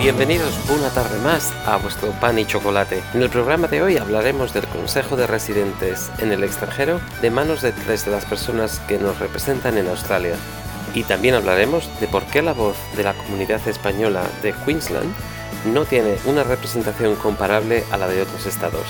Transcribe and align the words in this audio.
Bienvenidos 0.00 0.58
una 0.70 0.88
tarde 0.88 1.18
más 1.18 1.52
a 1.66 1.76
vuestro 1.76 2.10
pan 2.12 2.38
y 2.38 2.46
chocolate. 2.46 3.02
En 3.12 3.20
el 3.20 3.28
programa 3.28 3.68
de 3.68 3.82
hoy 3.82 3.98
hablaremos 3.98 4.54
del 4.54 4.66
Consejo 4.66 5.14
de 5.14 5.26
Residentes 5.26 6.10
en 6.20 6.32
el 6.32 6.42
extranjero 6.42 7.02
de 7.20 7.30
manos 7.30 7.60
de 7.60 7.72
tres 7.72 8.06
de 8.06 8.10
las 8.10 8.24
personas 8.24 8.78
que 8.88 8.96
nos 8.96 9.18
representan 9.18 9.76
en 9.76 9.88
Australia. 9.88 10.36
Y 10.94 11.02
también 11.02 11.34
hablaremos 11.34 11.90
de 12.00 12.08
por 12.08 12.24
qué 12.24 12.40
la 12.40 12.54
voz 12.54 12.78
de 12.96 13.02
la 13.02 13.12
comunidad 13.12 13.60
española 13.68 14.22
de 14.42 14.54
Queensland 14.64 15.12
no 15.66 15.84
tiene 15.84 16.16
una 16.24 16.44
representación 16.44 17.14
comparable 17.16 17.84
a 17.90 17.98
la 17.98 18.08
de 18.08 18.22
otros 18.22 18.46
estados. 18.46 18.86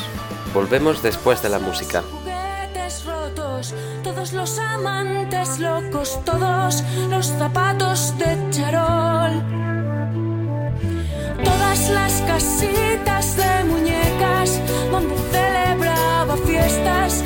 Volvemos 0.55 1.03
después 1.03 1.43
de 1.43 1.49
la 1.49 1.59
música. 1.59 2.05
todos 4.05 4.33
los 4.33 4.59
amantes 4.61 5.59
locos, 5.59 6.21
todos 6.25 6.85
los 7.11 7.27
zapatos 7.27 8.17
de 8.17 8.51
charol. 8.51 9.80
Las 11.71 12.21
casitas 12.23 13.37
de 13.37 13.65
muñecas 13.65 14.61
donde 14.91 15.15
celebraba 15.31 16.37
fiestas, 16.39 17.23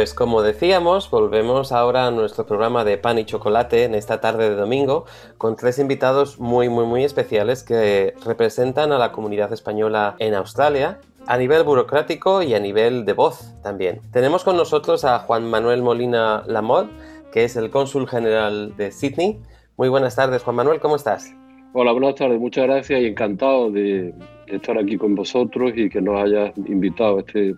pues 0.00 0.14
como 0.14 0.40
decíamos, 0.40 1.10
volvemos 1.10 1.72
ahora 1.72 2.06
a 2.06 2.10
nuestro 2.10 2.46
programa 2.46 2.84
de 2.84 2.96
pan 2.96 3.18
y 3.18 3.26
chocolate 3.26 3.84
en 3.84 3.94
esta 3.94 4.18
tarde 4.18 4.48
de 4.48 4.56
domingo 4.56 5.04
con 5.36 5.56
tres 5.56 5.78
invitados 5.78 6.38
muy, 6.40 6.70
muy, 6.70 6.86
muy 6.86 7.04
especiales 7.04 7.62
que 7.62 8.14
representan 8.24 8.92
a 8.92 8.98
la 8.98 9.12
comunidad 9.12 9.52
española 9.52 10.16
en 10.18 10.32
Australia 10.32 11.00
a 11.26 11.36
nivel 11.36 11.64
burocrático 11.64 12.40
y 12.40 12.54
a 12.54 12.60
nivel 12.60 13.04
de 13.04 13.12
voz 13.12 13.52
también. 13.62 14.00
Tenemos 14.10 14.42
con 14.42 14.56
nosotros 14.56 15.04
a 15.04 15.18
Juan 15.18 15.50
Manuel 15.50 15.82
Molina 15.82 16.44
Lamont, 16.46 16.90
que 17.30 17.44
es 17.44 17.56
el 17.56 17.70
cónsul 17.70 18.08
general 18.08 18.74
de 18.78 18.92
Sydney. 18.92 19.42
Muy 19.76 19.90
buenas 19.90 20.16
tardes, 20.16 20.42
Juan 20.42 20.56
Manuel, 20.56 20.80
¿cómo 20.80 20.96
estás? 20.96 21.30
Hola, 21.72 21.92
buenas 21.92 22.16
tardes, 22.16 22.40
muchas 22.40 22.64
gracias 22.64 23.00
y 23.00 23.06
encantado 23.06 23.70
de, 23.70 24.12
estar 24.48 24.76
aquí 24.76 24.98
con 24.98 25.14
vosotros 25.14 25.70
y 25.76 25.88
que 25.88 26.02
nos 26.02 26.20
hayas 26.20 26.52
invitado 26.66 27.18
a 27.18 27.20
este 27.20 27.54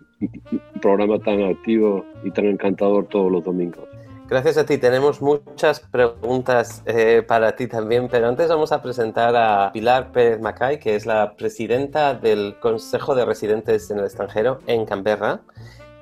programa 0.83 1.19
tan 1.19 1.43
activo 1.43 2.05
y 2.23 2.31
tan 2.31 2.45
encantador 2.45 3.07
todos 3.07 3.33
los 3.33 3.43
domingos. 3.43 3.89
Gracias 4.29 4.59
a 4.59 4.67
ti. 4.67 4.77
Tenemos 4.77 5.23
muchas 5.23 5.81
preguntas 5.81 6.83
eh, 6.85 7.23
para 7.27 7.57
ti 7.57 7.67
también, 7.67 8.09
pero 8.11 8.29
antes 8.29 8.51
vamos 8.51 8.71
a 8.73 8.83
presentar 8.83 9.35
a 9.35 9.73
Pilar 9.73 10.13
Pérez 10.13 10.41
Macay, 10.43 10.79
que 10.79 10.95
es 10.95 11.07
la 11.07 11.35
presidenta 11.35 12.13
del 12.13 12.57
Consejo 12.61 13.15
de 13.15 13.25
Residentes 13.25 13.91
en 13.91 13.99
el 13.99 14.05
extranjero 14.05 14.59
en 14.67 14.85
Canberra, 14.85 15.41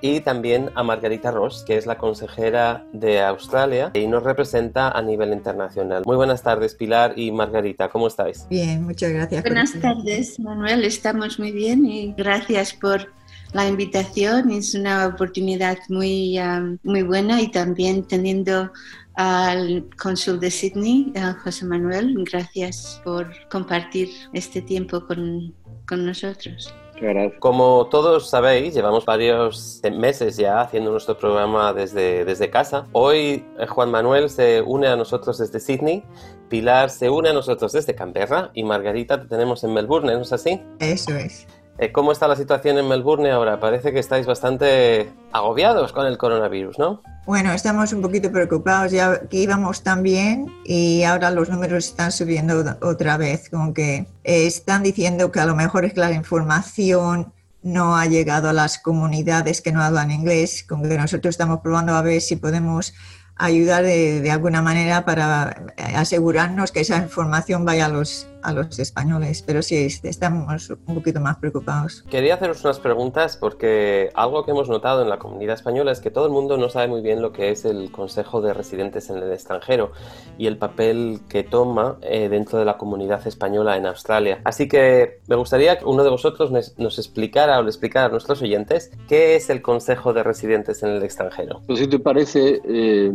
y 0.00 0.20
también 0.20 0.70
a 0.74 0.82
Margarita 0.82 1.30
Ross, 1.30 1.64
que 1.66 1.76
es 1.76 1.86
la 1.86 1.98
consejera 1.98 2.84
de 2.92 3.20
Australia 3.20 3.90
y 3.94 4.06
nos 4.06 4.22
representa 4.22 4.90
a 4.90 5.02
nivel 5.02 5.32
internacional. 5.32 6.02
Muy 6.06 6.16
buenas 6.16 6.42
tardes, 6.42 6.74
Pilar 6.74 7.14
y 7.16 7.32
Margarita, 7.32 7.88
¿cómo 7.88 8.06
estáis? 8.08 8.46
Bien, 8.48 8.84
muchas 8.84 9.12
gracias. 9.12 9.42
Buenas 9.42 9.72
tardes, 9.80 10.38
Manuel. 10.40 10.84
Estamos 10.84 11.38
muy 11.38 11.52
bien 11.52 11.84
y 11.86 12.14
gracias 12.16 12.72
por 12.72 13.12
la 13.52 13.66
invitación. 13.66 14.50
Es 14.50 14.74
una 14.74 15.06
oportunidad 15.06 15.78
muy, 15.88 16.38
um, 16.38 16.78
muy 16.82 17.02
buena 17.02 17.40
y 17.40 17.50
también 17.50 18.04
teniendo 18.04 18.70
al 19.14 19.86
cónsul 20.00 20.40
de 20.40 20.50
Sydney, 20.50 21.12
a 21.16 21.34
José 21.34 21.66
Manuel, 21.66 22.14
gracias 22.30 23.00
por 23.04 23.28
compartir 23.50 24.08
este 24.32 24.62
tiempo 24.62 25.04
con, 25.06 25.52
con 25.86 26.06
nosotros. 26.06 26.72
Gracias. 27.00 27.38
Como 27.40 27.86
todos 27.86 28.28
sabéis, 28.28 28.74
llevamos 28.74 29.04
varios 29.04 29.80
meses 29.92 30.36
ya 30.36 30.60
haciendo 30.60 30.90
nuestro 30.90 31.16
programa 31.16 31.72
desde, 31.72 32.24
desde 32.24 32.50
casa. 32.50 32.86
Hoy 32.92 33.44
eh, 33.58 33.66
Juan 33.66 33.90
Manuel 33.90 34.28
se 34.28 34.62
une 34.62 34.88
a 34.88 34.96
nosotros 34.96 35.38
desde 35.38 35.60
Sydney, 35.60 36.04
Pilar 36.48 36.90
se 36.90 37.08
une 37.08 37.30
a 37.30 37.32
nosotros 37.32 37.72
desde 37.72 37.94
Canberra 37.94 38.50
y 38.54 38.64
Margarita 38.64 39.20
te 39.20 39.28
tenemos 39.28 39.64
en 39.64 39.72
Melbourne, 39.72 40.12
¿no 40.12 40.20
es 40.20 40.32
así? 40.32 40.60
Eso 40.80 41.14
es. 41.16 41.46
Eh, 41.82 41.92
¿Cómo 41.92 42.12
está 42.12 42.28
la 42.28 42.36
situación 42.36 42.76
en 42.76 42.86
Melbourne 42.86 43.30
ahora? 43.30 43.58
Parece 43.58 43.90
que 43.90 44.00
estáis 44.00 44.26
bastante 44.26 45.10
agobiados 45.32 45.94
con 45.94 46.06
el 46.06 46.18
coronavirus, 46.18 46.78
¿no? 46.78 47.00
Bueno, 47.24 47.54
estamos 47.54 47.94
un 47.94 48.02
poquito 48.02 48.30
preocupados, 48.30 48.92
ya 48.92 49.26
que 49.28 49.38
íbamos 49.38 49.82
tan 49.82 50.02
bien 50.02 50.52
y 50.66 51.04
ahora 51.04 51.30
los 51.30 51.48
números 51.48 51.86
están 51.86 52.12
subiendo 52.12 52.76
otra 52.82 53.16
vez, 53.16 53.48
como 53.48 53.72
que 53.72 54.06
están 54.24 54.82
diciendo 54.82 55.32
que 55.32 55.40
a 55.40 55.46
lo 55.46 55.56
mejor 55.56 55.86
es 55.86 55.94
que 55.94 56.00
la 56.00 56.12
información 56.12 57.32
no 57.62 57.96
ha 57.96 58.04
llegado 58.04 58.50
a 58.50 58.52
las 58.52 58.78
comunidades 58.78 59.62
que 59.62 59.72
no 59.72 59.82
hablan 59.82 60.10
inglés, 60.10 60.62
con 60.68 60.82
que 60.82 60.98
nosotros 60.98 61.32
estamos 61.32 61.60
probando 61.60 61.94
a 61.94 62.02
ver 62.02 62.20
si 62.20 62.36
podemos 62.36 62.92
ayudar 63.36 63.84
de, 63.84 64.20
de 64.20 64.30
alguna 64.30 64.60
manera 64.60 65.06
para 65.06 65.72
eh, 65.78 65.96
asegurarnos 65.96 66.72
que 66.72 66.80
esa 66.80 66.98
información 66.98 67.64
vaya 67.64 67.86
a 67.86 67.88
los, 67.88 68.26
a 68.42 68.52
los 68.52 68.78
españoles, 68.78 69.42
pero 69.46 69.62
sí, 69.62 69.88
estamos 70.02 70.70
un 70.70 70.94
poquito 70.94 71.20
más 71.20 71.36
preocupados. 71.38 72.04
Quería 72.10 72.34
haceros 72.34 72.64
unas 72.64 72.78
preguntas 72.78 73.36
porque 73.36 74.10
algo 74.14 74.44
que 74.44 74.50
hemos 74.50 74.68
notado 74.68 75.02
en 75.02 75.08
la 75.08 75.18
comunidad 75.18 75.54
española 75.54 75.92
es 75.92 76.00
que 76.00 76.10
todo 76.10 76.26
el 76.26 76.32
mundo 76.32 76.56
no 76.56 76.68
sabe 76.68 76.88
muy 76.88 77.00
bien 77.00 77.22
lo 77.22 77.32
que 77.32 77.50
es 77.50 77.64
el 77.64 77.90
Consejo 77.90 78.40
de 78.40 78.54
Residentes 78.54 79.10
en 79.10 79.18
el 79.18 79.32
extranjero 79.32 79.92
y 80.38 80.46
el 80.46 80.58
papel 80.58 81.20
que 81.28 81.42
toma 81.42 81.98
eh, 82.02 82.28
dentro 82.28 82.58
de 82.58 82.64
la 82.64 82.76
comunidad 82.76 83.26
española 83.26 83.76
en 83.76 83.86
Australia. 83.86 84.40
Así 84.44 84.68
que 84.68 85.20
me 85.26 85.36
gustaría 85.36 85.78
que 85.78 85.84
uno 85.84 86.04
de 86.04 86.10
vosotros 86.10 86.50
nos, 86.50 86.78
nos 86.78 86.98
explicara 86.98 87.58
o 87.58 87.62
le 87.62 87.68
explicara 87.68 88.06
a 88.06 88.08
nuestros 88.08 88.42
oyentes 88.42 88.90
qué 89.08 89.36
es 89.36 89.50
el 89.50 89.62
Consejo 89.62 90.12
de 90.12 90.22
Residentes 90.22 90.82
en 90.82 90.90
el 90.90 91.02
extranjero. 91.02 91.62
Pues 91.66 91.78
si 91.78 91.86
te 91.88 91.98
parece, 91.98 92.60
eh, 92.64 93.12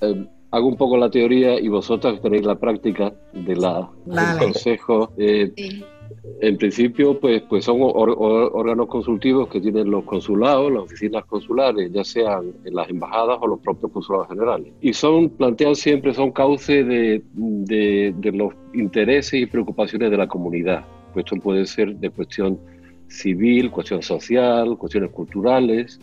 eh, 0.00 0.28
hago 0.52 0.68
un 0.68 0.76
poco 0.76 0.96
la 0.96 1.10
teoría 1.10 1.58
y 1.58 1.68
vosotras 1.68 2.20
tenéis 2.20 2.44
la 2.44 2.54
práctica 2.54 3.12
de 3.32 3.56
la, 3.56 3.90
Vale. 4.06 4.28
del 4.30 4.38
consejo. 4.38 5.12
Eh, 5.18 5.50
Sí. 5.56 5.84
en 6.42 6.58
principio, 6.58 7.18
pues, 7.18 7.42
pues 7.48 7.64
son 7.64 7.78
or- 7.80 8.14
or- 8.18 8.50
órganos 8.52 8.86
consultivos 8.86 9.48
que 9.48 9.60
tienen 9.60 9.90
los 9.90 10.04
consulados, 10.04 10.70
las 10.70 10.82
oficinas 10.82 11.24
consulares, 11.24 11.90
ya 11.90 12.04
sean 12.04 12.52
en 12.64 12.74
las 12.74 12.88
embajadas 12.90 13.38
o 13.40 13.46
los 13.46 13.60
propios 13.60 13.90
consulados 13.92 14.28
generales. 14.28 14.68
Y 14.82 14.92
son, 14.92 15.30
plantean 15.30 15.74
siempre, 15.74 16.12
son 16.12 16.30
cauce 16.30 16.84
de, 16.84 17.22
de- 17.32 18.14
de 18.18 18.32
los 18.32 18.52
intereses 18.74 19.40
y 19.40 19.46
preocupaciones 19.46 20.10
de 20.10 20.16
la 20.18 20.28
comunidad. 20.28 20.84
Pues 21.14 21.24
esto 21.24 21.36
puede 21.42 21.64
ser 21.66 21.96
de 21.96 22.10
cuestión 22.10 22.58
civil, 23.08 23.70
cuestión 23.70 24.02
social, 24.02 24.76
cuestiones 24.76 25.10
culturales, 25.10 25.98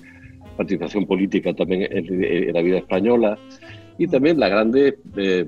participación 0.57 1.06
política 1.06 1.54
también 1.54 1.84
en, 1.92 2.24
en 2.24 2.54
la 2.54 2.62
vida 2.62 2.78
española 2.80 3.38
y 4.00 4.07
también 4.07 4.40
las 4.40 4.50
grandes 4.50 4.96
eh, 5.18 5.46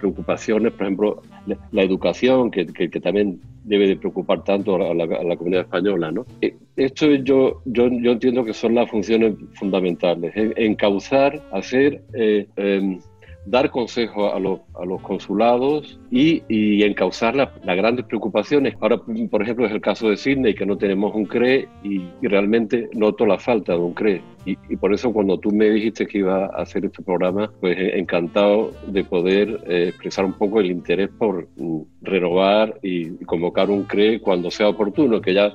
preocupaciones, 0.00 0.72
por 0.72 0.82
ejemplo, 0.82 1.22
la, 1.70 1.82
educación, 1.82 2.50
que, 2.50 2.66
que- 2.66 2.88
también 3.00 3.38
debe 3.64 3.86
de 3.86 3.96
preocupar 3.96 4.42
tanto 4.42 4.74
a 4.76 4.94
la, 4.94 5.04
a 5.04 5.22
la 5.22 5.36
comunidad 5.36 5.62
española. 5.64 6.10
¿no? 6.10 6.24
Eh, 6.40 6.56
Esto 6.76 7.06
yo, 7.14 7.60
yo, 7.66 7.88
yo 7.90 8.12
entiendo 8.12 8.44
que 8.44 8.54
son 8.54 8.74
las 8.74 8.90
funciones 8.90 9.34
fundamentales, 9.54 10.32
en- 10.34 10.54
encauzar, 10.56 11.40
hacer... 11.52 12.02
eh, 12.14 12.48
em, 12.56 12.98
dar 13.46 13.70
consejo 13.70 14.34
a 14.34 14.38
los, 14.38 14.60
a 14.74 14.84
los 14.84 15.00
consulados 15.02 15.98
y, 16.10 16.42
y 16.48 16.82
encauzar 16.82 17.34
la- 17.34 17.52
las 17.64 17.76
grandes 17.76 18.04
preocupaciones. 18.04 18.74
Ahora, 18.80 18.98
por 19.30 19.42
ejemplo, 19.42 19.66
es 19.66 19.72
el 19.72 19.80
caso 19.80 20.10
de 20.10 20.16
Sydney, 20.16 20.54
que 20.54 20.66
no 20.66 20.76
tenemos 20.76 21.14
un 21.14 21.24
CRE 21.24 21.68
y, 21.82 22.02
y 22.20 22.26
realmente 22.28 22.88
noto 22.94 23.24
la 23.26 23.38
falta 23.38 23.72
de 23.72 23.78
un 23.78 23.94
CRE. 23.94 24.22
Y, 24.44 24.56
y 24.68 24.76
por 24.76 24.92
eso 24.92 25.12
cuando 25.12 25.38
tú 25.38 25.50
me 25.52 25.70
dijiste 25.70 26.06
que 26.06 26.18
iba 26.18 26.46
a 26.46 26.62
hacer 26.62 26.84
este 26.84 27.02
programa, 27.02 27.50
pues 27.60 27.76
eh, 27.78 27.98
encantado 27.98 28.72
de 28.86 29.04
poder 29.04 29.60
eh, 29.66 29.88
expresar 29.88 30.24
un 30.24 30.34
poco 30.34 30.60
el 30.60 30.70
interés 30.70 31.08
por 31.18 31.48
mm, 31.56 31.80
renovar 32.02 32.78
y, 32.82 33.10
convocar 33.24 33.70
un 33.70 33.84
CRE 33.84 34.20
cuando 34.20 34.50
sea 34.50 34.68
oportuno, 34.68 35.20
que 35.20 35.34
ya 35.34 35.52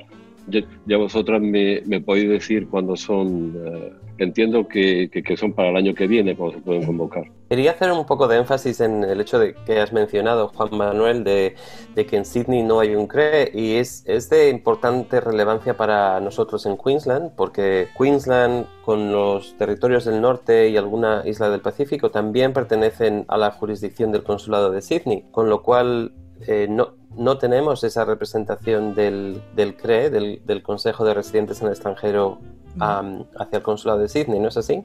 ya, 0.47 0.61
ya 0.85 0.97
vosotras 0.97 1.41
me, 1.41 1.81
me 1.87 2.01
podéis 2.01 2.29
decir 2.29 2.67
cuándo 2.67 2.95
son, 2.95 3.55
eh, 3.65 3.91
entiendo 4.17 4.67
que, 4.67 5.09
que- 5.11 5.23
que 5.23 5.37
son 5.37 5.53
para 5.53 5.69
el 5.69 5.75
año 5.77 5.93
que 5.93 6.07
viene, 6.07 6.35
cuando 6.35 6.55
se 6.57 6.61
pueden 6.63 6.85
convocar. 6.85 7.23
Quería 7.49 7.71
hacer 7.71 7.91
un 7.91 8.05
poco 8.05 8.27
de 8.27 8.37
énfasis 8.37 8.81
en 8.81 9.03
el 9.03 9.21
hecho 9.21 9.37
de 9.37 9.53
que 9.65 9.79
has 9.79 9.93
mencionado, 9.93 10.47
Juan 10.49 10.69
Manuel, 10.75 11.23
de, 11.23 11.55
de 11.93 12.05
que 12.05 12.17
en 12.17 12.25
Sydney 12.25 12.63
no 12.63 12.79
hay 12.79 12.95
un 12.95 13.07
CRE 13.07 13.51
y 13.53 13.75
es, 13.75 14.03
es 14.07 14.29
de 14.29 14.49
importante 14.49 15.21
relevancia 15.21 15.77
para 15.77 16.19
nosotros 16.21 16.65
en 16.65 16.75
Queensland, 16.77 17.31
porque 17.35 17.87
Queensland 17.97 18.65
con 18.83 19.11
los 19.11 19.55
territorios 19.57 20.05
del 20.05 20.21
norte 20.21 20.69
y 20.69 20.77
alguna 20.77 21.21
isla 21.25 21.49
del 21.49 21.61
Pacífico 21.61 22.09
también 22.09 22.51
pertenecen 22.53 23.25
a 23.27 23.37
la 23.37 23.51
jurisdicción 23.51 24.11
del 24.11 24.23
Consulado 24.23 24.71
de 24.71 24.81
Sydney, 24.81 25.25
con 25.31 25.49
lo 25.49 25.61
cual 25.61 26.13
eh, 26.47 26.67
no, 26.69 26.95
no 27.15 27.37
tenemos 27.37 27.83
esa 27.83 28.05
representación 28.05 28.93
del, 28.95 29.41
del 29.55 29.75
CRE, 29.77 30.09
del, 30.09 30.41
del 30.45 30.63
Consejo 30.63 31.05
de 31.05 31.13
Residentes 31.13 31.61
en 31.61 31.67
el 31.67 31.73
extranjero, 31.73 32.39
am, 32.79 33.23
hacia 33.37 33.57
el 33.57 33.63
Consulado 33.63 33.99
de 33.99 34.09
Sydney, 34.09 34.39
¿no 34.39 34.47
es 34.47 34.57
así? 34.57 34.81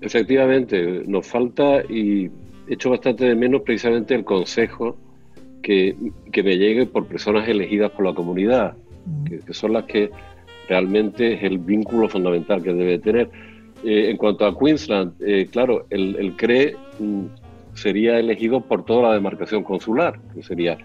Efectivamente, 0.00 1.02
nos 1.06 1.26
falta 1.26 1.82
y 1.88 2.30
echo 2.68 2.90
bastante 2.90 3.24
de 3.24 3.34
menos 3.34 3.62
precisamente 3.62 4.14
el 4.14 4.24
consejo 4.24 4.96
que, 5.62 5.96
que 6.32 6.42
me 6.42 6.56
llegue 6.58 6.86
por 6.86 7.06
personas 7.06 7.48
elegidas 7.48 7.90
por 7.92 8.04
la 8.04 8.14
comunidad, 8.14 8.74
que, 9.28 9.38
que 9.38 9.54
son 9.54 9.74
las 9.74 9.84
que 9.84 10.10
realmente 10.68 11.34
es 11.34 11.42
el 11.42 11.58
vínculo 11.58 12.08
fundamental 12.08 12.62
que 12.62 12.72
debe 12.72 12.98
tener. 12.98 13.30
Eh, 13.84 14.10
en 14.10 14.16
cuanto 14.16 14.46
a 14.46 14.56
Queensland, 14.56 15.14
eh, 15.20 15.48
claro, 15.50 15.86
el, 15.90 16.16
el 16.16 16.36
CRE 16.36 16.76
mm, 16.98 17.24
sería 17.74 18.18
elegido 18.18 18.60
por 18.60 18.84
toda 18.84 19.08
la 19.08 19.14
demarcación 19.14 19.64
consular, 19.64 20.20
que 20.34 20.42
sería 20.42 20.78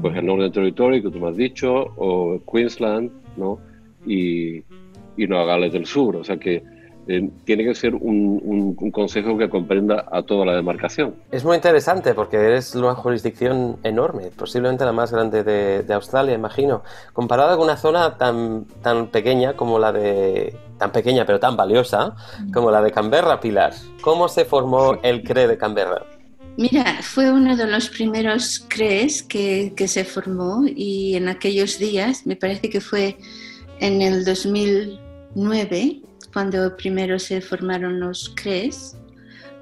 pues 0.00 0.16
el 0.16 0.26
Northern 0.26 0.52
Territory, 0.52 1.02
que 1.02 1.10
tú 1.10 1.18
me 1.18 1.28
has 1.28 1.36
dicho, 1.36 1.92
o 1.96 2.40
Queensland, 2.50 3.10
¿no? 3.36 3.58
Y, 4.06 4.62
y 5.18 5.26
Nueva 5.26 5.44
Gales 5.44 5.72
del 5.72 5.84
Sur. 5.86 6.16
O 6.16 6.24
sea 6.24 6.36
que 6.38 6.62
eh, 7.10 7.30
tiene 7.44 7.64
que 7.64 7.74
ser 7.74 7.94
un, 7.94 8.38
un- 8.44 8.76
un 8.78 8.90
consejo 8.90 9.38
que 9.38 9.48
comprenda 9.48 10.04
a 10.12 10.22
toda 10.22 10.44
la 10.44 10.54
demarcación. 10.54 11.14
Es 11.30 11.42
muy 11.44 11.56
interesante 11.56 12.12
porque 12.14 12.56
es 12.56 12.74
una 12.74 12.94
jurisdicción 12.94 13.78
enorme, 13.82 14.30
posiblemente 14.36 14.84
la 14.84 14.92
más 14.92 15.10
grande 15.10 15.42
de, 15.42 15.82
de 15.84 15.94
Australia, 15.94 16.34
imagino. 16.34 16.82
Comparada 17.14 17.56
con 17.56 17.64
una 17.64 17.78
zona 17.78 18.18
tan, 18.18 18.66
tan 18.82 19.06
pequeña 19.08 19.54
como 19.54 19.78
la 19.78 19.90
de. 19.90 20.54
tan 20.78 20.92
pequeña 20.92 21.24
pero 21.24 21.40
tan 21.40 21.56
valiosa 21.56 22.14
como 22.52 22.70
la 22.70 22.82
de 22.82 22.92
Canberra, 22.92 23.40
Pilar. 23.40 23.72
¿Cómo 24.02 24.28
se 24.28 24.44
formó 24.44 24.98
el 25.02 25.22
CRE 25.22 25.48
de 25.48 25.56
Canberra? 25.56 26.04
Mira, 26.58 26.84
fue 27.02 27.30
uno 27.32 27.56
de 27.56 27.68
los 27.68 27.88
primeros 27.88 28.58
CREs 28.68 29.22
que, 29.22 29.72
que 29.76 29.86
se 29.88 30.04
formó 30.04 30.64
y 30.66 31.14
en 31.14 31.28
aquellos 31.28 31.78
días, 31.78 32.26
me 32.26 32.36
parece 32.36 32.68
que 32.68 32.80
fue 32.82 33.16
en 33.80 34.02
el 34.02 34.24
2009, 35.34 36.02
cuando 36.32 36.76
primero 36.76 37.18
se 37.18 37.40
formaron 37.40 38.00
los 38.00 38.30
CREs. 38.30 38.96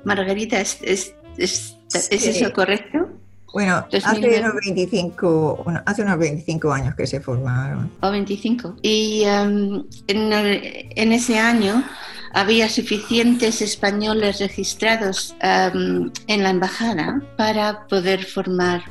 Margarita, 0.05 0.61
¿es, 0.61 0.79
es, 0.83 1.15
es- 1.39 1.77
¿es 1.93 2.09
Sí. 2.23 2.29
eso 2.31 2.53
correcto? 2.53 3.09
Bueno, 3.53 3.77
hace 3.87 4.01
2009. 4.01 4.41
unos 4.41 4.55
25, 4.67 5.63
bueno, 5.65 5.83
hace 5.87 6.03
unos 6.03 6.19
25 6.19 6.73
años 6.73 6.95
que 6.95 7.07
se 7.07 7.21
formaron. 7.21 7.91
o 8.01 8.11
25. 8.11 8.77
Y 8.83 9.23
em, 9.25 9.85
en, 10.09 10.33
el- 10.33 10.87
en 10.95 11.13
ese 11.13 11.39
año 11.39 11.83
había 12.33 12.69
suficientes 12.69 13.63
españoles 13.63 14.41
registrados 14.41 15.35
em, 15.41 16.11
en 16.27 16.43
la 16.43 16.51
embajada 16.51 17.23
para 17.37 17.87
poder 17.87 18.25
formar 18.25 18.83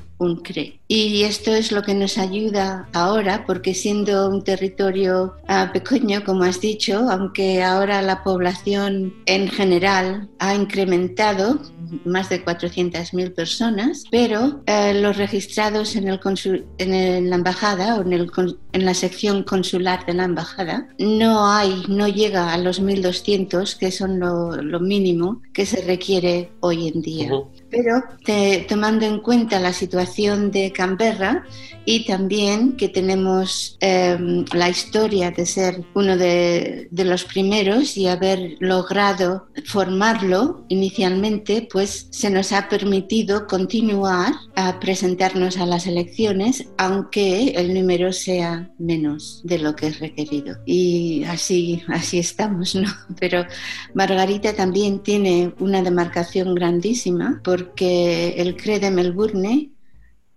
Y 0.88 1.24
esto 1.24 1.54
es 1.54 1.72
lo 1.72 1.82
que 1.82 1.94
nos 1.96 2.18
ayuda 2.18 2.88
ahora, 2.94 3.44
porque 3.46 3.74
siendo 3.74 4.30
un 4.30 4.44
territorio 4.44 5.34
ah, 5.48 5.72
pequeño, 5.74 6.24
como 6.24 6.44
has 6.44 6.62
dicho, 6.62 7.10
aunque 7.10 7.64
ahora 7.64 8.02
la 8.02 8.24
población 8.24 9.14
en 9.26 9.48
general 9.50 10.30
ha 10.40 10.54
incrementado 10.56 11.60
más 12.04 12.30
de 12.30 12.44
400.000 12.44 13.34
personas, 13.34 14.04
pero 14.10 14.62
eh, 14.66 14.94
los 15.00 15.18
registrados 15.18 15.96
en, 15.96 16.08
el 16.08 16.20
consul- 16.20 16.66
en, 16.80 16.94
el- 16.94 17.30
la 17.30 17.36
embajada 17.36 17.96
o 17.96 18.02
en, 18.02 18.14
el 18.14 18.32
en 18.74 18.86
la 18.86 18.94
sección 18.94 19.44
consular 19.44 20.06
de 20.06 20.14
la 20.14 20.26
embajada 20.26 20.88
no 21.00 21.48
hay, 21.52 21.84
no 21.88 22.08
llega 22.08 22.54
a 22.54 22.58
los 22.58 22.82
1.200, 22.82 23.78
que 23.78 23.92
son 23.92 24.20
lo, 24.20 24.56
lo 24.62 24.80
mínimo 24.80 25.42
que 25.54 25.66
se 25.66 25.82
requiere 25.84 26.52
hoy 26.60 26.88
en 26.88 27.02
día. 27.02 27.30
Pero 27.76 28.02
te- 28.24 28.66
tomando 28.70 29.06
en 29.06 29.20
cuenta 29.20 29.60
la 29.60 29.74
situación 29.74 30.50
de 30.50 30.72
Canberra 30.72 31.44
y 31.84 32.06
también 32.06 32.78
que 32.78 32.88
tenemos 32.90 33.78
eh, 33.82 34.18
la 34.54 34.70
historia 34.70 35.32
de 35.32 35.46
ser 35.46 35.84
uno 35.94 36.18
de, 36.18 36.88
de, 36.90 37.06
los 37.06 37.26
primeros 37.26 37.98
y 37.98 38.08
haber 38.08 38.56
logrado 38.60 39.48
formarlo 39.66 40.66
inicialmente, 40.70 41.68
pues 41.72 42.08
se 42.10 42.30
nos 42.30 42.54
ha 42.54 42.70
permitido 42.70 43.46
continuar 43.46 44.34
a 44.56 44.80
presentarnos 44.80 45.58
a 45.58 45.66
las 45.66 45.86
elecciones, 45.86 46.68
aunque 46.78 47.50
el 47.50 47.74
número 47.74 48.14
sea 48.14 48.72
menos 48.80 49.42
de 49.44 49.60
lo 49.60 49.76
que 49.76 49.88
es 49.88 50.00
requerido. 50.00 50.58
Y 50.66 51.24
así, 51.26 51.84
así 51.90 52.20
estamos, 52.20 52.74
¿no? 52.74 52.90
Pero 53.20 53.46
Margarita 53.94 54.54
también 54.54 55.04
tiene 55.04 55.54
una 55.60 55.84
demarcación 55.84 56.56
grandísima 56.56 57.42
porque 57.44 57.65
el 57.78 58.56
CRE 58.56 58.80
de 58.80 58.92
Melbourne 58.92 59.72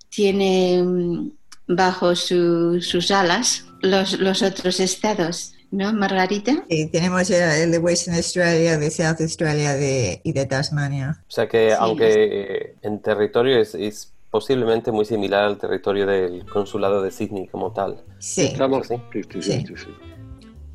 tiene 0.09 0.83
mm, 0.83 1.31
bajo 1.69 2.15
su, 2.15 2.81
sus 2.81 3.11
alas 3.11 3.65
los, 3.83 4.19
los, 4.19 4.43
otros 4.43 4.81
estados, 4.81 5.55
¿no, 5.71 5.93
Margarita? 5.93 6.65
Sí, 6.69 6.89
tenemos 6.91 7.31
el 7.31 7.71
de 7.71 7.79
Western 7.79 8.17
Australia, 8.17 8.79
de 8.79 8.91
South 8.91 9.21
Australia 9.21 9.75
de, 9.75 10.21
y 10.25 10.33
de 10.33 10.47
Tasmania. 10.47 11.23
O 11.29 11.31
sea 11.31 11.49
que, 11.49 11.71
sí, 11.71 11.77
aunque 11.79 12.75
en 12.83 13.01
territorio 13.01 13.61
es, 13.61 13.75
es, 13.75 14.13
posiblemente 14.31 14.93
muy 14.93 15.07
similar 15.07 15.45
al 15.45 15.57
territorio 15.57 16.07
del 16.07 16.45
consulado 16.45 17.03
de 17.03 17.11
Sydney 17.11 17.47
como 17.49 17.73
tal. 17.73 18.03
Sí. 18.19 18.47
Estamos, 18.47 18.87
sí. 18.87 18.97
Sí, 19.13 19.41
sí, 19.41 19.65
sí. 19.75 20.08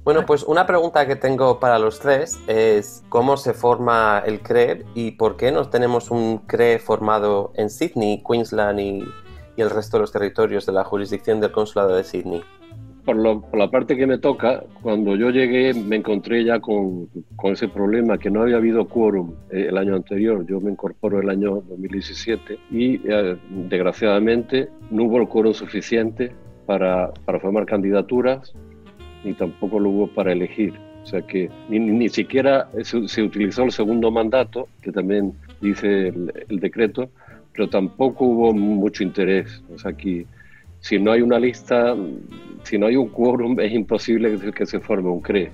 Bueno, 0.04 0.26
pues 0.26 0.44
una 0.44 0.66
pregunta 0.66 1.08
que 1.08 1.16
tengo 1.16 1.62
para 1.62 1.80
los 1.80 2.02
tres 2.02 2.38
es 2.48 3.06
cómo 3.08 3.38
se 3.38 3.54
forma 3.54 4.22
el 4.26 4.42
CRE 4.42 4.84
y 4.94 5.12
por 5.12 5.38
qué 5.38 5.50
no 5.54 5.70
tenemos 5.70 6.12
un 6.12 6.40
CRE 6.40 6.78
formado 6.80 7.54
en 7.56 7.70
Sydney, 7.70 8.22
Queensland 8.28 8.82
y, 8.82 9.04
y 9.56 9.62
el 9.62 9.70
resto 9.70 9.96
de 9.96 10.02
los 10.02 10.12
territorios 10.12 10.66
de 10.66 10.74
la 10.74 10.84
jurisdicción 10.84 11.40
del 11.40 11.54
consulado 11.54 11.96
de 11.96 12.04
Sydney. 12.04 12.42
Por, 13.06 13.16
lo, 13.16 13.40
por, 13.40 13.58
la 13.58 13.72
parte 13.72 13.96
que 13.96 14.06
me 14.06 14.18
toca, 14.18 14.66
cuando 14.82 15.16
yo 15.16 15.30
llegué 15.30 15.74
me 15.74 15.96
encontré 15.96 16.44
ya 16.44 16.60
con, 16.60 17.08
con 17.38 17.54
ese 17.54 17.70
problema, 17.70 18.18
que 18.18 18.30
no 18.30 18.42
había 18.42 18.58
habido 18.58 18.90
quórum 18.90 19.36
eh, 19.52 19.68
el 19.70 19.78
año 19.78 19.96
anterior. 19.96 20.46
Yo 20.46 20.60
me 20.60 20.72
incorporo 20.72 21.22
el 21.22 21.30
año 21.30 21.64
2017 21.70 22.60
y 22.72 23.00
eh, 23.10 23.38
desgraciadamente 23.70 24.68
no 24.92 25.06
hubo 25.06 25.22
el 25.22 25.30
quórum 25.30 25.54
suficiente 25.54 26.36
para, 26.66 27.14
para 27.26 27.40
formar 27.40 27.66
candidaturas 27.66 28.54
ni 29.24 29.34
tampoco 29.34 29.80
lo 29.80 29.90
hubo 29.90 30.08
para 30.08 30.32
elegir. 30.32 30.74
O 31.04 31.06
sea 31.06 31.22
que 31.22 31.50
ni, 31.70 31.80
ni 31.80 32.10
siquiera 32.10 32.70
se, 32.82 33.08
se, 33.08 33.22
utilizó 33.22 33.64
el 33.64 33.72
segundo 33.72 34.10
mandato, 34.10 34.70
que 34.82 34.92
también 34.92 35.34
dice 35.62 36.08
el, 36.08 36.32
el, 36.48 36.60
decreto, 36.60 37.10
pero 37.52 37.68
tampoco 37.68 38.26
hubo 38.26 38.54
mucho 38.54 39.04
interés. 39.04 39.62
O 39.74 39.78
sea 39.78 39.94
que 39.94 40.26
si 40.80 41.00
no 41.00 41.12
hay 41.12 41.22
una 41.22 41.40
lista, 41.40 41.96
si 42.64 42.78
no 42.78 42.88
hay 42.88 42.96
un 42.96 43.10
quórum, 43.10 43.60
es 43.60 43.74
imposible 43.74 44.38
que, 44.38 44.52
que 44.52 44.66
se 44.66 44.80
forme 44.80 45.10
un 45.10 45.22
CRE. 45.22 45.52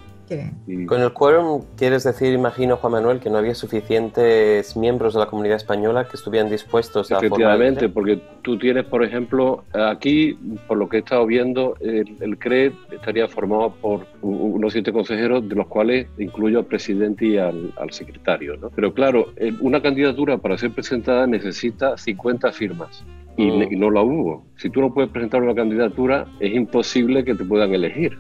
Y... 0.68 0.86
Con 0.86 1.02
el 1.02 1.14
quórum 1.14 1.64
quieres 1.78 2.04
decir, 2.04 2.34
imagino, 2.34 2.78
Juan 2.78 2.94
Manuel, 2.94 3.20
que 3.20 3.30
no 3.30 3.38
había 3.38 3.56
suficientes 3.56 4.76
miembros 4.76 5.14
de 5.14 5.20
la 5.20 5.26
comunidad 5.26 5.58
española 5.58 6.08
que 6.08 6.16
estuvieran 6.16 6.50
dispuestos 6.50 7.12
a 7.12 7.18
Efectivamente, 7.18 7.90
formar 7.90 7.94
porque 7.94 8.22
tú 8.42 8.58
tienes, 8.58 8.86
por 8.86 9.04
ejemplo, 9.04 9.64
aquí, 9.74 10.38
por 10.68 10.78
lo 10.78 10.90
que 10.90 10.98
he 10.98 11.00
estado 11.00 11.26
viendo, 11.26 11.76
el, 11.80 12.16
el 12.20 12.38
CRE 12.38 12.74
estaría 12.92 13.28
formado 13.28 13.74
por 13.82 14.06
unos 14.22 14.74
siete 14.74 14.92
consejeros, 14.92 15.48
de 15.48 15.56
los 15.56 15.68
cuales 15.68 16.08
incluyo 16.18 16.60
al 16.60 16.66
presidente 16.66 17.26
y 17.26 17.38
al, 17.38 17.74
al 17.78 17.92
secretario. 17.92 18.58
¿no? 18.58 18.70
Pero 18.70 18.94
claro, 18.94 19.34
una 19.62 19.82
candidatura 19.82 20.38
para 20.38 20.58
ser 20.58 20.72
presentada 20.72 21.28
necesita 21.28 21.98
50 21.98 22.52
firmas. 22.52 23.04
Y, 23.38 23.50
mm. 23.52 23.74
y 23.74 23.76
no 23.78 23.90
la 23.90 24.02
hubo. 24.02 24.46
Si 24.58 24.70
tú 24.70 24.82
no 24.82 24.94
puedes 24.94 25.10
presentar 25.12 25.42
una 25.42 25.56
candidatura, 25.56 26.28
es 26.42 26.54
imposible 26.54 27.24
que 27.24 27.36
te 27.36 27.46
puedan 27.46 27.74
elegir. 27.74 28.18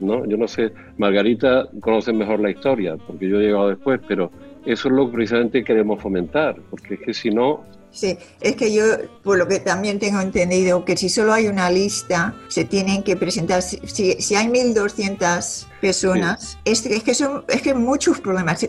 ¿No? 0.00 0.24
Yo 0.26 0.36
no 0.36 0.48
sé, 0.48 0.72
Margarita 0.98 1.68
conoce 1.80 2.12
mejor 2.12 2.40
la 2.40 2.50
historia, 2.50 2.96
porque 2.96 3.28
yo 3.28 3.40
he 3.40 3.44
llegado 3.44 3.68
después, 3.68 4.00
pero 4.06 4.30
eso 4.66 4.88
es 4.88 4.94
lo 4.94 5.06
que 5.06 5.16
precisamente 5.16 5.64
queremos 5.64 6.02
fomentar, 6.02 6.56
porque 6.70 6.94
es 6.94 7.00
que 7.00 7.14
si 7.14 7.30
no... 7.30 7.64
Sí, 7.92 8.16
es 8.40 8.54
que 8.54 8.72
yo, 8.72 8.84
por 9.24 9.36
lo 9.36 9.48
que 9.48 9.58
también 9.58 9.98
tengo 9.98 10.20
entendido, 10.20 10.84
que 10.84 10.96
si 10.96 11.08
solo 11.08 11.32
hay 11.32 11.48
una 11.48 11.70
lista, 11.70 12.36
se 12.48 12.64
tienen 12.64 13.02
que 13.02 13.16
presentar, 13.16 13.62
si, 13.62 13.78
si 13.86 14.34
hay 14.36 14.46
1.200 14.46 15.66
personas, 15.80 16.50
sí. 16.50 16.58
es, 16.64 16.86
es, 16.86 17.02
que 17.02 17.14
son 17.14 17.44
es 17.48 17.62
que 17.62 17.74
muchos 17.74 18.20
problemas. 18.20 18.68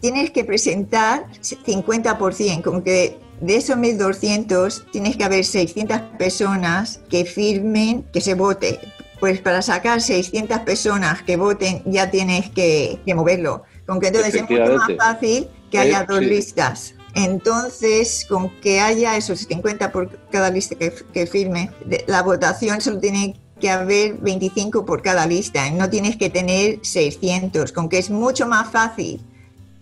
Tienes 0.00 0.30
que 0.30 0.44
presentar 0.44 1.26
50%, 1.40 2.62
como 2.62 2.82
que 2.82 3.18
de 3.40 3.56
esos 3.56 3.76
1.200 3.76 4.90
tienes 4.90 5.16
que 5.16 5.24
haber 5.24 5.44
600 5.44 6.00
personas 6.18 7.00
que 7.08 7.24
firmen 7.24 8.04
que 8.12 8.20
se 8.20 8.34
vote 8.34 8.80
pues 9.20 9.40
para 9.40 9.62
sacar 9.62 10.00
600 10.00 10.60
personas 10.60 11.22
que 11.22 11.36
voten 11.36 11.82
ya 11.84 12.10
tienes 12.10 12.50
que, 12.50 13.00
que 13.04 13.14
moverlo. 13.14 13.64
Con 13.86 14.00
que 14.00 14.08
entonces 14.08 14.34
es 14.34 14.42
mucho 14.42 14.74
más 14.74 14.90
fácil 14.96 15.48
que 15.70 15.78
haya 15.78 16.04
dos 16.04 16.20
sí. 16.20 16.26
listas. 16.26 16.94
Entonces, 17.14 18.26
con 18.28 18.50
que 18.60 18.80
haya 18.80 19.16
esos 19.16 19.40
50 19.40 19.90
por 19.90 20.10
cada 20.30 20.50
lista 20.50 20.76
que, 20.76 20.92
que 21.12 21.26
firme, 21.26 21.70
la 22.06 22.22
votación 22.22 22.80
solo 22.80 23.00
tiene 23.00 23.34
que 23.60 23.70
haber 23.70 24.14
25 24.18 24.84
por 24.84 25.02
cada 25.02 25.26
lista. 25.26 25.68
No 25.70 25.90
tienes 25.90 26.16
que 26.16 26.30
tener 26.30 26.78
600, 26.82 27.72
con 27.72 27.88
que 27.88 27.98
es 27.98 28.10
mucho 28.10 28.46
más 28.46 28.70
fácil 28.70 29.20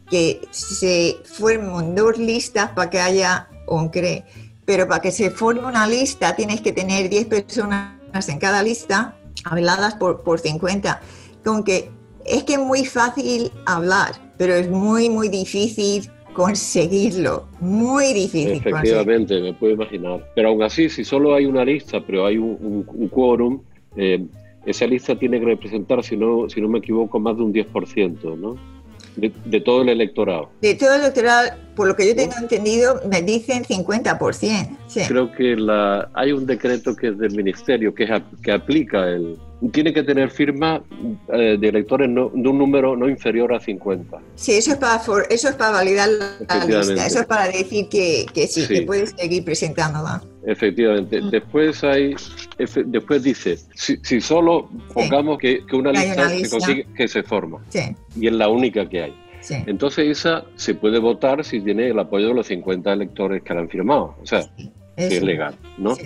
que 0.08 0.40
se 0.50 1.16
formen 1.24 1.94
dos 1.94 2.16
listas 2.16 2.70
para 2.70 2.90
que 2.90 3.00
haya 3.00 3.48
un 3.66 3.88
CRE. 3.88 4.24
Pero 4.64 4.88
para 4.88 5.00
que 5.00 5.10
se 5.10 5.30
forme 5.30 5.66
una 5.66 5.86
lista 5.86 6.34
tienes 6.36 6.60
que 6.60 6.72
tener 6.72 7.08
10 7.08 7.26
personas 7.26 8.28
en 8.28 8.38
cada 8.38 8.62
lista 8.62 9.16
habladas 9.50 9.94
por, 9.94 10.22
por 10.22 10.38
50. 10.38 11.00
Con 11.44 11.64
que 11.64 11.90
es 12.24 12.44
que 12.44 12.54
es 12.54 12.58
muy 12.58 12.84
fácil 12.84 13.50
hablar, 13.66 14.12
pero 14.36 14.54
es 14.54 14.68
muy, 14.68 15.08
muy 15.08 15.28
difícil 15.28 16.10
conseguirlo. 16.32 17.46
Muy 17.60 18.12
difícil. 18.12 18.52
Efectivamente, 18.52 19.40
me 19.40 19.54
puedo 19.54 19.74
imaginar. 19.74 20.28
Pero 20.34 20.48
aún 20.48 20.62
así, 20.62 20.88
si 20.90 21.04
solo 21.04 21.34
hay 21.34 21.46
una 21.46 21.64
lista, 21.64 22.00
pero 22.04 22.26
hay 22.26 22.36
un, 22.36 22.58
un, 22.60 22.86
un 22.86 23.08
quórum, 23.08 23.62
eh, 23.96 24.26
esa 24.66 24.86
lista 24.86 25.16
tiene 25.16 25.38
que 25.38 25.46
representar, 25.46 26.02
si 26.02 26.16
no, 26.16 26.50
si 26.50 26.60
no 26.60 26.68
me 26.68 26.80
equivoco, 26.80 27.18
más 27.20 27.36
de 27.36 27.42
un 27.44 27.54
10%, 27.54 28.36
¿no? 28.36 28.56
De, 29.16 29.32
de, 29.46 29.60
todo 29.60 29.82
el 29.82 29.88
electorado. 29.88 30.50
De 30.60 30.74
todo 30.74 30.94
el 30.94 31.00
electorado, 31.00 31.50
por 31.74 31.88
lo 31.88 31.96
que 31.96 32.06
yo 32.06 32.14
tengo 32.14 32.34
entendido, 32.38 33.00
me 33.08 33.22
dicen 33.22 33.64
50%. 33.64 34.76
Sí. 34.88 35.00
Creo 35.08 35.32
que 35.32 35.56
la, 35.56 36.10
hay 36.12 36.32
un 36.32 36.44
decreto 36.46 36.94
que 36.94 37.08
es 37.08 37.18
del 37.18 37.34
ministerio 37.34 37.94
que, 37.94 38.04
es, 38.04 38.10
que 38.42 38.52
aplica 38.52 39.08
el... 39.08 39.36
Tiene 39.72 39.92
que 39.92 40.02
tener 40.02 40.30
firma 40.30 40.82
eh, 41.32 41.56
de 41.58 41.68
electores 41.68 42.10
no, 42.10 42.30
de 42.32 42.48
un 42.48 42.58
número 42.58 42.94
no 42.94 43.08
inferior 43.08 43.54
a 43.54 43.60
50. 43.60 44.18
Sí, 44.34 44.52
eso 44.52 44.72
es 44.72 44.76
para, 44.76 44.98
for, 44.98 45.26
eso 45.30 45.48
es 45.48 45.54
para 45.54 45.70
validar 45.70 46.08
la 46.10 46.64
lista, 46.66 47.06
eso 47.06 47.20
es 47.20 47.26
para 47.26 47.46
decir 47.46 47.88
que, 47.88 48.26
que 48.34 48.46
sí, 48.46 48.62
sí, 48.62 48.74
que 48.74 48.82
puedes 48.82 49.14
seguir 49.16 49.44
presentándola. 49.44 50.22
Efectivamente. 50.44 51.22
Mm. 51.22 51.30
Después 51.30 51.82
hay, 51.84 52.14
después 52.86 53.22
dice, 53.22 53.58
si, 53.74 53.96
si 54.02 54.20
solo 54.20 54.68
pongamos 54.92 55.38
sí. 55.40 55.58
que, 55.58 55.66
que, 55.66 55.76
una, 55.76 55.90
lista 55.90 56.22
una, 56.22 56.34
lista 56.34 56.48
se 56.48 56.50
consigue, 56.50 56.86
que 56.94 57.08
se 57.08 57.22
forma. 57.22 57.64
Sí. 57.70 57.80
Y 58.20 58.26
es 58.26 58.32
la 58.34 58.48
única 58.48 58.86
que 58.88 59.04
hay. 59.04 59.14
Sí. 59.40 59.54
Entonces 59.66 60.18
esa 60.18 60.44
se 60.56 60.74
puede 60.74 60.98
votar 60.98 61.44
si 61.44 61.60
tiene 61.60 61.88
el 61.88 61.98
apoyo 61.98 62.28
de 62.28 62.34
los 62.34 62.46
50 62.46 62.92
electores 62.92 63.42
que 63.42 63.54
la 63.54 63.60
han 63.60 63.68
firmado. 63.68 64.16
O 64.20 64.26
sea, 64.26 64.42
si 64.42 64.70
es 64.96 65.22
legal, 65.22 65.54
¿no? 65.78 65.96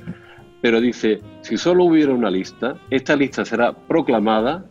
Pero 0.61 0.81
dice, 0.81 1.21
si 1.41 1.57
solo 1.57 1.85
hubiera 1.85 2.13
una 2.13 2.31
lista, 2.31 2.77
esta 2.91 3.17
lista 3.17 3.45
será 3.45 3.73
proclamada 3.73 4.67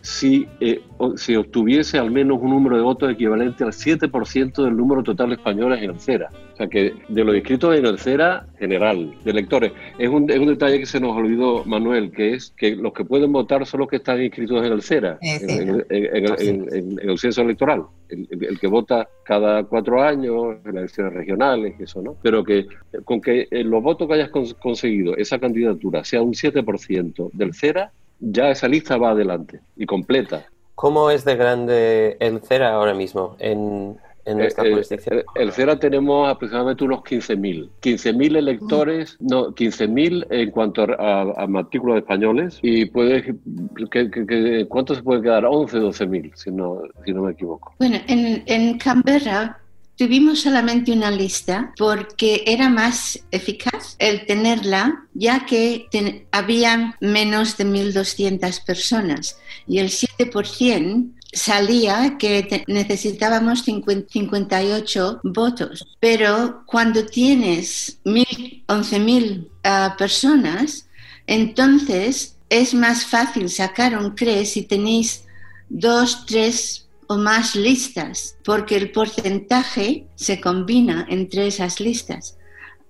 si, 0.00 0.48
eh, 0.60 0.82
si 1.16 1.34
obtuviese 1.34 1.98
al 1.98 2.12
menos 2.12 2.38
un 2.40 2.50
número 2.50 2.76
de 2.76 2.82
votos 2.82 3.10
equivalente 3.10 3.64
al 3.64 3.72
7% 3.72 4.64
del 4.64 4.76
número 4.76 5.02
total 5.02 5.30
de 5.30 5.34
españoles 5.34 5.82
en 5.82 5.98
CERA. 5.98 6.30
O 6.56 6.58
sea 6.58 6.68
que 6.68 6.94
de 7.08 7.22
los 7.22 7.36
inscritos 7.36 7.76
en 7.76 7.84
el 7.84 7.98
CERA 7.98 8.46
general, 8.58 9.14
de 9.22 9.30
electores. 9.30 9.72
Es 9.98 10.08
un, 10.08 10.30
es 10.30 10.38
un 10.38 10.46
detalle 10.46 10.78
que 10.78 10.86
se 10.86 10.98
nos 10.98 11.14
olvidó, 11.14 11.66
Manuel, 11.66 12.10
que 12.10 12.32
es 12.32 12.54
que 12.56 12.74
los 12.74 12.94
que 12.94 13.04
pueden 13.04 13.30
votar 13.30 13.66
son 13.66 13.80
los 13.80 13.90
que 13.90 13.96
están 13.96 14.22
inscritos 14.22 14.64
en 14.64 14.72
el 14.72 14.80
CERA, 14.80 15.18
sí. 15.20 15.28
en, 15.50 15.84
en, 15.90 16.26
en, 16.38 16.74
en, 16.74 17.10
el 17.10 17.18
censo 17.18 17.42
electoral. 17.42 17.82
El, 18.08 18.26
el, 18.30 18.58
que 18.58 18.68
vota 18.68 19.06
cada 19.22 19.64
cuatro 19.64 20.02
años, 20.02 20.56
en 20.64 20.74
las 20.74 20.76
elecciones 20.76 21.12
regionales, 21.12 21.78
eso, 21.78 22.00
¿no? 22.00 22.16
Pero 22.22 22.42
que 22.42 22.66
con 23.04 23.20
que 23.20 23.48
eh, 23.50 23.62
los 23.62 23.82
votos 23.82 24.08
que 24.08 24.14
hayas 24.14 24.30
conseguido 24.30 25.14
esa 25.14 25.38
candidatura 25.38 26.04
sea 26.04 26.22
un 26.22 26.32
7% 26.32 27.32
del 27.34 27.52
CERA, 27.52 27.92
ya 28.18 28.50
esa 28.50 28.66
lista 28.66 28.96
va 28.96 29.10
adelante 29.10 29.60
y 29.76 29.84
completa. 29.84 30.46
¿Cómo 30.74 31.10
es 31.10 31.26
de 31.26 31.36
grande 31.36 32.16
el 32.18 32.40
CERA 32.40 32.72
ahora 32.72 32.94
mismo 32.94 33.36
en, 33.40 33.98
en 34.26 34.40
esta 34.40 34.64
eh, 34.66 34.70
jurisdicción? 34.72 35.18
El, 35.34 35.42
el, 35.42 35.52
CERA 35.52 35.78
tenemos 35.78 36.28
aproximadamente 36.28 36.84
unos 36.84 37.00
15.000. 37.00 37.68
15.000 37.80 38.36
electores, 38.36 39.16
mm. 39.20 39.26
no, 39.26 39.46
15.000 39.54 40.26
en 40.30 40.50
cuanto 40.50 40.82
a, 40.82 41.42
a, 41.42 41.46
matrícula 41.46 41.94
de 41.94 42.00
españoles 42.00 42.58
y 42.62 42.84
puede, 42.86 43.22
que, 43.90 44.10
que, 44.10 44.26
que, 44.26 44.66
¿cuánto 44.68 44.94
se 44.94 45.02
puede 45.02 45.22
quedar? 45.22 45.44
11, 45.46 45.78
12.000, 45.78 46.32
si 46.34 46.50
no, 46.50 46.82
si 47.04 47.12
no 47.12 47.22
me 47.22 47.32
equivoco. 47.32 47.74
Bueno, 47.78 47.98
en, 48.06 48.42
en 48.46 48.78
Canberra 48.78 49.58
tuvimos 49.96 50.40
solamente 50.42 50.92
una 50.92 51.10
lista 51.10 51.72
porque 51.78 52.42
era 52.46 52.68
más 52.68 53.24
eficaz 53.30 53.96
el 53.98 54.26
tenerla, 54.26 55.06
ya 55.14 55.46
que 55.46 55.86
ten- 55.90 56.26
habían 56.32 56.94
menos 57.00 57.56
de 57.56 57.64
1.200 57.64 58.64
personas 58.64 59.40
y 59.66 59.78
el 59.78 59.88
7% 59.88 61.12
salía 61.36 62.16
que 62.18 62.64
necesitábamos 62.66 63.62
50 63.62 64.08
58 64.10 65.20
votos. 65.22 65.86
Pero 66.00 66.62
cuando 66.66 67.04
tienes 67.04 67.98
mil- 68.04 68.64
11.000 68.66 69.48
ah, 69.64 69.94
personas, 69.98 70.88
entonces 71.26 72.36
es 72.48 72.74
más 72.74 73.04
fácil 73.06 73.48
sacar 73.50 73.96
un 73.98 74.12
CRE 74.12 74.44
si 74.46 74.62
tenéis 74.62 75.24
dos, 75.68 76.24
tres 76.26 76.88
o 77.08 77.16
más 77.16 77.54
listas, 77.54 78.36
porque 78.44 78.76
el 78.76 78.90
porcentaje 78.90 80.06
se 80.16 80.40
combina 80.40 81.06
entre 81.08 81.46
esas 81.46 81.80
listas. 81.80 82.36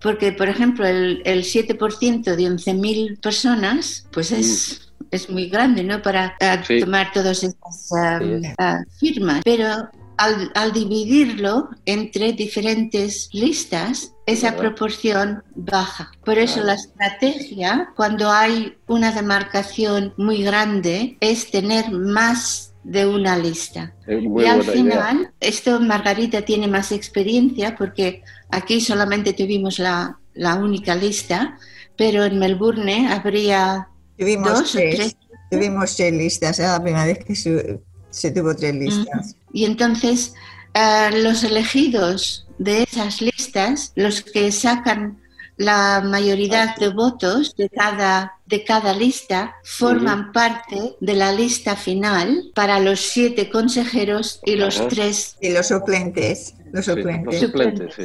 Porque, 0.01 0.33
por 0.33 0.49
ejemplo, 0.49 0.87
el, 0.87 1.23
el 1.25 1.43
7% 1.45 2.37
de 2.37 2.45
11.000 2.45 3.19
personas, 3.21 4.07
pues 4.13 4.31
es, 4.31 4.86
es 5.11 5.29
muy 5.31 5.49
grande, 5.49 5.83
¿no? 5.85 6.03
Para 6.03 6.35
ah, 6.41 6.63
Sí. 6.67 6.81
tomar 6.81 7.13
todas 7.13 7.43
estas 7.43 7.93
ah, 7.97 8.19
Sí. 8.21 8.43
ah, 8.59 8.81
firmas. 8.99 9.41
Pero 9.45 9.89
al, 10.19 10.51
al 10.55 10.73
dividirlo 10.73 11.69
entre 11.85 12.33
diferentes 12.33 13.29
listas, 13.33 14.13
esa 14.25 14.51
Verdad. 14.51 14.61
proporción 14.63 15.43
baja. 15.55 16.11
Por 16.25 16.39
eso 16.39 16.55
Claro. 16.55 16.67
la 16.69 16.75
estrategia, 16.75 17.89
cuando 17.97 18.31
hay 18.31 18.77
una 18.87 19.13
demarcación 19.13 20.15
muy 20.17 20.43
grande, 20.43 21.17
es 21.21 21.51
tener 21.51 21.91
más 21.91 22.73
de 22.83 23.07
una 23.07 23.37
lista. 23.37 23.93
Y 24.09 24.13
al 24.15 24.29
buena 24.29 24.55
idea. 24.57 24.73
final, 24.73 25.31
esto 25.41 25.81
Margarita 25.81 26.43
tiene 26.43 26.69
más 26.69 26.93
experiencia 26.93 27.75
porque 27.77 28.23
aquí 28.51 28.81
solamente 28.81 29.33
tuvimos 29.33 29.79
la, 29.81 30.19
la 30.35 30.55
única 30.55 30.95
lista, 30.95 31.59
pero 31.97 32.25
en 32.25 32.39
Melbourne 32.39 33.09
habría 33.13 33.89
Tuvimos 34.19 34.49
dos 34.61 34.75
o 34.75 34.79
tres, 34.79 34.97
tres. 34.97 35.17
tuvimos 35.51 35.97
tres 35.97 36.13
listas, 36.13 36.59
era 36.59 36.73
la 36.73 36.83
primera 36.83 37.05
vez 37.07 37.19
que 37.25 37.35
su- 37.35 37.81
se 38.11 38.31
tuvo 38.31 38.55
tres 38.55 38.75
listas. 38.75 39.37
Y 39.53 39.65
entonces 39.65 40.33
eh, 40.75 41.11
los 41.23 41.45
elegidos 41.45 42.47
de 42.59 42.83
esas 42.85 43.21
listas, 43.21 43.93
los 43.95 44.23
que 44.23 44.51
sacan 44.53 45.21
la 45.59 46.03
mayoría 46.05 46.75
de 46.79 46.89
votos 46.91 47.55
de 47.57 47.69
cada, 47.71 48.36
de 48.47 48.65
cada 48.65 48.93
lista, 48.95 49.57
forman 49.65 50.33
parte 50.33 50.95
de 51.01 51.15
la 51.15 51.33
lista 51.33 51.77
final 51.77 52.51
para 52.55 52.79
los 52.81 53.01
siete 53.01 53.51
consejeros 53.51 54.41
y 54.45 54.57
los 54.57 54.87
tres 54.89 55.37
Y 55.41 55.51
los 55.51 55.69
suplentes, 55.69 56.55
los 56.73 56.85
Sí, 56.85 56.91
suplentes. 56.93 57.25
los 57.35 57.41
suplentes. 57.43 57.95
Sí. 57.95 58.03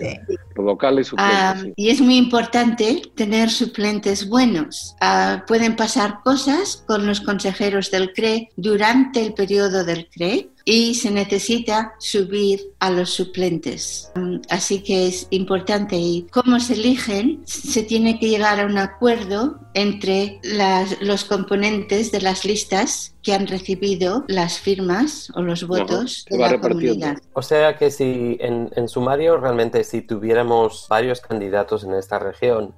Suplentes, 0.56 1.14
Ah, 1.18 1.56
sí. 1.62 1.74
Y 1.76 1.90
es 1.90 2.02
muy 2.02 2.18
importante 2.18 3.02
tener 3.16 3.50
suplentes 3.50 4.28
buenos. 4.28 4.96
Ah, 5.02 5.44
pueden 5.48 5.76
pasar 5.76 6.20
cosas 6.24 6.84
con 6.88 7.06
los 7.08 7.22
consejeros 7.22 7.90
del 7.92 8.14
CRE 8.14 8.50
durante 8.56 9.22
el 9.26 9.34
periodo 9.34 9.84
del 9.84 10.08
CRE 10.10 10.50
y 10.66 10.94
se 10.96 11.10
necesita 11.10 11.94
subir 12.00 12.62
a 12.80 12.92
los 12.92 13.10
suplentes. 13.10 14.12
Mm, 14.16 14.38
Así 14.50 14.80
que 14.84 15.08
es 15.08 15.28
importante. 15.32 15.96
Y 15.98 16.28
cómo 16.32 16.60
se 16.60 16.74
eligen, 16.74 17.42
se 17.46 17.82
tiene 17.84 18.20
que 18.20 18.30
llegar 18.30 18.60
a 18.60 18.66
un 18.66 18.78
acuerdo 18.78 19.60
entre 19.74 20.31
las- 20.44 21.02
los 21.02 21.26
componentes 21.26 22.12
de 22.12 22.22
las 22.22 22.46
listas 22.46 23.16
que 23.24 23.34
han 23.34 23.48
recibido 23.48 24.24
las 24.28 24.60
firmas 24.60 25.32
o 25.36 25.42
los 25.42 25.68
votos 25.68 26.26
de 26.30 26.38
la 26.38 26.48
comunidad. 26.62 27.18
O 27.34 27.42
sea 27.42 27.78
que 27.78 27.92
si 27.92 28.38
en, 28.40 28.70
en 28.76 28.88
sumario 28.88 29.38
realmente 29.38 29.84
si 29.84 30.02
tuviéramos 30.02 30.88
varios 30.90 31.22
candidatos 31.22 31.84
en 31.84 31.94
esta 31.94 32.20
región 32.20 32.74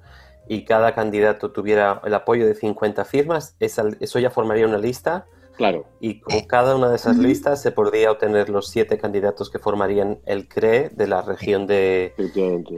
y 0.48 0.64
cada 0.64 0.94
candidato 0.94 1.52
tuviera 1.52 2.00
el 2.04 2.14
apoyo 2.14 2.46
de 2.46 2.54
50 2.54 3.04
firmas, 3.04 3.56
esa- 3.60 3.84
eso 4.00 4.18
ya 4.18 4.30
formaría 4.30 4.66
una 4.66 4.78
lista 4.78 5.26
Claro, 5.56 5.86
y 6.00 6.20
con 6.20 6.40
cada 6.46 6.74
una 6.74 6.88
de 6.88 6.96
esas 6.96 7.16
listas 7.16 7.62
se 7.62 7.70
podría 7.70 8.10
obtener 8.10 8.48
los 8.50 8.68
siete 8.68 8.98
candidatos 8.98 9.50
que 9.50 9.58
formarían 9.58 10.18
el 10.26 10.48
CRE 10.48 10.90
de 10.90 11.06
la 11.06 11.22
región 11.22 11.66
de, 11.66 12.12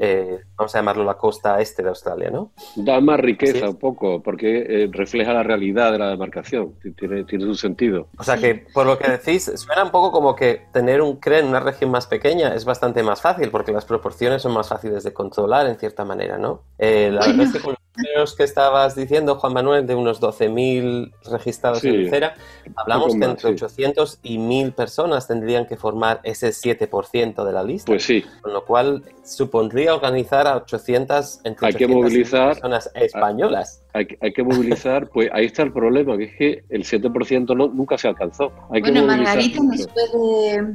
eh, 0.01 0.41
vamos 0.57 0.75
a 0.75 0.79
llamarlo 0.79 1.05
la 1.05 1.15
costa 1.17 1.61
este 1.61 1.83
de 1.83 1.89
Australia, 1.89 2.31
¿no? 2.31 2.53
Da 2.77 3.01
más 3.01 3.19
riqueza 3.21 3.59
Sí. 3.61 3.65
un 3.65 3.77
poco, 3.79 4.23
porque 4.23 4.67
eh, 4.69 4.89
refleja 4.93 5.33
la 5.33 5.43
realidad 5.43 5.91
de 5.93 5.99
la 5.99 6.09
demarcación. 6.11 6.75
Tiene, 6.99 7.25
tiene 7.25 7.45
su 7.47 7.55
sentido. 7.55 8.09
O 8.19 8.23
sea 8.25 8.37
que, 8.37 8.67
por 8.75 8.87
lo 8.87 8.99
que 8.99 9.11
decís, 9.11 9.51
suena 9.57 9.85
un 9.85 9.91
poco 9.91 10.13
como 10.13 10.35
que 10.37 10.67
tener 10.73 11.01
un 11.01 11.17
CRE 11.17 11.39
en 11.41 11.47
una 11.47 11.61
región 11.61 11.91
más 11.91 12.07
pequeña 12.07 12.55
es 12.55 12.65
bastante 12.65 13.03
más 13.03 13.23
fácil, 13.23 13.51
porque 13.51 13.73
las 13.73 13.85
proporciones 13.87 14.43
son 14.43 14.53
más 14.53 14.69
fáciles 14.69 15.03
de 15.03 15.13
controlar 15.15 15.67
en 15.67 15.79
cierta 15.79 16.05
manera, 16.05 16.37
¿no? 16.39 16.63
Eh, 16.79 17.11
la 17.11 17.21
Bueno. 17.21 17.33
verdad 17.39 17.47
es 17.47 17.53
que 17.53 17.61
con 17.61 17.71
los 17.73 17.86
números 17.97 18.35
que 18.37 18.45
estabas 18.45 18.95
diciendo, 18.95 19.37
Juan 19.37 19.53
Manuel, 19.53 19.87
de 19.87 19.95
unos 19.95 20.21
12.000 20.21 21.13
registrados 21.31 21.81
Sí. 21.81 21.89
en 21.89 22.05
Lucera, 22.05 22.35
hablamos 22.77 23.15
que 23.17 23.25
entre 23.25 23.49
sí. 23.51 23.55
800 23.65 24.19
y 24.23 24.39
1.000 24.39 24.73
personas 24.73 25.27
tendrían 25.27 25.67
que 25.67 25.77
formar 25.77 26.21
ese 26.23 26.53
7% 26.53 27.45
de 27.45 27.53
la 27.53 27.63
lista. 27.63 27.87
Pues 27.93 28.05
sí, 28.05 28.25
Con 28.43 28.53
lo 28.53 28.65
cual 28.65 29.03
supondría 29.25 29.95
organizar 29.95 30.47
a 30.47 30.57
800 30.57 31.41
entre 31.45 31.67
Hay 31.69 31.75
que 31.75 31.85
800 31.87 32.13
y 32.13 32.17
1.000 32.17 32.25
movilizar- 32.25 32.49
personas 32.55 32.91
españolas. 32.95 33.83
hay, 33.93 34.07
que- 34.07 34.19
hay 34.21 34.33
que 34.33 34.43
movilizar, 34.43 35.09
pues 35.13 35.31
ahí 35.33 35.47
está 35.47 35.63
el 35.63 35.73
problema, 35.73 36.17
que 36.17 36.25
es 36.25 36.37
que 36.37 36.65
el 36.69 36.85
7% 36.85 37.55
no, 37.57 37.69
nunca 37.69 37.97
se 37.99 38.09
alcanzó. 38.09 38.53
Hay 38.71 38.81
Bueno, 38.83 39.05
Margarita 39.07 39.61
nos 39.63 39.87
puede 39.89 40.75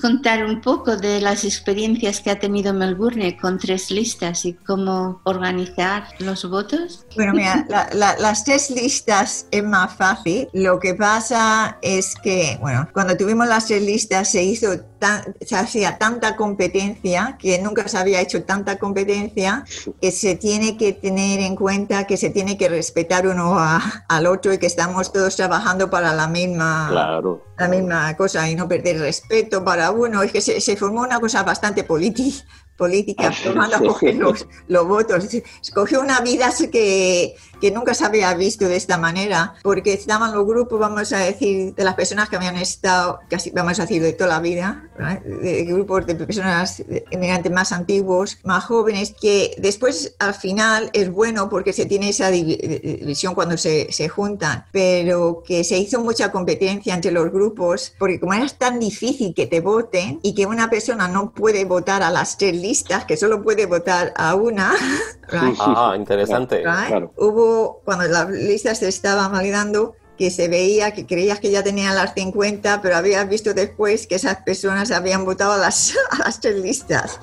contar 0.00 0.44
un 0.44 0.60
poco 0.60 0.96
de 0.96 1.20
las 1.20 1.44
experiencias 1.44 2.20
que 2.20 2.30
ha 2.30 2.38
tenido 2.38 2.72
Melbourne 2.74 3.36
con 3.40 3.58
tres 3.58 3.90
listas 3.90 4.44
y 4.44 4.54
cómo 4.54 5.20
organizar 5.24 6.04
los 6.18 6.48
votos. 6.48 7.06
Bueno, 7.16 7.32
mira, 7.34 7.64
la- 7.68 7.88
la- 7.92 8.16
las 8.18 8.44
tres 8.44 8.70
listas 8.70 9.46
es 9.50 9.62
más 9.64 9.94
fácil. 9.96 10.48
Lo 10.52 10.78
que 10.80 10.94
pasa 10.94 11.78
es 11.82 12.14
que, 12.22 12.58
bueno, 12.60 12.88
cuando 12.92 13.16
tuvimos 13.16 13.46
las 13.46 13.66
tres 13.66 13.82
listas 13.82 14.30
se 14.30 14.42
hizo 14.42 14.68
tan- 15.04 15.36
se 15.42 15.54
hacía 15.56 15.98
tanta 15.98 16.34
competencia 16.36 17.36
que 17.38 17.58
nunca 17.58 17.86
se 17.88 17.98
había 17.98 18.20
hecho 18.22 18.42
tanta 18.44 18.78
competencia 18.78 19.64
que 20.00 20.10
se 20.10 20.34
tiene 20.36 20.78
que 20.78 20.92
tener 20.94 21.40
en 21.40 21.56
cuenta 21.56 22.06
que 22.06 22.16
se 22.16 22.30
tiene 22.30 22.56
que 22.56 22.68
respetar 22.70 23.26
uno 23.26 23.58
a- 23.58 24.04
al 24.08 24.26
otro 24.26 24.52
y 24.54 24.58
que 24.58 24.66
estamos 24.66 25.12
todos 25.12 25.36
trabajando 25.36 25.90
para 25.90 26.14
la 26.14 26.26
misma 26.26 26.88
Claro. 26.90 27.44
la 27.58 27.68
misma 27.68 28.16
cosa 28.16 28.48
y 28.48 28.54
no 28.54 28.66
perder 28.66 28.98
respeto 28.98 29.62
para 29.62 29.90
uno. 29.90 30.22
Es 30.22 30.32
que 30.32 30.40
se, 30.40 30.60
se 30.60 30.74
formó 30.76 31.02
una 31.02 31.20
cosa 31.20 31.42
bastante 31.42 31.86
politi- 31.86 32.42
política, 32.76 33.28
Ah, 33.28 33.32
sí. 33.32 33.48
probando 33.50 33.76
a 33.76 33.80
coger 33.92 34.14
los, 34.16 34.46
los 34.68 34.88
votos. 34.88 35.28
Escogió 35.62 36.00
una 36.00 36.20
vida 36.20 36.50
que, 36.72 37.36
que 37.64 37.70
nunca 37.70 37.94
se 37.94 38.04
había 38.04 38.34
visto 38.34 38.68
de 38.68 38.76
esta 38.76 38.98
manera, 38.98 39.54
porque 39.62 39.94
estaban 39.94 40.34
los 40.34 40.46
grupos, 40.46 40.78
vamos 40.78 41.10
a 41.14 41.18
decir, 41.20 41.74
de 41.74 41.82
las 41.82 41.94
personas 41.94 42.28
que 42.28 42.36
habían 42.36 42.56
estado, 42.56 43.20
casi 43.30 43.52
vamos 43.52 43.78
a 43.78 43.82
decir, 43.84 44.02
de 44.02 44.12
toda 44.12 44.28
la 44.28 44.40
vida, 44.40 44.86
¿verdad? 44.98 45.22
de 45.22 45.64
grupos 45.64 46.06
de 46.06 46.14
personas 46.14 46.82
inmigrantes 47.10 47.50
más 47.50 47.72
antiguos, 47.72 48.36
más 48.44 48.66
jóvenes, 48.66 49.14
que 49.18 49.54
después 49.56 50.14
al 50.18 50.34
final 50.34 50.90
es 50.92 51.10
bueno 51.10 51.48
porque 51.48 51.72
se 51.72 51.86
tiene 51.86 52.10
esa 52.10 52.30
divi- 52.30 52.60
división 52.98 53.34
cuando 53.34 53.56
se, 53.56 53.90
se 53.90 54.10
juntan, 54.10 54.66
pero 54.70 55.42
que 55.46 55.64
se 55.64 55.78
hizo 55.78 56.00
mucha 56.00 56.30
competencia 56.30 56.92
entre 56.94 57.12
los 57.12 57.32
grupos, 57.32 57.94
porque 57.98 58.20
como 58.20 58.34
era 58.34 58.46
tan 58.48 58.78
difícil 58.78 59.32
que 59.34 59.46
te 59.46 59.62
voten 59.62 60.20
y 60.22 60.34
que 60.34 60.44
una 60.44 60.68
persona 60.68 61.08
no 61.08 61.32
puede 61.32 61.64
votar 61.64 62.02
a 62.02 62.10
las 62.10 62.36
tres 62.36 62.54
listas, 62.54 63.06
que 63.06 63.16
solo 63.16 63.42
puede 63.42 63.64
votar 63.64 64.12
a 64.16 64.34
una, 64.34 64.74
right? 65.30 65.56
Ah, 65.60 65.94
interesante. 65.96 66.56
right? 66.56 66.88
Claro. 66.88 67.12
Hubo, 67.16 67.80
cuando 67.84 68.04
las 68.04 68.28
listas 68.30 68.78
se 68.78 68.88
estaban 68.88 69.32
validando, 69.32 69.94
que 70.18 70.30
se 70.30 70.48
veía 70.48 70.92
que 70.92 71.06
creías 71.06 71.40
que 71.40 71.50
ya 71.50 71.62
tenían 71.62 71.94
las 71.94 72.14
50, 72.14 72.80
pero 72.82 72.96
habías 72.96 73.28
visto 73.28 73.52
después 73.52 74.06
que 74.06 74.14
esas 74.14 74.36
personas 74.42 74.90
habían 74.90 75.24
votado 75.24 75.52
a 75.52 75.58
las, 75.58 75.94
a 76.10 76.18
las 76.18 76.40
tres 76.40 76.56
listas. 76.56 77.18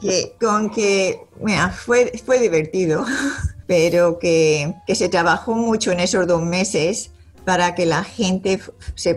Que, 0.00 0.36
con 0.40 0.70
que, 0.70 1.20
mira, 1.40 1.70
fue, 1.70 2.12
fue 2.24 2.38
divertido, 2.38 3.04
pero 3.66 4.18
que, 4.18 4.74
que 4.86 4.94
se 4.94 5.08
trabajó 5.08 5.54
mucho 5.54 5.92
en 5.92 6.00
esos 6.00 6.26
dos 6.26 6.42
meses 6.42 7.10
para 7.44 7.74
que 7.74 7.86
la 7.86 8.04
gente 8.04 8.60
se 8.94 9.16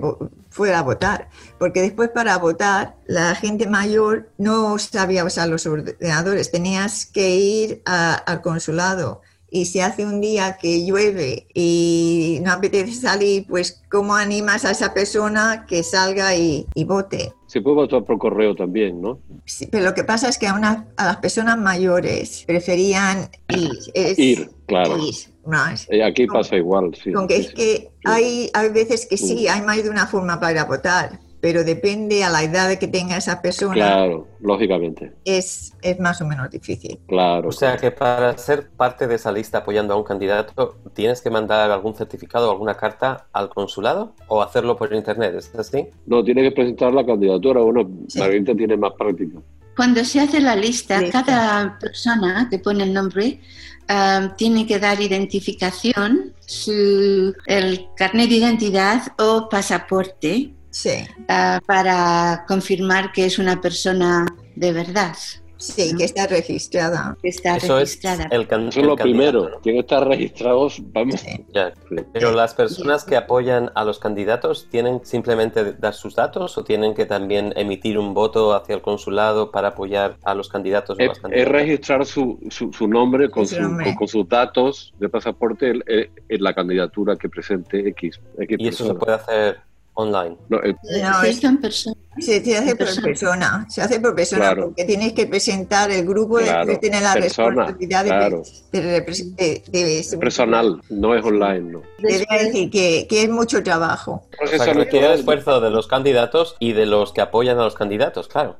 fuera 0.53 0.79
a 0.79 0.83
votar. 0.83 1.29
Porque 1.57 1.81
después 1.81 2.09
para 2.09 2.37
votar, 2.37 2.95
la 3.07 3.35
gente 3.35 3.67
mayor 3.67 4.29
no 4.37 4.77
sabía 4.77 5.25
usar 5.25 5.49
los 5.49 5.65
ordenadores, 5.65 6.51
tenías 6.51 7.05
que 7.07 7.35
ir 7.35 7.81
al 7.85 8.41
consulado. 8.41 9.21
Y 9.55 9.65
si 9.65 9.81
hace 9.81 10.03
un 10.03 10.19
día 10.19 10.57
que 10.59 10.83
llueve 10.83 11.45
y 11.53 12.39
no 12.41 12.53
apetece 12.53 12.91
salir, 12.93 13.45
pues 13.47 13.83
¿cómo 13.91 14.15
animas 14.15 14.65
a 14.65 14.71
esa 14.71 14.95
persona 14.95 15.67
que 15.69 15.83
salga 15.83 16.35
y, 16.35 16.65
y 16.73 16.83
vote? 16.85 17.33
Se 17.45 17.61
puede 17.61 17.75
votar 17.75 18.03
por 18.03 18.17
correo 18.17 18.55
también, 18.55 18.99
¿no? 18.99 19.19
Sí, 19.45 19.67
pero 19.71 19.85
lo 19.85 19.93
que 19.93 20.03
pasa 20.03 20.27
es 20.27 20.39
que 20.39 20.47
a, 20.47 20.55
una- 20.55 20.87
a 20.97 21.05
las 21.05 21.17
personas 21.17 21.59
mayores 21.59 22.43
preferían 22.47 23.29
ir. 23.49 23.69
es- 23.93 24.17
Ir, 24.17 24.49
claro. 24.65 24.97
ir, 24.97 25.13
right. 25.45 25.79
Eh, 25.89 26.03
Aquí 26.03 26.25
pasa 26.25 26.55
igual, 26.57 26.95
sí. 26.95 27.11
Con 27.11 27.27
que 27.27 27.35
Sí, 27.35 27.41
es 27.41 27.47
sí. 27.49 27.53
que 27.53 27.91
hay, 28.05 28.49
hay 28.55 28.69
veces 28.69 29.05
que 29.05 29.17
sí, 29.17 29.47
hay 29.47 29.61
más 29.61 29.83
de 29.83 29.89
una 29.91 30.07
forma 30.07 30.39
para 30.39 30.65
votar. 30.65 31.19
Pero 31.43 31.65
depende 31.65 32.23
a 32.23 32.29
la 32.29 32.41
edad 32.41 32.69
de 32.69 32.79
que 32.79 32.87
tenga 32.87 33.17
esa 33.17 33.41
persona, 33.41 33.73
Claro, 33.73 34.29
lógicamente. 34.39 35.11
es, 35.25 35.73
es 35.81 35.99
más 35.99 36.21
o 36.21 36.25
menos 36.25 36.49
difícil. 36.49 37.01
Claro. 37.05 37.49
O 37.49 37.51
sea 37.51 37.75
que 37.75 37.91
para 37.91 38.37
ser 38.37 38.69
parte 38.69 39.07
de 39.07 39.15
esa 39.15 39.29
lista 39.29 39.57
apoyando 39.57 39.93
a 39.93 39.97
un 39.97 40.05
candidato, 40.05 40.77
¿tienes 40.93 41.19
que 41.19 41.29
mandar 41.29 41.69
algún 41.69 41.95
certificado 41.95 42.47
o 42.47 42.51
alguna 42.53 42.75
carta 42.75 43.27
al 43.33 43.49
consulado 43.49 44.15
o 44.29 44.41
hacerlo 44.41 44.77
por 44.77 44.93
internet? 44.93 45.35
¿Es 45.35 45.53
así? 45.53 45.85
No, 46.05 46.23
tiene 46.23 46.43
que 46.43 46.51
presentar 46.51 46.93
la 46.93 47.05
candidatura. 47.05 47.59
Bueno, 47.59 47.89
Sí. 48.07 48.19
Margarita 48.19 48.55
tiene 48.55 48.77
más 48.77 48.93
práctica. 48.97 49.39
Cuando 49.75 50.05
se 50.05 50.21
hace 50.21 50.39
la 50.39 50.55
lista, 50.55 51.01
Lista. 51.01 51.25
cada 51.25 51.77
persona 51.77 52.47
que 52.49 52.57
pone 52.59 52.85
el 52.85 52.93
nombre 52.93 53.41
ah, 53.89 54.33
tiene 54.37 54.65
que 54.65 54.79
dar 54.79 55.01
identificación, 55.01 56.31
su, 56.39 57.33
el 57.47 57.87
carnet 57.97 58.29
de 58.29 58.35
identidad 58.35 59.01
o 59.17 59.49
pasaporte 59.49 60.53
Sí, 60.73 61.05
ah, 61.29 61.59
para 61.67 62.45
confirmar 62.47 63.11
que 63.11 63.25
es 63.25 63.37
una 63.37 63.61
persona 63.61 64.25
de 64.55 64.73
verdad, 64.73 65.13
sí, 65.57 65.95
que 65.95 66.03
está 66.03 66.25
registrada. 66.25 67.15
que 67.21 67.29
está 67.29 67.57
Eso 67.57 67.77
es 67.77 67.99
el, 68.31 68.47
can- 68.47 68.69
Eso 68.69 68.69
es 68.69 68.77
el 68.77 68.85
lo 68.87 68.95
candidato, 68.95 69.03
primero. 69.03 69.49
¿no? 69.49 69.57
Tiene 69.59 69.77
que 69.77 69.81
estar 69.81 70.07
registrados. 70.07 70.81
Vamos. 70.91 71.19
Sí. 71.21 71.45
Ya. 71.53 71.73
Pero 72.11 72.31
las 72.31 72.55
personas 72.55 73.03
que 73.05 73.15
apoyan 73.15 73.69
a 73.75 73.83
los 73.85 73.99
candidatos 73.99 74.67
tienen 74.71 75.01
simplemente 75.05 75.73
dar 75.73 75.93
sus 75.93 76.15
datos 76.15 76.57
o 76.57 76.63
tienen 76.63 76.95
que 76.95 77.05
también 77.05 77.53
emitir 77.55 77.99
un 77.99 78.15
voto 78.15 78.55
hacia 78.55 78.73
el 78.73 78.81
consulado 78.81 79.51
para 79.51 79.69
apoyar 79.69 80.17
a 80.23 80.33
los 80.33 80.49
candidatos 80.49 80.97
Es, 80.99 81.47
registrar 81.47 82.03
su, 82.07 82.39
su, 82.49 82.73
su 82.73 82.87
nombre, 82.87 83.29
con, 83.29 83.45
Su 83.45 83.57
con, 83.57 83.93
con 83.93 84.07
sus 84.07 84.27
datos 84.27 84.91
de 84.99 85.07
pasaporte 85.07 85.69
en, 85.69 85.83
en 85.87 86.43
la 86.43 86.55
candidatura 86.55 87.15
que 87.15 87.29
presente 87.29 87.87
X. 87.89 88.19
X 88.39 88.57
Y 88.59 88.67
eso 88.69 88.87
se 88.87 88.93
puede 88.95 89.13
hacer 89.13 89.59
online. 89.95 90.35
No, 90.49 90.57
eh, 90.63 90.75
No, 91.01 91.21
Se 91.21 91.47
en 91.47 91.57
persona. 91.61 91.95
Se, 92.19 92.43
se 92.45 92.57
hace 92.57 92.75
por 92.75 92.77
Persona. 92.85 93.05
persona, 93.07 93.65
se 93.69 93.81
hace 93.81 93.99
por 93.99 94.15
persona 94.15 94.41
Claro. 94.45 94.65
porque 94.65 94.85
tienes 94.85 95.13
que 95.13 95.25
presentar 95.25 95.89
el 95.89 96.05
grupo, 96.05 96.37
Claro, 96.37 96.59
después 96.59 96.79
tiene 96.79 97.01
la 97.01 97.13
persona, 97.13 97.47
responsabilidad 97.49 98.03
de, 98.03 98.09
claro. 98.09 98.43
de 98.71 98.81
de- 98.81 99.63
de- 99.71 99.99
es 99.99 100.15
personal, 100.17 100.79
no 100.91 101.15
es 101.15 101.25
online. 101.25 101.71
No. 101.71 101.81
Debe 101.97 102.25
decir 102.43 102.69
que, 102.69 103.07
que 103.09 103.23
es 103.23 103.29
mucho 103.29 103.63
trabajo. 103.63 104.27
O 104.43 104.47
sea, 104.47 104.63
que 104.63 104.73
requiere 104.73 105.11
esfuerzo 105.15 105.59
de 105.59 105.71
los 105.71 105.87
candidatos 105.87 106.55
y 106.59 106.73
de 106.73 106.85
los 106.85 107.13
que 107.13 107.21
apoyan 107.21 107.57
a 107.59 107.63
los 107.63 107.73
candidatos, 107.73 108.27
claro. 108.27 108.57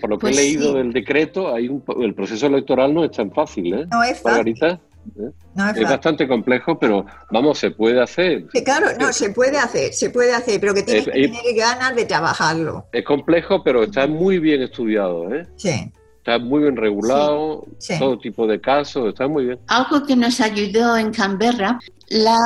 Por 0.00 0.10
lo 0.10 0.18
que 0.18 0.22
Pues 0.22 0.38
he 0.38 0.40
leído 0.40 0.72
sí. 0.72 0.78
del 0.78 0.92
decreto, 0.92 1.54
hay 1.54 1.68
un, 1.68 1.84
el 2.00 2.14
proceso 2.14 2.46
electoral 2.46 2.92
no 2.94 3.04
es 3.04 3.12
tan 3.12 3.30
fácil, 3.30 3.74
¿eh? 3.74 3.86
No 3.92 4.02
es 4.02 4.18
fácil. 4.20 4.54
Margarita, 4.54 4.80
No 5.54 5.70
es 5.70 5.82
bastante 5.82 6.26
complejo, 6.26 6.78
pero 6.78 7.04
vamos, 7.30 7.58
se 7.58 7.70
puede 7.70 8.00
hacer. 8.00 8.46
Sí, 8.52 8.64
Claro, 8.64 8.86
no, 8.98 9.12
se 9.12 9.30
puede 9.30 9.58
hacer, 9.58 9.92
se 9.92 10.10
puede 10.10 10.32
hacer, 10.34 10.60
pero 10.60 10.74
que 10.74 10.82
tienes 10.82 11.06
Eh, 11.08 11.10
que 11.12 11.24
eh, 11.24 11.28
tener 11.28 11.54
ganas 11.56 11.94
de 11.96 12.04
trabajarlo. 12.04 12.86
Es 12.92 13.04
complejo, 13.04 13.62
pero 13.62 13.82
está 13.84 14.06
muy 14.06 14.38
bien 14.38 14.62
estudiado, 14.62 15.32
¿eh? 15.34 15.46
Sí, 15.56 15.92
Está 16.18 16.38
muy 16.38 16.62
bien 16.62 16.76
regulado, 16.76 17.64
Sí, 17.78 17.94
sí. 17.94 17.98
todo 17.98 18.16
tipo 18.16 18.46
de 18.46 18.60
casos, 18.60 19.08
está 19.08 19.26
muy 19.26 19.46
bien. 19.46 19.58
Algo 19.66 20.06
que 20.06 20.14
nos 20.14 20.40
ayudó 20.40 20.96
en 20.96 21.10
Canberra, 21.12 21.80
la 22.10 22.38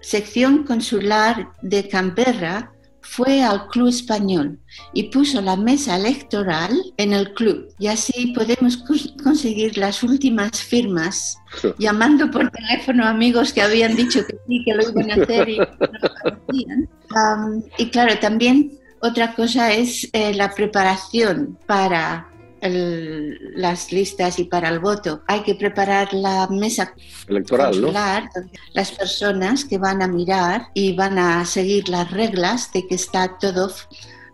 sección 0.00 0.64
consular 0.64 1.50
de 1.60 1.86
Canberra 1.88 2.72
fue 3.10 3.42
al 3.42 3.66
Club 3.68 3.88
Español 3.88 4.58
y 4.92 5.04
puso 5.04 5.40
la 5.40 5.56
mesa 5.56 5.96
electoral 5.96 6.70
en 6.96 7.12
el 7.12 7.32
club. 7.34 7.68
Y 7.78 7.86
así 7.88 8.32
podemos 8.34 8.84
cons- 8.84 9.20
conseguir 9.22 9.76
las 9.78 10.02
últimas 10.02 10.60
firmas 10.62 11.36
llamando 11.78 12.30
por 12.30 12.50
teléfono 12.50 13.04
a 13.04 13.10
amigos 13.10 13.52
que 13.52 13.62
habían 13.62 13.96
dicho 13.96 14.20
que 14.26 14.36
sí, 14.46 14.62
que 14.64 14.74
lo 14.74 14.88
iban 14.90 15.10
a 15.10 15.22
hacer 15.22 15.48
y 15.48 15.58
no 15.58 15.64
lo. 15.66 16.88
Am, 17.16 17.62
y 17.78 17.86
claro, 17.90 18.18
también 18.20 18.78
otra 19.00 19.34
cosa 19.34 19.72
es 19.72 20.08
eh, 20.12 20.34
la 20.34 20.50
preparación 20.54 21.58
para 21.66 22.28
el- 22.60 23.52
las 23.54 23.92
listas 23.92 24.38
y 24.38 24.44
para 24.44 24.68
el 24.68 24.78
voto. 24.78 25.22
Hay 25.26 25.42
que 25.42 25.54
preparar 25.54 26.12
la 26.12 26.46
mesa 26.48 26.94
Electoral, 27.28 28.30
las 28.74 28.92
personas 28.92 29.64
que 29.64 29.78
van 29.78 30.02
a 30.02 30.08
mirar 30.08 30.68
y 30.74 30.94
van 30.94 31.18
a 31.18 31.44
seguir 31.44 31.88
las 31.88 32.10
reglas 32.10 32.72
de 32.72 32.86
que 32.86 32.94
está 32.94 33.38
todo 33.38 33.70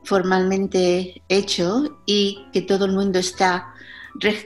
formalmente 0.05 1.23
hecho 1.29 1.99
y 2.07 2.47
que 2.53 2.63
todo 2.63 2.85
el 2.85 2.93
mundo 2.93 3.19
está 3.19 3.71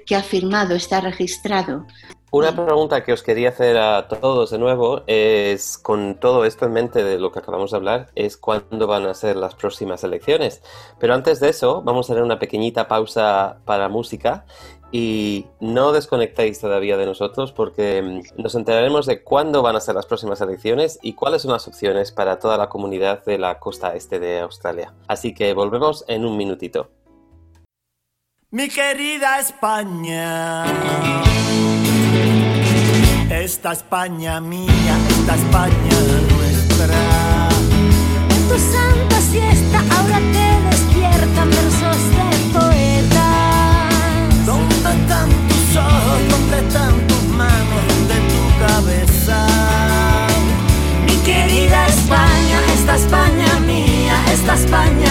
que 0.07 0.17
ha 0.17 0.23
firmado 0.23 0.75
está 0.75 1.01
registrado. 1.01 1.87
Una 2.31 2.55
pregunta 2.55 3.05
que 3.05 3.15
os 3.15 3.23
quería 3.23 3.49
hacer 3.49 3.79
a 3.79 4.07
todos 4.07 4.51
de 4.51 4.59
nuevo 4.59 5.03
es, 5.07 5.79
con 5.79 6.17
todo 6.17 6.45
esto 6.45 6.67
en 6.67 6.75
mente 6.75 7.03
de 7.03 7.19
lo 7.19 7.33
que 7.33 7.39
acabamos 7.39 7.71
de 7.71 7.79
hablar, 7.79 8.11
es 8.15 8.37
cuándo 8.37 8.87
van 8.87 9.07
a 9.07 9.15
ser 9.15 9.37
las 9.37 9.55
próximas 9.55 10.05
elecciones. 10.05 10.63
Pero 10.99 11.15
antes 11.15 11.41
de 11.41 11.49
eso, 11.49 11.81
vamos 11.81 12.07
a 12.07 12.13
tener 12.13 12.25
una 12.25 12.39
pequeñita 12.39 12.87
pausa 12.87 13.61
para 13.65 13.89
música 13.89 14.45
y 14.93 15.47
no 15.61 15.93
desconectéis 15.93 16.61
todavía 16.61 16.99
de 16.99 17.07
nosotros 17.07 17.53
porque 17.53 18.03
mm, 18.03 18.43
nos 18.43 18.55
enteraremos 18.55 19.07
de 19.07 19.23
cuándo 19.23 19.63
van 19.63 19.77
a 19.77 19.81
ser 19.81 19.95
las 19.95 20.07
próximas 20.07 20.41
elecciones 20.43 20.99
y 21.01 21.15
cuáles 21.15 21.43
son 21.43 21.53
las 21.53 21.67
opciones 21.67 22.13
para 22.13 22.39
toda 22.39 22.59
la 22.59 22.69
comunidad 22.69 23.25
de 23.25 23.39
la 23.39 23.59
costa 23.59 23.95
este 23.95 24.19
de 24.19 24.41
Australia. 24.41 24.93
Así 25.07 25.33
que 25.33 25.55
volvemos 25.55 26.05
en 26.09 26.27
un 26.27 26.37
minutito. 26.37 26.91
Mi 28.51 28.69
querida 28.69 29.39
España, 29.39 30.65
esta 33.31 33.73
España 33.73 34.41
mía, 34.41 34.97
esta 35.11 35.35
España 35.35 35.99
nuestra. 36.35 37.49
En 38.31 38.49
tu 38.49 38.59
santa 38.59 39.21
siesta 39.21 39.79
ahora 39.97 40.19
te 40.19 40.69
despiertan 40.71 41.51
versos 41.51 41.99
de 42.17 42.59
poetas. 42.59 44.47
¿Dónde 44.47 44.75
están 44.75 45.29
tus 45.49 45.77
ojos? 45.77 46.21
¿Dónde 46.31 46.59
están 46.67 47.07
tus 47.07 47.23
manos? 47.37 47.83
¿Dónde 47.89 48.15
tu 48.33 48.43
cabeza? 48.67 49.47
Mi 51.07 51.17
querida 51.19 51.87
España, 51.87 52.59
esta 52.75 52.97
España 52.97 53.61
mía, 53.67 54.25
esta 54.33 54.55
España 54.55 55.08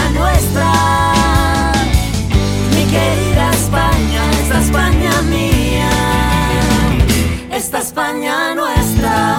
esta 7.58 7.80
España 7.80 8.54
nuestra. 8.54 9.38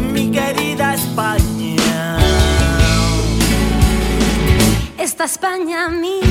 Mi 0.14 0.30
querida 0.30 0.94
España. 0.94 2.16
Esta 4.96 5.24
España 5.24 5.88
mía, 5.90 6.29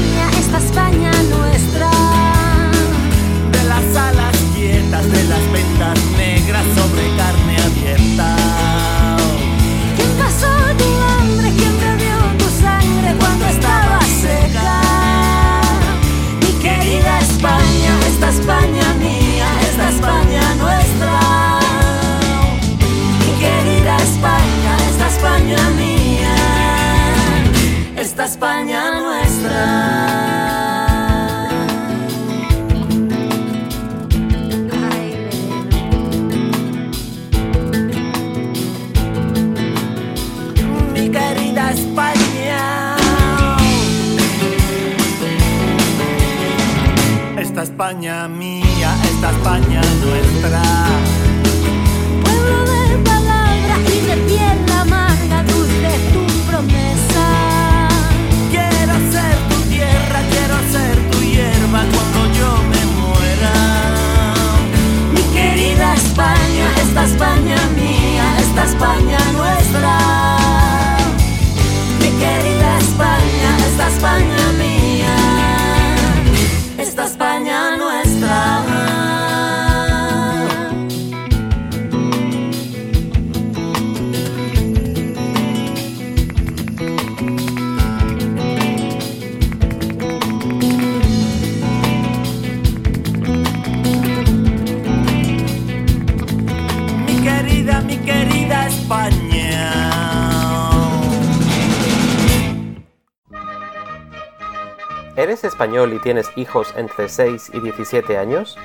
español 105.79 105.93
y 105.93 105.99
tienes 105.99 106.31
hijos 106.35 106.73
entre 106.75 107.07
6 107.07 107.51
y 107.53 107.61
17 107.61 108.17
años? 108.17 108.57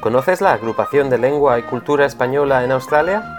¿Conoces 0.00 0.40
la 0.40 0.52
agrupación 0.52 1.08
de 1.10 1.18
lengua 1.18 1.58
y 1.58 1.62
cultura 1.62 2.06
española 2.06 2.64
en 2.64 2.72
Australia? 2.72 3.38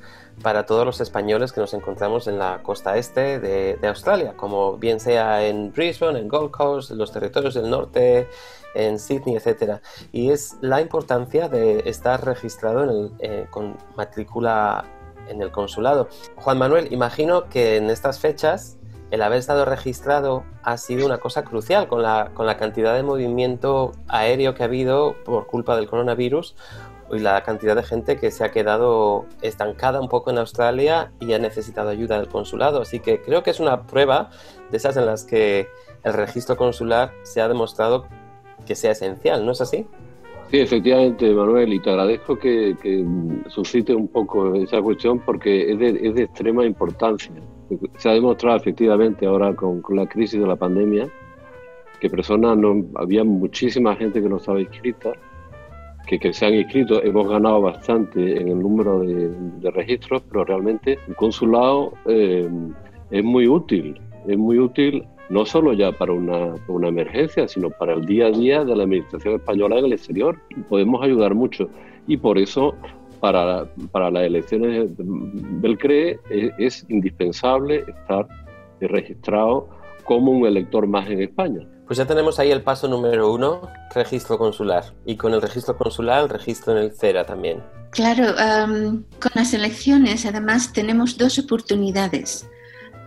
para 0.42 0.66
todos 0.66 0.86
los 0.86 1.02
españoles 1.02 1.52
que 1.52 1.60
nos 1.60 1.74
encontramos 1.74 2.28
en 2.28 2.40
la 2.40 2.64
costa 2.64 2.96
este 2.96 3.42
de, 3.42 3.76
de 3.76 3.88
Australia, 3.90 4.34
como 4.38 4.78
bien 4.78 5.02
sea 5.02 5.46
en 5.46 5.74
Brisbane, 5.74 6.20
en 6.20 6.30
Gold 6.30 6.52
Coast, 6.52 6.92
en 6.92 7.00
los 7.00 7.12
territorios 7.12 7.54
del 7.54 7.70
norte, 7.70 8.30
en 8.74 9.00
Sydney, 9.00 9.36
etc. 9.36 9.80
Y 10.12 10.32
es 10.32 10.58
la 10.62 10.82
importancia 10.82 11.50
de 11.50 11.84
estar 11.90 12.24
registrado 12.26 12.84
en 12.84 12.90
el, 12.90 13.12
eh, 13.20 13.48
con 13.50 13.78
matrícula 13.96 14.86
en 15.28 15.42
el 15.42 15.52
consulado. 15.52 16.10
Juan 16.36 16.58
Manuel, 16.58 16.92
imagino 16.92 17.50
que 17.50 17.78
en 17.78 17.90
estas 17.90 18.20
fechas 18.20 18.78
el 19.12 19.22
haber 19.22 19.40
estado 19.40 19.64
registrado 19.66 20.44
ha 20.64 20.78
sido 20.78 21.06
una 21.06 21.20
cosa 21.20 21.44
crucial 21.44 21.88
con 21.88 22.02
la, 22.02 22.32
con 22.34 22.48
la 22.48 22.58
cantidad 22.58 22.96
de 22.96 23.04
movimiento 23.04 23.92
aéreo 24.08 24.56
que 24.56 24.64
ha 24.64 24.66
habido 24.66 25.16
por 25.24 25.46
culpa 25.46 25.76
del 25.76 25.88
coronavirus 25.88 26.56
y 27.12 27.20
la 27.20 27.44
cantidad 27.44 27.76
de 27.76 27.84
gente 27.84 28.18
que 28.18 28.32
se 28.32 28.44
ha 28.44 28.52
quedado 28.52 29.26
estancada 29.42 30.02
un 30.02 30.10
poco 30.10 30.32
en 30.32 30.40
Australia 30.40 31.12
y 31.20 31.34
ha 31.34 31.40
necesitado 31.40 31.90
ayuda 31.90 32.18
del 32.18 32.28
consulado. 32.28 32.82
Así 32.82 33.00
que 33.00 33.22
creo 33.22 33.44
que 33.44 33.52
es 33.52 33.60
una 33.60 33.86
prueba 33.86 34.32
de 34.72 34.78
esas 34.78 34.98
en 34.98 35.06
las 35.06 35.24
que 35.24 35.68
el 36.04 36.14
registro 36.14 36.58
consular 36.58 37.14
se 37.24 37.42
ha 37.42 37.48
demostrado 37.48 38.08
que 38.66 38.76
sea 38.76 38.92
esencial, 38.92 39.46
¿no 39.46 39.52
es 39.52 39.62
así? 39.62 39.86
Sí, 40.50 40.60
efectivamente, 40.60 41.34
Manuel, 41.34 41.74
y 41.74 41.80
te 41.80 41.90
agradezco 41.90 42.38
que, 42.38 42.76
que 42.82 43.06
suscite 43.48 43.96
un 43.96 44.08
poco 44.08 44.54
esa 44.56 44.82
cuestión 44.82 45.20
porque 45.20 45.72
es 45.72 45.80
de, 45.80 46.08
es 46.08 46.16
de 46.16 46.24
extrema 46.24 46.66
importancia. 46.66 47.34
Se 47.98 48.10
ha 48.10 48.14
demostrado 48.14 48.58
efectivamente 48.58 49.26
ahora 49.26 49.56
con, 49.56 49.82
con 49.82 49.96
la 49.96 50.06
crisis 50.08 50.40
de 50.40 50.46
la 50.46 50.56
pandemia 50.56 51.10
que 52.00 52.10
personas 52.10 52.58
no 52.58 52.86
había 52.96 53.24
muchísima 53.24 53.96
gente 53.96 54.22
que 54.22 54.28
no 54.28 54.38
estaba 54.38 54.60
inscrita 54.60 55.14
que, 56.06 56.20
que, 56.20 56.34
se 56.34 56.46
han 56.46 56.54
inscrito. 56.54 57.02
Hemos 57.02 57.30
ganado 57.30 57.62
bastante 57.62 58.42
en 58.42 58.50
el 58.50 58.60
número 58.60 59.00
de, 59.00 59.30
de 59.30 59.72
registros, 59.72 60.22
pero 60.30 60.44
realmente 60.46 61.00
un 61.08 61.14
consulado 61.14 61.94
eh, 62.06 62.48
es 63.10 63.24
muy 63.24 63.48
útil. 63.48 64.00
Es 64.28 64.38
muy 64.38 64.60
útil 64.60 65.08
no 65.30 65.46
solo 65.46 65.74
ya 65.74 65.92
para 65.92 66.14
una, 66.14 66.56
una, 66.68 66.88
emergencia, 66.88 67.48
sino 67.48 67.70
para 67.70 67.94
el 67.94 68.06
día 68.06 68.28
a 68.28 68.32
día 68.32 68.64
de 68.64 68.76
la 68.76 68.84
administración 68.84 69.36
española 69.36 69.80
en 69.80 69.86
el 69.86 69.94
exterior. 69.94 70.40
Podemos 70.70 71.04
ayudar 71.04 71.34
mucho. 71.34 71.70
Y 72.08 72.18
por 72.18 72.38
eso, 72.38 72.76
para, 73.20 73.66
para 73.92 74.12
las 74.12 74.24
elecciones 74.24 74.92
del 74.98 75.78
CRE, 75.78 76.20
es, 76.30 76.52
es 76.58 76.86
indispensable 76.90 77.86
estar 77.88 78.28
registrado 78.82 79.70
como 80.04 80.32
un 80.32 80.46
elector 80.46 80.88
más 80.88 81.10
en 81.10 81.22
España. 81.22 81.68
Pues 81.88 81.98
ya 81.98 82.06
tenemos 82.06 82.40
ahí 82.40 82.52
el 82.52 82.62
paso 82.62 82.88
número 82.88 83.32
uno, 83.32 83.70
registro 83.94 84.38
consular. 84.38 84.86
Y 85.06 85.16
con 85.16 85.34
el 85.34 85.42
registro 85.42 85.78
consular, 85.78 86.24
el 86.24 86.30
registro 86.30 86.78
en 86.78 86.84
el 86.86 86.92
CERA 86.92 87.26
también. 87.26 87.62
Claro, 87.92 88.24
um, 88.32 89.04
con 89.20 89.32
las 89.36 89.54
elecciones 89.54 90.26
además 90.26 90.74
tenemos 90.74 91.18
dos 91.18 91.38
oportunidades. 91.38 92.50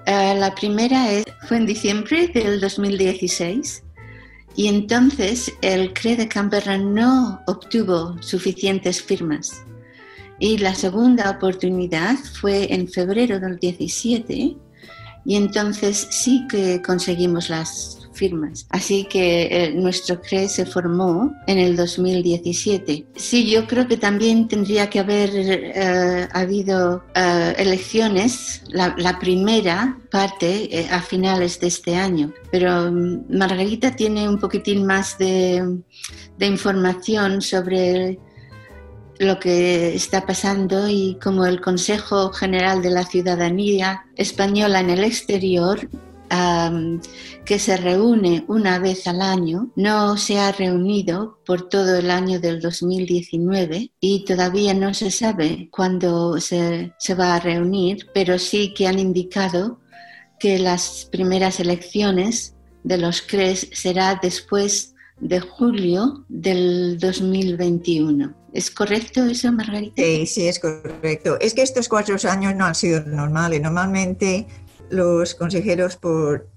Uh, 0.09 0.39
la 0.39 0.55
primera 0.55 1.05
fue 1.49 1.57
en 1.57 1.67
diciembre 1.67 2.29
del 2.29 2.61
2016 2.61 3.83
y 4.55 4.69
entonces 4.69 5.53
el 5.63 5.93
CRE 5.95 6.15
de 6.15 6.29
Canberra 6.29 6.79
no 6.79 7.41
obtuvo 7.49 8.17
suficientes 8.23 9.03
firmas. 9.03 9.65
Y 10.39 10.59
la 10.59 10.77
segunda 10.77 11.29
oportunidad 11.29 12.17
fue 12.41 12.73
en 12.73 12.87
febrero 12.87 13.41
del 13.41 13.59
17 13.59 14.57
y 15.25 15.35
entonces 15.35 16.07
sí 16.11 16.47
que 16.49 16.81
conseguimos 16.83 17.49
las 17.49 18.06
Así 18.71 19.05
que 19.05 19.49
eh, 19.51 19.73
nuestro 19.75 20.21
CRE 20.21 20.49
se 20.49 20.65
formó 20.65 21.33
en 21.47 21.59
el 21.59 21.77
2017. 21.77 23.07
Sí, 23.15 23.51
yo 23.51 23.67
creo 23.67 23.87
que 23.87 23.97
también 23.97 24.49
tendría 24.49 24.89
que 24.89 25.01
haber 25.01 25.31
eh, 25.35 26.29
habido 26.33 27.05
eh, 27.15 27.55
elecciones, 27.59 28.63
la, 28.69 29.19
primera 29.21 29.99
parte 30.11 30.87
a 30.91 31.01
finales 31.01 31.59
de 31.61 31.69
este 31.69 31.97
año, 31.97 32.33
pero 32.51 32.89
um, 32.89 33.25
Margarita 33.31 33.97
tiene 33.97 34.29
un 34.29 34.39
poquitín 34.39 34.85
más 34.85 35.17
de, 35.19 35.81
de 36.39 36.47
información 36.47 37.41
sobre 37.41 38.19
lo 39.19 39.39
que 39.39 39.95
está 39.95 40.27
pasando 40.27 40.89
y 40.89 41.19
como 41.23 41.47
el 41.47 41.61
Consejo 41.61 42.31
General 42.33 42.83
de 42.83 42.91
la 42.91 43.05
Ciudadanía 43.05 44.05
Española 44.17 44.81
en 44.81 44.91
el 44.91 45.05
exterior 45.05 45.89
um, 46.31 47.01
que 47.45 47.59
se 47.59 47.77
reúne 47.77 48.45
una 48.49 48.79
vez 48.79 49.07
al 49.07 49.21
año, 49.23 49.71
no 49.77 50.17
se 50.17 50.39
ha 50.39 50.53
reunido 50.53 51.39
por 51.47 51.69
todo 51.69 51.97
el 51.97 52.11
año 52.11 52.41
del 52.41 52.61
2019 52.61 53.93
y 54.01 54.25
todavía 54.25 54.75
no 54.75 54.95
se 54.95 55.11
sabe 55.11 55.69
cuándo 55.71 56.41
se, 56.41 56.93
se 56.99 57.15
va 57.15 57.35
a 57.35 57.41
reunir, 57.41 58.09
pero 58.13 58.39
sí 58.39 58.75
que 58.75 58.87
han 58.87 58.99
indicado 58.99 59.81
que 60.39 60.59
las 60.59 61.09
primeras 61.11 61.61
elecciones 61.61 62.55
de 62.83 62.99
los 62.99 63.23
CRES 63.23 63.69
será 63.73 64.19
después 64.23 64.95
de 65.21 65.41
julio 65.41 66.25
del 66.29 66.99
2021. 66.99 68.35
¿Es 68.53 68.71
correcto 68.71 69.25
eso, 69.25 69.53
Margarita? 69.53 70.03
Sí, 70.03 70.27
sí, 70.27 70.49
es 70.49 70.59
correcto. 70.59 71.39
Es 71.41 71.53
que 71.53 71.63
estos 71.63 71.89
cuatro 71.89 72.17
años 72.31 72.55
no 72.55 72.65
han 72.65 72.75
sido 72.75 73.03
normales. 73.05 73.61
Normalmente 73.61 74.47
los 74.91 75.35
consejeros 75.35 75.97
por 75.97 76.49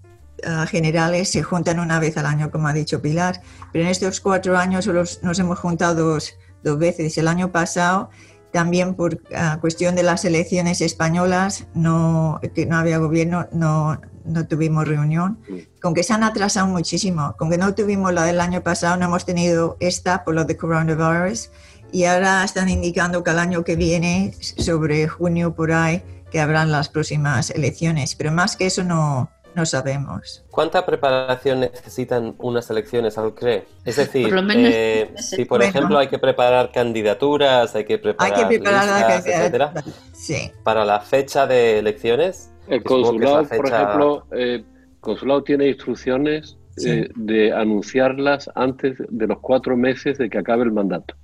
uh, 0.45 0.65
generales 0.67 1.29
se 1.29 1.43
juntan 1.43 1.79
una 1.79 1.99
vez 1.99 2.17
al 2.17 2.25
año, 2.25 2.51
como 2.51 2.67
ha 2.67 2.73
dicho 2.73 3.01
Pilar, 3.01 3.41
pero 3.71 3.83
en 3.83 3.91
estos 3.91 4.19
cuatro 4.19 4.57
años 4.57 4.85
solo 4.85 5.03
nos 5.21 5.39
hemos 5.39 5.59
juntado 5.59 5.95
dos, 5.95 6.35
dos 6.63 6.77
veces. 6.77 7.17
El 7.17 7.27
año 7.27 7.51
pasado, 7.51 8.09
también 8.51 8.95
por 8.95 9.15
uh, 9.15 9.59
cuestión 9.59 9.95
de 9.95 10.03
las 10.03 10.25
elecciones 10.25 10.81
españolas, 10.81 11.67
no, 11.73 12.39
que 12.53 12.65
no 12.65 12.77
había 12.77 12.97
gobierno, 12.97 13.47
no, 13.51 13.99
no 14.25 14.47
tuvimos 14.47 14.87
reunión. 14.87 15.39
Con 15.81 15.93
que 15.93 16.03
se 16.03 16.13
han 16.13 16.23
atrasado 16.23 16.67
muchísimo, 16.67 17.35
con 17.37 17.49
que 17.49 17.57
no 17.57 17.73
tuvimos 17.73 18.13
la 18.13 18.23
del 18.23 18.39
año 18.39 18.61
pasado, 18.61 18.97
no 18.97 19.05
hemos 19.05 19.25
tenido 19.25 19.77
esta 19.79 20.23
por 20.23 20.35
lo 20.35 20.45
de 20.45 20.57
coronavirus 20.57 21.49
y 21.91 22.03
ahora 22.03 22.43
están 22.43 22.69
indicando 22.69 23.23
que 23.23 23.31
el 23.31 23.39
año 23.39 23.63
que 23.63 23.75
viene, 23.75 24.33
sobre 24.39 25.07
junio 25.07 25.55
por 25.55 25.71
ahí, 25.71 26.03
que 26.31 26.39
habrán 26.39 26.71
las 26.71 26.89
próximas 26.89 27.49
elecciones, 27.49 28.15
pero 28.15 28.31
más 28.31 28.55
que 28.55 28.65
eso 28.65 28.83
no, 28.83 29.29
no 29.55 29.65
sabemos. 29.65 30.45
¿Cuánta 30.51 30.85
preparación 30.85 31.61
necesitan 31.61 32.35
unas 32.39 32.69
elecciones 32.69 33.17
al 33.17 33.33
CRE? 33.33 33.65
Es 33.85 33.95
decir, 33.97 34.29
por 34.29 34.41
menos, 34.43 34.71
eh, 34.73 35.11
si 35.17 35.45
por 35.45 35.59
bueno, 35.59 35.69
ejemplo 35.69 35.97
hay 35.97 36.07
que 36.07 36.19
preparar 36.19 36.71
candidaturas, 36.71 37.75
hay 37.75 37.85
que 37.85 37.97
preparar, 37.97 38.33
hay 38.33 38.41
que 38.41 38.59
preparar 38.59 38.85
listas, 38.85 39.25
etcétera, 39.25 39.73
sí. 40.13 40.51
para 40.63 40.85
la 40.85 40.99
fecha 40.99 41.47
de 41.47 41.79
elecciones. 41.79 42.51
El 42.67 42.83
consulado, 42.83 43.45
fecha... 43.45 43.57
por 43.57 43.67
ejemplo, 43.67 44.27
eh, 44.31 44.63
consulado 44.99 45.43
tiene 45.43 45.67
instrucciones 45.67 46.57
sí. 46.77 46.89
eh, 46.89 47.09
de 47.15 47.51
anunciarlas 47.53 48.49
antes 48.55 48.97
de 49.09 49.27
los 49.27 49.39
cuatro 49.39 49.75
meses 49.75 50.17
de 50.17 50.29
que 50.29 50.37
acabe 50.37 50.63
el 50.63 50.71
mandato. 50.71 51.15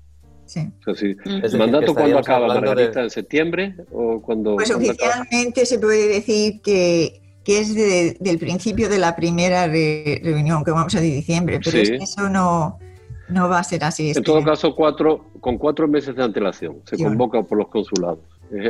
Sí. 0.56 0.70
O 0.88 0.96
sea, 0.96 0.96
sí. 0.96 1.18
¿El 1.26 1.58
mandato 1.58 1.94
cuándo 1.94 2.18
acaba, 2.18 2.48
Margarita? 2.48 3.00
De... 3.00 3.06
¿En 3.06 3.10
septiembre 3.10 3.76
o 3.92 4.22
cuando? 4.22 4.56
Pues 4.56 4.72
oficialmente 4.72 5.62
acaba? 5.62 5.66
se 5.66 5.80
puede 5.80 6.08
decir 6.08 6.62
que, 6.62 7.22
que 7.44 7.60
es 7.60 7.76
de, 7.76 8.16
del 8.22 8.40
principio 8.40 8.88
de 8.88 8.98
la 8.98 9.18
primera 9.18 9.68
re, 9.68 10.22
reunión, 10.24 10.64
que 10.64 10.72
vamos 10.72 10.96
a 10.96 11.02
decir 11.02 11.14
diciembre, 11.14 11.60
pero 11.60 11.72
sí. 11.72 11.82
es 11.82 11.90
que 11.90 11.98
eso 11.98 12.30
no, 12.30 12.80
no 13.28 13.50
va 13.50 13.60
a 13.60 13.64
ser 13.66 13.84
así. 13.84 14.04
En 14.04 14.10
este 14.12 14.22
todo 14.22 14.38
año. 14.38 14.46
caso, 14.46 14.74
cuatro, 14.76 15.26
con 15.42 15.58
cuatro 15.58 15.90
meses 15.90 16.16
de 16.16 16.24
antelación 16.24 16.78
se 16.86 16.98
convoca 16.98 17.44
por 17.44 17.58
los 17.58 17.68
consulados. 17.68 18.20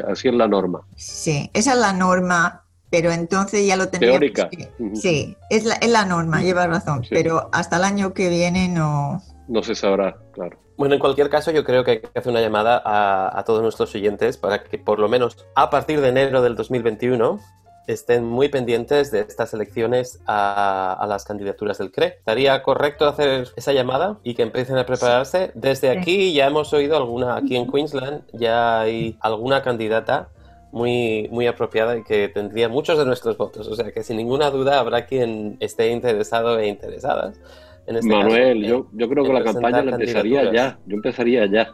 Así 0.08 0.28
es 0.30 0.34
la 0.34 0.48
norma. 0.48 0.82
Sí, 0.96 1.52
esa 1.54 1.74
es 1.74 1.78
la 1.78 1.94
norma, 1.94 2.64
pero 2.90 3.12
entonces 3.12 3.68
ya 3.68 3.76
lo 3.76 3.90
tendríamos 3.90 4.22
Teórica. 4.22 4.50
que-. 4.50 4.72
Sí, 4.96 5.38
es 5.52 5.66
la, 5.66 5.76
es 5.76 5.90
la 5.92 6.06
norma, 6.06 6.42
lleva 6.42 6.66
razón, 6.66 7.04
Sí. 7.04 7.10
pero 7.12 7.48
hasta 7.52 7.78
el 7.78 7.84
año 7.84 8.14
que 8.16 8.30
viene 8.30 8.70
no. 8.70 9.22
No 9.48 9.64
se 9.64 9.76
sabrá, 9.76 10.18
claro. 10.32 10.58
Bueno, 10.78 10.96
en 10.96 11.00
cualquier 11.00 11.30
caso, 11.30 11.52
yo 11.52 11.64
creo 11.64 11.84
que 11.84 11.92
hay 11.92 12.02
que 12.02 12.10
hacer 12.14 12.32
una 12.32 12.42
llamada 12.42 12.82
a, 12.84 13.38
a 13.38 13.44
todos 13.44 13.62
nuestros 13.62 13.94
oyentes 13.96 14.38
para 14.38 14.64
que 14.64 14.78
por 14.78 15.00
lo 15.00 15.08
menos 15.08 15.38
a 15.56 15.70
partir 15.70 16.02
de 16.02 16.10
enero 16.10 16.42
del 16.42 16.56
2021 16.56 17.40
estén 17.88 18.26
muy 18.26 18.50
pendientes 18.50 19.12
de 19.12 19.22
estas 19.22 19.54
elecciones 19.54 20.20
a, 20.26 20.94
a 20.94 21.08
las 21.08 21.24
candidaturas 21.24 21.78
del 21.78 21.92
CRE. 21.92 22.08
¿Estaría 22.08 22.62
correcto 22.64 23.08
hacer 23.08 23.48
esa 23.56 23.74
llamada 23.74 24.18
y 24.24 24.34
que 24.34 24.44
empiecen 24.44 24.78
a 24.78 24.86
prepararse? 24.86 25.52
Desde 25.54 25.90
aquí 25.90 26.34
ya 26.34 26.48
hemos 26.48 26.74
oído 26.74 26.98
alguna, 26.98 27.36
aquí 27.36 27.56
en 27.56 27.72
Queensland 27.72 28.24
ya 28.34 28.82
hay 28.82 29.18
alguna 29.22 29.62
candidata 29.62 30.30
muy, 30.72 31.30
muy 31.32 31.48
apropiada 31.48 31.96
y 31.96 32.04
que 32.04 32.28
tendría 32.28 32.68
muchos 32.68 32.98
de 32.98 33.06
nuestros 33.06 33.38
votos. 33.38 33.68
O 33.68 33.76
sea 33.76 33.92
que 33.92 34.04
sin 34.04 34.18
ninguna 34.18 34.50
duda 34.50 34.80
habrá 34.80 35.06
quien 35.06 35.58
esté 35.60 35.92
interesado 35.92 36.60
e 36.60 36.68
interesadas. 36.68 37.40
En 37.88 37.98
este 37.98 38.10
Manuel, 38.10 38.62
caso, 38.62 38.74
yo, 38.74 38.88
yo 38.94 39.10
creo 39.10 39.24
que 39.26 39.34
la 39.34 39.44
campaña 39.44 39.84
la 39.84 39.92
empezaría 39.92 40.52
ya. 40.52 40.80
Yo 40.86 40.96
empezaría 40.96 41.46
ya. 41.46 41.70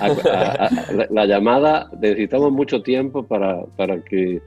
A- 0.00 0.06
a- 0.06 0.66
a- 0.66 0.92
la, 0.92 1.06
la 1.10 1.26
llamada, 1.26 1.90
necesitamos 2.00 2.50
mucho 2.52 2.82
tiempo 2.82 3.24
para, 3.26 3.64
para 3.76 4.00
que 4.02 4.40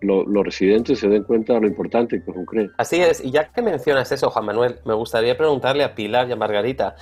lo- 0.00 0.24
los 0.24 0.44
residentes 0.44 1.00
se 1.00 1.08
den 1.08 1.24
cuenta 1.24 1.54
de 1.54 1.62
lo 1.62 1.66
importante 1.66 2.22
que 2.22 2.30
es 2.30 2.36
un 2.36 2.46
CRE. 2.46 2.70
Así 2.76 3.00
es, 3.00 3.24
y 3.24 3.32
ya 3.32 3.48
que 3.48 3.62
mencionas 3.62 4.12
eso, 4.12 4.30
Juan 4.30 4.44
Manuel, 4.44 4.76
me 4.84 4.94
gustaría 4.94 5.36
preguntarle 5.36 5.82
a 5.82 5.96
Pilar 5.96 6.28
y 6.28 6.32
a 6.32 6.36
Margarita, 6.36 6.94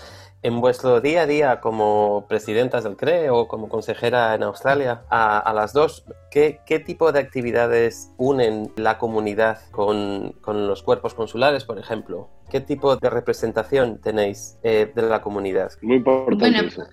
en 0.47 0.61
vuestro 0.61 1.01
día 1.01 1.23
a 1.23 1.27
día 1.27 1.61
como 1.61 2.27
presidentas 2.29 2.85
del 2.85 2.97
CRE 2.97 3.31
o 3.31 3.49
como 3.49 3.69
consejera 3.69 4.33
en 4.33 4.45
Australia, 4.45 5.03
a, 5.11 5.39
a 5.39 5.53
las 5.53 5.73
dos, 5.73 6.05
¿qué, 6.31 6.61
qué 6.65 6.79
tipo 6.79 7.11
de 7.11 7.19
actividades 7.19 8.13
unen 8.17 8.71
la 8.77 8.97
comunidad 8.97 9.59
con, 9.73 10.37
con 10.41 10.69
los 10.69 10.85
cuerpos 10.85 11.15
consulares, 11.15 11.65
por 11.65 11.81
ejemplo? 11.81 12.31
¿Qué 12.49 12.61
tipo 12.61 12.95
de 12.95 13.11
representación 13.11 13.99
tenéis 13.99 14.57
eh, 14.63 14.93
de 14.95 15.03
la 15.03 15.21
comunidad? 15.21 15.73
Muy 15.83 15.97
importante 15.97 16.37
Bueno, 16.37 16.69
eso. 16.69 16.85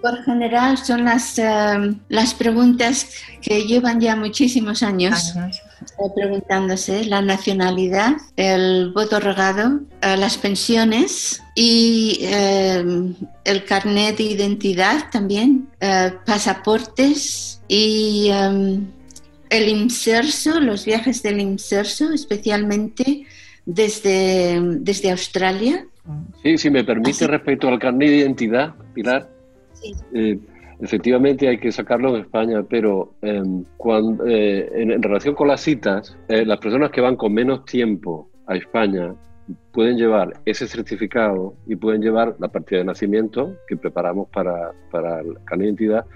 Por 0.00 0.22
general 0.22 0.78
son 0.78 1.04
las, 1.04 1.36
eh, 1.36 1.96
las 2.08 2.32
preguntas 2.34 3.12
que 3.42 3.66
llevan 3.66 4.00
ya 4.00 4.14
muchísimos 4.14 4.84
años 4.84 5.36
años. 5.36 5.60
Eh, 5.82 6.10
preguntándose, 6.14 7.04
la 7.04 7.22
nacionalidad, 7.22 8.12
el 8.36 8.92
voto 8.94 9.18
rogado, 9.20 9.80
eh, 10.02 10.16
las 10.16 10.36
pensiones 10.38 11.42
y 11.54 12.18
eh, 12.22 12.84
el 13.44 13.64
carnet 13.64 14.16
de 14.18 14.22
identidad 14.24 15.10
también, 15.10 15.68
eh, 15.80 16.12
pasaportes 16.26 17.60
y 17.68 18.28
eh, 18.32 18.80
el 19.50 19.68
inserso, 19.68 20.60
los 20.60 20.84
viajes 20.84 21.22
del 21.22 21.40
inserso, 21.40 22.12
especialmente 22.12 23.24
desde, 23.66 24.60
desde 24.80 25.10
Australia. 25.10 25.86
Sí, 26.42 26.58
si 26.58 26.70
me 26.70 26.84
permite, 26.84 27.10
Así- 27.10 27.26
respecto 27.26 27.68
al 27.68 27.78
carnet 27.78 28.08
de 28.10 28.16
identidad, 28.16 28.74
Pilar, 28.94 29.28
Sí. 29.80 29.92
eh, 30.14 30.38
efectivamente 30.82 31.48
hay 31.48 31.58
que 31.58 31.72
sacarlo 31.72 32.14
en 32.14 32.22
España, 32.22 32.62
pero 32.68 33.14
eh, 33.22 33.42
cuando, 33.76 34.26
eh, 34.26 34.70
en, 34.74 34.90
en 34.92 35.02
relación 35.02 35.34
con 35.34 35.48
las 35.48 35.60
citas, 35.60 36.16
eh, 36.28 36.44
las 36.44 36.58
personas 36.58 36.90
que 36.90 37.00
van 37.00 37.16
con 37.16 37.32
menos 37.32 37.64
tiempo 37.64 38.30
a 38.46 38.56
España 38.56 39.14
pueden 39.72 39.96
llevar 39.96 40.40
ese 40.44 40.66
certificado 40.66 41.54
y 41.66 41.76
pueden 41.76 42.02
llevar 42.02 42.36
la 42.38 42.48
partida 42.48 42.78
de 42.78 42.84
nacimiento 42.84 43.56
que 43.68 43.76
preparamos 43.76 44.28
para, 44.28 44.72
para 44.90 45.20
el 45.20 45.34
carnet 45.44 45.58
de 45.58 45.66
identidad 45.66 46.06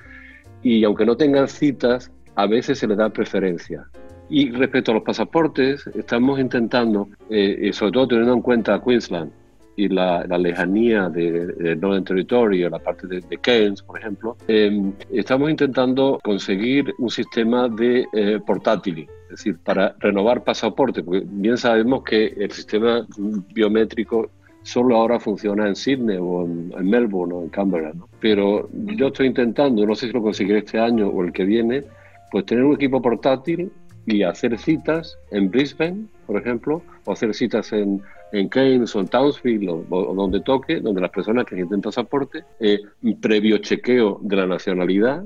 y 0.62 0.83
aunque 0.85 1.07
no 1.07 1.16
tengan 1.16 1.46
citas, 1.46 2.11
a 2.35 2.46
veces 2.46 2.79
se 2.79 2.88
les 2.88 2.96
da 2.96 3.11
preferencia. 3.11 3.87
Y 4.31 4.50
respecto 4.50 4.90
a 4.90 4.94
los 4.94 5.05
pasaportes, 5.05 5.87
estamos 5.94 6.40
intentando, 6.40 7.09
eh, 7.29 7.68
y 7.68 7.72
sobre 7.72 7.92
todo 7.92 8.09
teniendo 8.09 8.33
en 8.33 8.40
cuenta 8.40 8.81
Queensland, 8.83 9.31
y 9.77 9.89
la, 9.89 10.25
la 10.27 10.39
lejanía 10.39 11.09
de, 11.09 11.47
de 11.47 11.77
Northern 11.77 12.05
Territory 12.05 12.69
la 12.69 12.79
parte 12.79 13.07
de, 13.07 13.21
de 13.21 13.39
Cairns, 13.39 13.83
por 13.83 13.99
ejemplo, 13.99 14.37
eh, 14.49 14.93
estamos 15.11 15.51
intentando 15.51 16.19
conseguir 16.23 16.95
un 16.99 17.11
sistema 17.11 17.69
de 17.69 18.07
eh, 18.13 18.41
portátil, 18.47 19.09
es 19.25 19.31
decir, 19.31 19.59
para 19.59 19.95
renovar 19.99 20.45
pasaporte, 20.45 21.03
porque 21.03 21.23
bien 21.27 21.57
sabemos 21.57 22.03
que 22.05 22.27
el 22.27 22.51
sistema 22.51 23.07
biométrico 23.53 24.31
solo 24.63 24.97
ahora 24.97 25.21
funciona 25.21 25.69
en 25.69 25.77
Sydney 25.77 26.19
o 26.21 26.45
en, 26.45 26.73
en 26.77 26.89
Melbourne 26.89 27.35
o 27.35 27.43
en 27.43 27.49
Canberra, 27.51 27.93
¿no? 27.95 28.09
pero 28.21 28.69
yo 28.73 29.09
estoy 29.09 29.27
intentando, 29.27 29.87
no 29.87 29.95
sé 29.95 30.07
si 30.07 30.13
lo 30.13 30.23
conseguiré 30.23 30.61
este 30.61 30.79
año 30.79 31.09
o 31.09 31.23
el 31.23 31.33
que 31.33 31.45
viene, 31.45 31.83
pues 32.31 32.47
tener 32.47 32.65
un 32.65 32.75
equipo 32.75 33.03
portátil 33.03 33.71
y 34.07 34.23
hacer 34.23 34.59
citas 34.59 35.19
en 35.31 35.51
Brisbane, 35.51 36.07
por 36.27 36.41
ejemplo, 36.41 36.83
o 37.05 37.13
hacer 37.13 37.35
citas 37.35 37.73
en, 37.73 38.03
en 38.38 38.49
Keynes 38.49 38.94
o 38.97 39.01
en 39.01 39.09
Townsville 39.09 39.68
o, 39.68 39.85
o 39.90 40.14
donde 40.14 40.40
toque, 40.40 40.81
donde 40.81 41.01
las 41.01 41.11
personas 41.11 41.44
que 41.47 41.55
necesiten 41.55 41.81
pasaporte, 41.81 42.44
eh, 42.61 42.81
previo 43.20 43.59
chequeo 43.59 44.18
de 44.23 44.37
la 44.37 44.47
nacionalidad, 44.47 45.25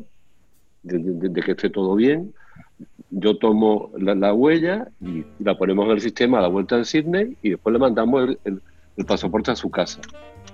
de, 0.82 1.42
que 1.42 1.52
esté 1.52 1.70
todo 1.70 1.94
bien, 1.94 2.32
yo 3.10 3.36
tomo 3.38 3.90
la, 3.98 4.14
la 4.14 4.32
huella 4.34 4.88
y 5.00 5.24
la 5.42 5.56
ponemos 5.56 5.86
en 5.86 5.92
el 5.92 6.00
sistema 6.00 6.38
a 6.38 6.42
la 6.42 6.48
vuelta 6.48 6.76
en 6.76 6.84
Sydney 6.84 7.36
y 7.42 7.50
después 7.50 7.72
le 7.72 7.78
mandamos 7.78 8.28
el, 8.28 8.38
el- 8.44 8.62
el 8.96 9.04
pasaporte 9.06 9.52
a 9.52 9.54
su 9.56 9.70
casa. 9.70 10.00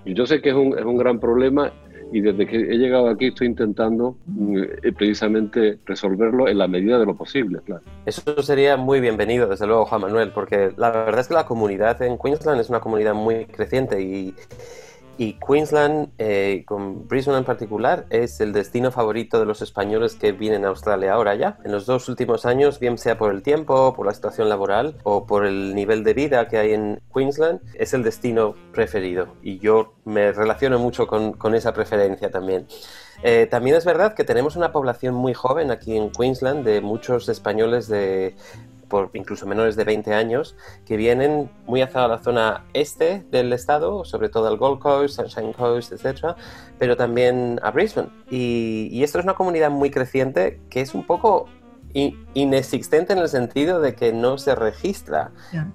Y 0.05 0.13
yo 0.13 0.27
sé 0.27 0.43
que 0.43 0.51
es 0.51 0.55
un, 0.55 0.79
es 0.79 0.85
un 0.85 0.99
gran 0.99 1.19
problema 1.19 1.73
y 2.13 2.21
desde 2.21 2.47
que 2.47 2.57
he 2.57 2.77
llegado 2.79 3.09
aquí 3.09 3.27
estoy 3.27 3.49
intentando 3.49 4.17
mm, 4.27 4.63
eh, 4.83 4.93
precisamente 4.97 5.79
resolverlo 5.85 6.49
en 6.49 6.59
la 6.59 6.69
medida 6.69 6.99
de 6.99 7.07
lo 7.07 7.17
posible, 7.17 7.61
claro. 7.65 7.83
Eso 8.07 8.43
sería 8.43 8.77
muy 8.77 9.01
bienvenido, 9.01 9.49
desde 9.49 9.67
luego, 9.67 9.87
Juan 9.87 10.03
Manuel, 10.03 10.31
porque 10.33 10.73
la 10.77 10.91
verdad 10.91 11.21
es 11.21 11.29
que 11.29 11.35
la 11.35 11.47
comunidad 11.47 12.01
en 12.03 12.19
Queensland 12.19 12.61
es 12.61 12.69
una 12.69 12.81
comunidad 12.81 13.15
muy 13.15 13.47
creciente 13.47 14.01
y, 14.01 14.35
y 15.19 15.35
Queensland, 15.35 16.11
eh, 16.19 16.65
con 16.67 17.07
Brisbane 17.09 17.39
en 17.39 17.45
particular, 17.45 18.07
es 18.11 18.41
el 18.41 18.53
destino 18.53 18.91
favorito 18.91 19.39
de 19.39 19.47
los 19.47 19.63
españoles 19.63 20.15
que 20.15 20.33
vienen 20.33 20.65
a 20.65 20.69
Australia 20.69 21.15
ahora 21.15 21.35
ya. 21.35 21.59
En 21.65 21.73
los 21.73 21.87
dos 21.87 22.09
últimos 22.09 22.47
años, 22.47 22.81
bien 22.81 22.99
sea 22.99 23.17
por 23.19 23.33
el 23.33 23.43
tiempo, 23.43 23.95
por 23.95 24.07
la 24.07 24.15
situación 24.15 24.49
laboral 24.49 24.97
o 25.05 25.27
por 25.27 25.47
el 25.47 25.75
nivel 25.75 26.05
de 26.05 26.15
vida 26.15 26.49
que 26.49 26.59
hay 26.59 26.73
en 26.73 27.01
Queensland, 27.15 27.61
es 27.75 27.95
el 27.95 28.03
destino 28.03 28.55
preferido 28.73 29.29
y 29.43 29.59
yo 29.59 29.95
me 30.05 30.33
relaciono 30.33 30.79
mucho 30.79 31.07
con, 31.07 31.55
esa 31.55 31.73
preferencia 31.73 32.31
también. 32.31 32.67
Eh, 33.23 33.47
también 33.49 33.77
es 33.77 33.85
verdad 33.85 34.15
que 34.15 34.25
tenemos 34.25 34.57
una 34.57 34.73
población 34.73 35.15
muy 35.15 35.35
joven 35.35 35.71
aquí 35.71 35.97
en 35.97 36.11
Queensland 36.11 36.65
de 36.65 36.81
muchos 36.81 37.29
españoles 37.29 37.87
de 37.87 38.35
por 38.89 39.11
incluso 39.15 39.47
menores 39.47 39.77
de 39.77 39.85
20 39.85 40.13
años 40.15 40.57
que 40.87 40.97
vienen 40.97 41.51
muy 41.67 41.83
hacia 41.83 42.07
la 42.09 42.19
zona 42.19 42.65
este 42.73 43.25
del 43.31 43.53
estado, 43.53 44.05
sobre 44.05 44.29
todo 44.29 44.49
al 44.49 44.57
Gold 44.57 44.81
Coast, 44.81 45.17
Sunshine 45.17 45.53
Coast, 45.53 45.93
etc., 45.93 46.37
pero 46.79 46.97
también 46.97 47.61
a 47.63 47.71
Brisbane. 47.71 48.09
Y, 48.31 48.89
y 48.91 49.03
esto 49.03 49.19
es 49.19 49.25
una 49.25 49.35
comunidad 49.35 49.71
muy 49.71 49.91
creciente 49.91 50.61
que 50.71 50.81
es 50.81 50.95
un 50.95 51.07
poco 51.07 51.47
in- 51.93 52.27
inexistente 52.35 53.13
en 53.13 53.21
el 53.21 53.29
sentido 53.29 53.81
de 53.81 53.95
que 53.95 54.13
no 54.13 54.37
se 54.39 54.55
registra. 54.55 55.31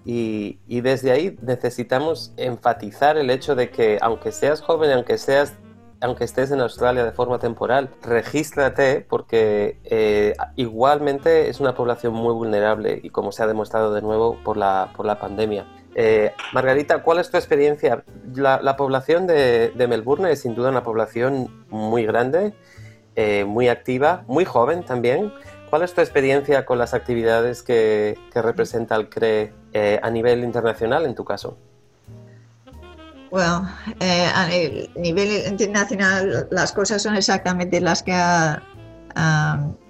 Y 0.05 0.57
desde 0.81 1.11
ahí 1.11 1.37
necesitamos 1.41 2.33
enfatizar 2.37 3.17
el 3.17 3.29
hecho 3.29 3.55
de 3.55 3.69
que 3.69 3.97
aunque 4.01 4.31
seas 4.31 4.61
joven, 4.61 4.91
aunque 4.91 5.17
seas 5.17 5.53
aunque 6.01 6.23
estés 6.23 6.51
en 6.51 6.61
Australia 6.61 7.03
de 7.03 7.11
forma 7.11 7.39
temporal, 7.39 7.89
regístrate 8.01 9.05
porque 9.07 9.79
eh, 9.83 10.35
igualmente 10.55 11.49
es 11.49 11.59
una 11.59 11.75
población 11.75 12.13
muy 12.13 12.33
vulnerable 12.33 12.99
y 13.03 13.09
como 13.09 13.31
se 13.31 13.43
ha 13.43 13.47
demostrado 13.47 13.93
de 13.93 14.01
nuevo 14.01 14.37
por 14.43 14.55
la, 14.57 14.91
por 14.95 15.05
la 15.05 15.19
pandemia. 15.19 15.65
Eh, 15.95 16.31
Margarita, 16.53 17.03
¿cuál 17.03 17.19
es 17.19 17.29
tu 17.29 17.37
experiencia? 17.37 18.03
La, 18.33 18.61
la 18.61 18.77
población 18.77 19.27
de, 19.27 19.73
Melbourne 19.89 20.31
es 20.31 20.41
sin 20.41 20.55
duda 20.55 20.69
una 20.69 20.83
población 20.83 21.65
muy 21.69 22.05
grande, 22.05 22.53
eh, 23.15 23.43
muy 23.43 23.67
activa, 23.67 24.23
muy 24.27 24.45
joven 24.45 24.83
también. 24.83 25.33
¿Cuál 25.69 25.83
es 25.83 25.93
tu 25.93 26.01
experiencia 26.01 26.65
con 26.65 26.77
las 26.77 26.93
actividades 26.93 27.61
que, 27.61 28.17
que 28.31 28.41
representa 28.41 28.95
el 28.95 29.09
CRE 29.09 29.53
a 30.01 30.09
nivel 30.09 30.43
internacional 30.43 31.05
en 31.05 31.13
tu 31.13 31.25
caso? 31.25 31.57
Bueno, 33.31 33.69
eh, 33.99 34.25
a 34.33 34.47
ni- 34.47 34.89
nivel 34.95 35.45
internacional 35.47 36.47
las 36.51 36.71
cosas 36.71 37.01
son 37.03 37.15
exactamente 37.15 37.79
las 37.79 38.01
que 38.01 38.13
ha, 38.13 38.63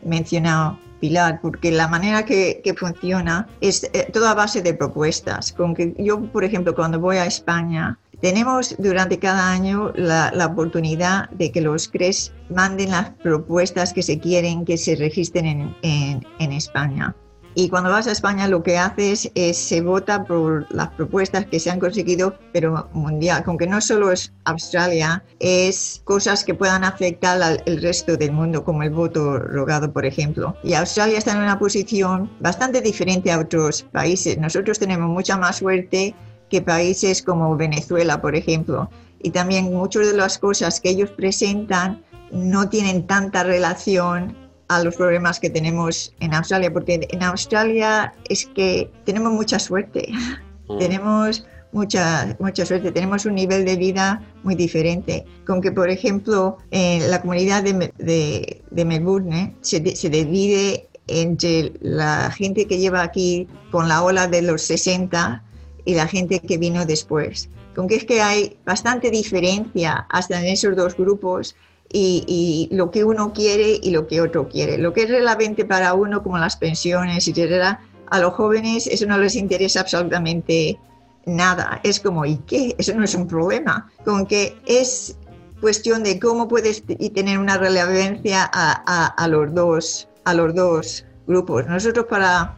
mencionado 0.03 0.77
Pilar, 0.99 1.39
porque 1.41 1.71
la 1.71 1.87
manera 1.87 2.25
que, 2.25 2.61
funciona 2.73 3.47
es 3.61 3.83
eh, 3.93 4.09
toda 4.11 4.31
a 4.31 4.33
base 4.33 4.61
de 4.61 4.73
propuestas. 4.73 5.53
Con 5.53 5.73
que 5.73 5.93
yo, 5.97 6.21
por 6.21 6.43
ejemplo, 6.43 6.75
cuando 6.75 6.99
voy 6.99 7.17
a 7.17 7.25
España, 7.25 7.97
tenemos 8.21 8.75
durante 8.79 9.17
cada 9.17 9.49
año 9.51 9.93
la, 9.95 10.31
oportunidad 10.45 11.29
de 11.29 11.51
que 11.53 11.61
los 11.61 11.87
CRES 11.87 12.33
manden 12.49 12.91
las 12.91 13.11
propuestas 13.11 13.93
que 13.93 14.03
se 14.03 14.19
quieren 14.19 14.65
que 14.65 14.77
se 14.77 14.95
registren 14.95 15.45
en, 15.45 15.75
en- 15.83 16.27
en 16.39 16.51
España. 16.51 17.15
Y 17.61 17.67
cuando 17.67 17.89
vas 17.89 18.07
a 18.07 18.13
España 18.13 18.47
lo 18.47 18.63
que 18.63 18.77
haces 18.77 19.29
es 19.35 19.57
se 19.57 19.81
vota 19.81 20.23
por 20.23 20.65
las 20.73 20.87
propuestas 20.91 21.45
que 21.47 21.59
se 21.59 21.69
han 21.69 21.77
conseguido, 21.77 22.33
pero 22.53 22.87
mundial, 22.93 23.43
aunque 23.45 23.67
no 23.67 23.81
solo 23.81 24.13
es 24.13 24.31
Australia, 24.45 25.25
es 25.41 26.01
cosas 26.05 26.45
que 26.45 26.53
puedan 26.53 26.85
afectar 26.85 27.41
al 27.41 27.61
el 27.65 27.81
resto 27.81 28.15
del 28.15 28.31
mundo, 28.31 28.63
como 28.63 28.81
el 28.83 28.91
voto 28.91 29.39
rogado, 29.39 29.91
por 29.91 30.05
ejemplo. 30.05 30.55
Y 30.63 30.73
Australia 30.73 31.17
está 31.17 31.33
en 31.33 31.39
una 31.39 31.59
posición 31.59 32.31
bastante 32.39 32.79
diferente 32.79 33.29
a 33.29 33.39
otros 33.39 33.83
países. 33.91 34.37
Nosotros 34.37 34.79
tenemos 34.79 35.09
mucha 35.09 35.35
más 35.35 35.57
suerte 35.57 36.15
que 36.49 36.61
países 36.61 37.21
como 37.21 37.57
Venezuela, 37.57 38.21
por 38.21 38.37
ejemplo. 38.37 38.89
Y 39.21 39.31
también 39.31 39.73
muchas 39.73 40.07
de 40.07 40.15
las 40.15 40.37
cosas 40.37 40.79
que 40.79 40.91
ellos 40.91 41.09
presentan 41.09 42.05
no 42.31 42.69
tienen 42.69 43.05
tanta 43.05 43.43
relación 43.43 44.48
a 44.69 44.83
los 44.83 44.95
problemas 44.95 45.39
que 45.39 45.49
tenemos 45.49 46.13
en 46.19 46.33
Australia, 46.33 46.71
porque 46.71 47.07
en 47.09 47.23
Australia 47.23 48.13
es 48.29 48.45
que 48.45 48.89
tenemos 49.05 49.33
mucha 49.33 49.59
suerte, 49.59 50.09
Mm. 50.69 50.77
tenemos 50.77 51.45
mucha, 51.71 52.35
mucha 52.39 52.65
suerte, 52.65 52.91
tenemos 52.91 53.25
un 53.25 53.35
nivel 53.35 53.65
de 53.65 53.75
vida 53.75 54.21
muy 54.43 54.55
diferente. 54.55 55.25
Con 55.45 55.61
que, 55.61 55.71
por 55.71 55.89
ejemplo, 55.89 56.57
en 56.71 57.09
la 57.11 57.19
comunidad 57.21 57.63
de, 57.63 57.91
de- 57.97 58.61
de 58.69 58.85
Melbourne 58.85 59.55
se, 59.61 59.79
di- 59.79 59.95
se 59.95 60.09
divide 60.09 60.87
entre 61.07 61.73
la 61.81 62.29
gente 62.31 62.67
que 62.67 62.77
lleva 62.77 63.01
aquí 63.01 63.47
con 63.71 63.87
la 63.87 64.03
ola 64.03 64.27
de 64.27 64.43
los 64.43 64.61
60 64.61 65.43
y 65.85 65.95
la 65.95 66.07
gente 66.07 66.39
que 66.39 66.57
vino 66.59 66.85
después. 66.85 67.49
Con 67.75 67.87
que 67.87 67.95
es 67.95 68.05
que 68.05 68.21
hay 68.21 68.57
bastante 68.65 69.09
diferencia 69.09 70.05
hasta 70.09 70.39
en 70.39 70.45
esos 70.47 70.75
dos 70.75 70.95
grupos 70.95 71.55
y, 71.91 72.69
lo 72.71 72.91
que 72.91 73.03
uno 73.03 73.33
quiere 73.33 73.79
y 73.81 73.91
lo 73.91 74.07
que 74.07 74.21
otro 74.21 74.47
quiere. 74.47 74.77
Lo 74.77 74.93
que 74.93 75.03
es 75.03 75.09
relevante 75.09 75.65
para 75.65 75.93
uno, 75.93 76.21
como 76.23 76.37
las 76.37 76.55
pensiones, 76.55 77.27
etcétera, 77.27 77.81
a 78.09 78.19
los 78.19 78.33
jóvenes 78.33 78.87
eso 78.87 79.05
no 79.05 79.17
les 79.17 79.35
interesa 79.35 79.81
absolutamente 79.81 80.79
nada. 81.25 81.79
Es 81.83 81.99
como, 81.99 82.25
¿y 82.25 82.37
qué? 82.37 82.75
Eso 82.77 82.93
no 82.95 83.03
es 83.03 83.15
un 83.15 83.27
problema. 83.27 83.91
Con 84.05 84.25
que 84.25 84.57
es 84.65 85.17
cuestión 85.61 86.03
de 86.03 86.19
cómo 86.19 86.47
puedes 86.47 86.83
tener 87.13 87.37
una 87.37 87.57
relevancia 87.57 88.49
a, 88.51 89.13
a- 89.15 89.27
los 89.27 89.53
dos, 89.53 90.07
a 90.23 90.33
los 90.33 90.55
dos 90.55 91.05
grupos. 91.27 91.67
Nosotros 91.67 92.05
para 92.09 92.57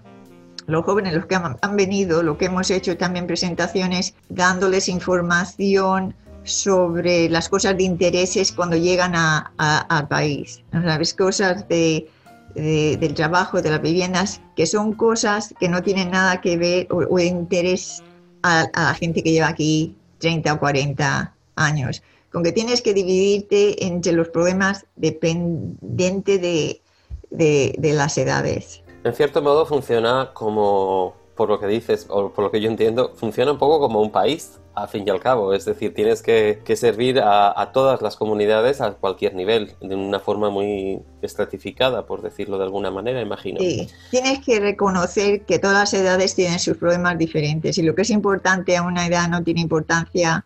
los 0.67 0.85
jóvenes, 0.85 1.13
los 1.13 1.25
que 1.25 1.35
han 1.35 1.75
venido, 1.75 2.21
lo 2.23 2.37
que 2.37 2.45
hemos 2.45 2.69
hecho 2.69 2.95
también 2.97 3.27
presentaciones 3.27 4.13
dándoles 4.29 4.87
información 4.87 6.15
sobre 6.43 7.29
las 7.29 7.49
cosas 7.49 7.77
de 7.77 7.83
intereses 7.83 8.51
cuando 8.51 8.75
llegan 8.75 9.15
a- 9.15 9.51
a- 9.57 9.79
al 9.97 10.07
país. 10.07 10.63
¿Sabes? 10.71 11.13
Cosas 11.13 11.67
de, 11.67 12.07
de- 12.55 12.97
del 12.97 13.13
trabajo, 13.13 13.61
de 13.61 13.69
las 13.69 13.81
viviendas, 13.81 14.41
que 14.55 14.65
son 14.65 14.93
cosas 14.93 15.53
que 15.59 15.69
no 15.69 15.81
tienen 15.83 16.11
nada 16.11 16.41
que 16.41 16.57
ver 16.57 16.87
o, 16.91 16.97
o 17.09 17.17
de 17.17 17.25
interés 17.25 18.01
a, 18.43 18.61
a 18.73 18.83
la 18.85 18.93
gente 18.93 19.21
que 19.23 19.31
lleva 19.31 19.47
aquí 19.49 19.95
30 20.19 20.53
o 20.53 20.59
40 20.59 21.33
años. 21.55 22.01
Con 22.31 22.43
que 22.43 22.51
tienes 22.51 22.81
que 22.81 22.93
dividirte 22.93 23.85
entre 23.85 24.13
los 24.13 24.29
problemas 24.29 24.85
dependiente 24.95 26.37
de, 26.39 26.81
de- 27.29 27.75
de 27.77 27.93
las 27.93 28.17
edades. 28.17 28.81
En 29.03 29.13
cierto 29.13 29.41
modo 29.41 29.65
funciona 29.65 30.31
como, 30.33 31.13
por 31.41 31.49
lo 31.49 31.59
que 31.59 31.65
dices, 31.65 32.05
o 32.07 32.29
por 32.31 32.43
lo 32.43 32.51
que 32.51 32.61
yo 32.61 32.69
entiendo, 32.69 33.13
funciona 33.15 33.51
un 33.51 33.57
poco 33.57 33.79
como 33.79 33.99
un 33.99 34.11
país, 34.11 34.59
al 34.75 34.87
fin 34.87 35.03
y 35.07 35.09
al 35.09 35.19
cabo. 35.19 35.55
Es 35.55 35.65
decir, 35.65 35.91
tienes 35.91 36.21
que, 36.21 36.61
que 36.63 36.75
servir 36.75 37.19
a, 37.19 37.59
a 37.59 37.71
todas 37.71 37.99
las 38.03 38.15
comunidades 38.15 38.79
a 38.79 38.91
cualquier 38.91 39.33
nivel, 39.33 39.73
de 39.81 39.95
una 39.95 40.19
forma 40.19 40.51
muy 40.51 40.99
estratificada, 41.23 42.05
por 42.05 42.21
decirlo 42.21 42.59
de 42.59 42.65
alguna 42.65 42.91
manera, 42.91 43.19
imagino. 43.21 43.59
Sí, 43.59 43.89
tienes 44.11 44.37
que 44.45 44.59
reconocer 44.59 45.41
que 45.41 45.57
todas 45.57 45.77
las 45.79 45.93
edades 45.95 46.35
tienen 46.35 46.59
sus 46.59 46.77
problemas 46.77 47.17
diferentes 47.17 47.75
y 47.79 47.81
lo 47.81 47.95
que 47.95 48.03
es 48.03 48.11
importante 48.11 48.77
a 48.77 48.83
una 48.83 49.07
edad 49.07 49.27
no 49.27 49.41
tiene 49.43 49.61
importancia 49.61 50.45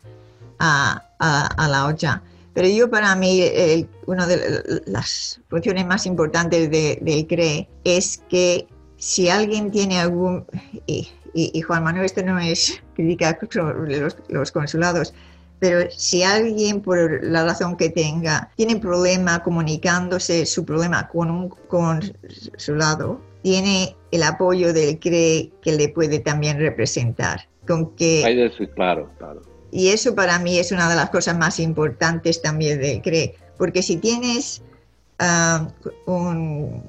a, 0.59 1.03
a- 1.19 1.47
a 1.47 1.67
la 1.67 1.87
otra. 1.87 2.21
Pero 2.53 2.69
yo 2.69 2.89
para 2.89 3.13
mí, 3.17 3.41
el- 3.41 3.89
una 4.05 4.25
de 4.25 4.81
las 4.85 5.41
funciones 5.49 5.85
más 5.85 6.05
importantes 6.05 6.71
de- 6.71 6.99
del 7.01 7.27
CRE 7.27 7.67
es 7.83 8.23
que 8.29 8.65
si 9.05 9.29
alguien 9.29 9.69
tiene 9.69 9.99
algún, 9.99 10.45
y, 10.87 11.07
y- 11.35 11.51
y 11.53 11.61
Juan 11.61 11.83
Manuel, 11.83 12.05
esto 12.05 12.23
no 12.23 12.39
es 12.39 12.81
crítica 12.95 13.37
sobre 13.51 13.99
los, 13.99 14.17
los 14.29 14.51
consulados, 14.51 15.13
pero 15.59 15.87
si 15.95 16.23
alguien, 16.23 16.81
por 16.81 17.23
la 17.23 17.45
razón 17.45 17.77
que 17.77 17.89
tenga, 17.89 18.49
tiene 18.55 18.77
problema 18.77 19.43
comunicándose 19.43 20.47
su 20.47 20.65
problema 20.65 21.07
con 21.07 21.29
un 21.29 21.49
consulado, 21.67 23.21
tiene 23.43 23.95
el 24.09 24.23
apoyo 24.23 24.73
del 24.73 24.97
CRE 24.97 25.51
que 25.61 25.73
le 25.73 25.89
puede 25.89 26.17
también 26.17 26.57
representar. 26.57 27.47
Con 27.67 27.95
que 27.95 28.23
claro, 28.75 29.11
claro. 29.19 29.41
y 29.71 29.89
eso 29.89 30.15
para 30.15 30.39
mí 30.39 30.57
es 30.57 30.71
una 30.71 30.89
de 30.89 30.95
las 30.95 31.11
cosas 31.11 31.37
más 31.37 31.59
importantes 31.59 32.41
también 32.41 32.81
del 32.81 33.03
CRE, 33.03 33.35
porque 33.55 33.83
si 33.83 33.97
tienes 33.97 34.63
ah, 35.19 35.67
un 36.07 36.81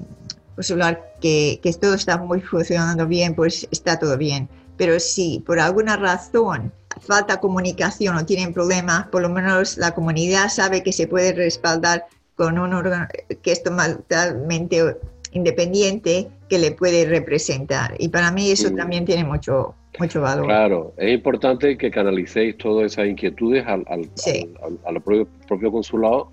consular 0.67 1.13
que, 1.21 1.59
que 1.61 1.71
todo 1.73 1.93
está 1.93 2.17
muy 2.17 2.41
funcionando 2.41 3.05
bien, 3.05 3.35
pues 3.35 3.67
está 3.71 3.99
todo 3.99 4.17
bien. 4.17 4.49
Pero 4.75 4.99
si 4.99 5.43
por 5.45 5.59
alguna 5.59 5.97
razón 5.97 6.71
falta 6.99 7.39
comunicación 7.39 8.17
o 8.17 8.25
tienen 8.25 8.53
problemas, 8.53 9.05
por 9.09 9.21
lo 9.21 9.29
menos 9.29 9.77
la 9.77 9.91
comunidad 9.93 10.49
sabe 10.49 10.81
que 10.81 10.91
se 10.91 11.05
puede 11.07 11.31
respaldar 11.33 12.05
con 12.35 12.57
un 12.57 12.73
órgano 12.73 13.07
que 13.43 13.51
es 13.51 13.61
totalmente 13.61 14.97
independiente 15.33 16.27
que 16.49 16.57
le 16.57 16.71
puede 16.71 17.05
representar. 17.05 17.93
Y 17.99 18.09
para 18.09 18.31
mí 18.31 18.49
eso 18.49 18.71
también 18.71 19.05
tiene 19.05 19.23
mucho, 19.23 19.75
mucho 19.99 20.21
valor. 20.21 20.45
Claro, 20.45 20.93
es 20.97 21.13
importante 21.13 21.77
que 21.77 21.91
canalicéis 21.91 22.57
todas 22.57 22.93
esas 22.93 23.05
inquietudes 23.07 23.63
al, 23.67 23.83
al, 23.87 24.09
Sí. 24.15 24.49
al- 24.63 24.79
al- 24.85 24.95
al 24.95 25.01
propio, 25.03 25.27
propio 25.47 25.71
consulado, 25.71 26.31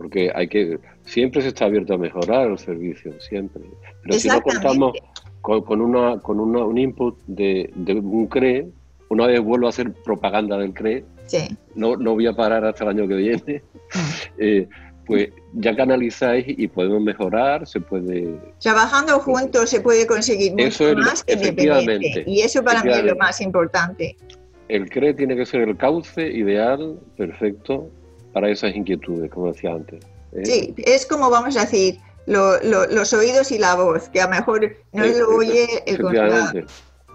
porque 0.00 0.32
hay 0.34 0.48
que 0.48 0.78
siempre 1.04 1.42
se 1.42 1.48
está 1.48 1.66
abierto 1.66 1.92
a 1.92 1.98
mejorar 1.98 2.50
el 2.50 2.58
servicio, 2.58 3.12
siempre. 3.20 3.62
Pero 4.02 4.18
si 4.18 4.28
no 4.28 4.40
contamos 4.40 4.94
con, 5.42 5.60
con 5.62 5.82
una, 5.82 6.18
con 6.20 6.40
una- 6.40 6.64
un 6.64 6.78
input 6.78 7.18
de, 7.26 7.70
de 7.74 7.92
un 7.96 8.26
CRE, 8.26 8.66
una 9.10 9.26
vez 9.26 9.40
vuelvo 9.42 9.66
a 9.66 9.68
hacer 9.68 9.92
propaganda 9.92 10.56
del 10.56 10.72
CRE, 10.72 11.04
Sí. 11.26 11.54
no, 11.74 11.96
no 11.96 12.14
voy 12.14 12.26
a 12.28 12.32
parar 12.32 12.64
hasta 12.64 12.84
el 12.84 12.90
año 12.90 13.06
que 13.06 13.14
viene, 13.14 13.62
eh, 14.38 14.66
pues 15.04 15.28
ya 15.52 15.76
canalizáis 15.76 16.46
y 16.48 16.66
podemos 16.66 17.02
mejorar, 17.02 17.66
se 17.66 17.78
puede... 17.80 18.36
Trabajando 18.58 19.18
juntos 19.18 19.68
se 19.68 19.82
puede 19.82 20.06
conseguir 20.06 20.52
mucho 20.52 20.64
Eso 20.64 20.88
es 20.88 20.96
más 20.96 21.24
efectivamente, 21.26 22.24
Y 22.26 22.40
eso 22.40 22.64
para 22.64 22.82
mí 22.82 22.90
es 22.90 23.04
lo 23.04 23.16
más 23.16 23.42
importante. 23.42 24.16
El 24.68 24.88
CRE 24.88 25.12
tiene 25.12 25.36
que 25.36 25.44
ser 25.44 25.60
el 25.68 25.76
cauce 25.76 26.26
ideal, 26.26 26.98
perfecto, 27.18 27.90
para 28.32 28.48
esas 28.50 28.74
inquietudes, 28.74 29.30
como 29.30 29.52
decía 29.52 29.72
antes. 29.72 30.04
¿eh? 30.32 30.44
Sí, 30.44 30.74
es 30.78 31.06
como 31.06 31.30
vamos 31.30 31.56
a 31.56 31.60
decir, 31.62 31.98
lo- 32.26 32.60
lo- 32.62 32.86
los 32.86 33.12
oídos 33.12 33.50
y 33.52 33.58
la 33.58 33.74
voz, 33.74 34.08
que 34.08 34.20
a 34.20 34.24
lo 34.24 34.30
mejor 34.30 34.76
no 34.92 35.04
lo 35.04 35.28
oye 35.36 35.66
el 35.86 36.00
consulado. 36.00 36.52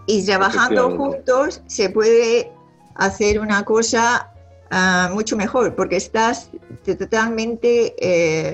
Y 0.08 0.26
trabajando 0.26 0.96
juntos 0.98 1.62
se 1.68 1.90
puede 1.90 2.52
hacer 2.96 3.40
una 3.40 3.64
cosa 3.64 4.32
ah, 4.72 5.10
mucho 5.14 5.36
mejor, 5.38 5.76
porque 5.76 5.96
estás 5.96 6.50
totalmente 7.00 7.94
eh, 8.00 8.54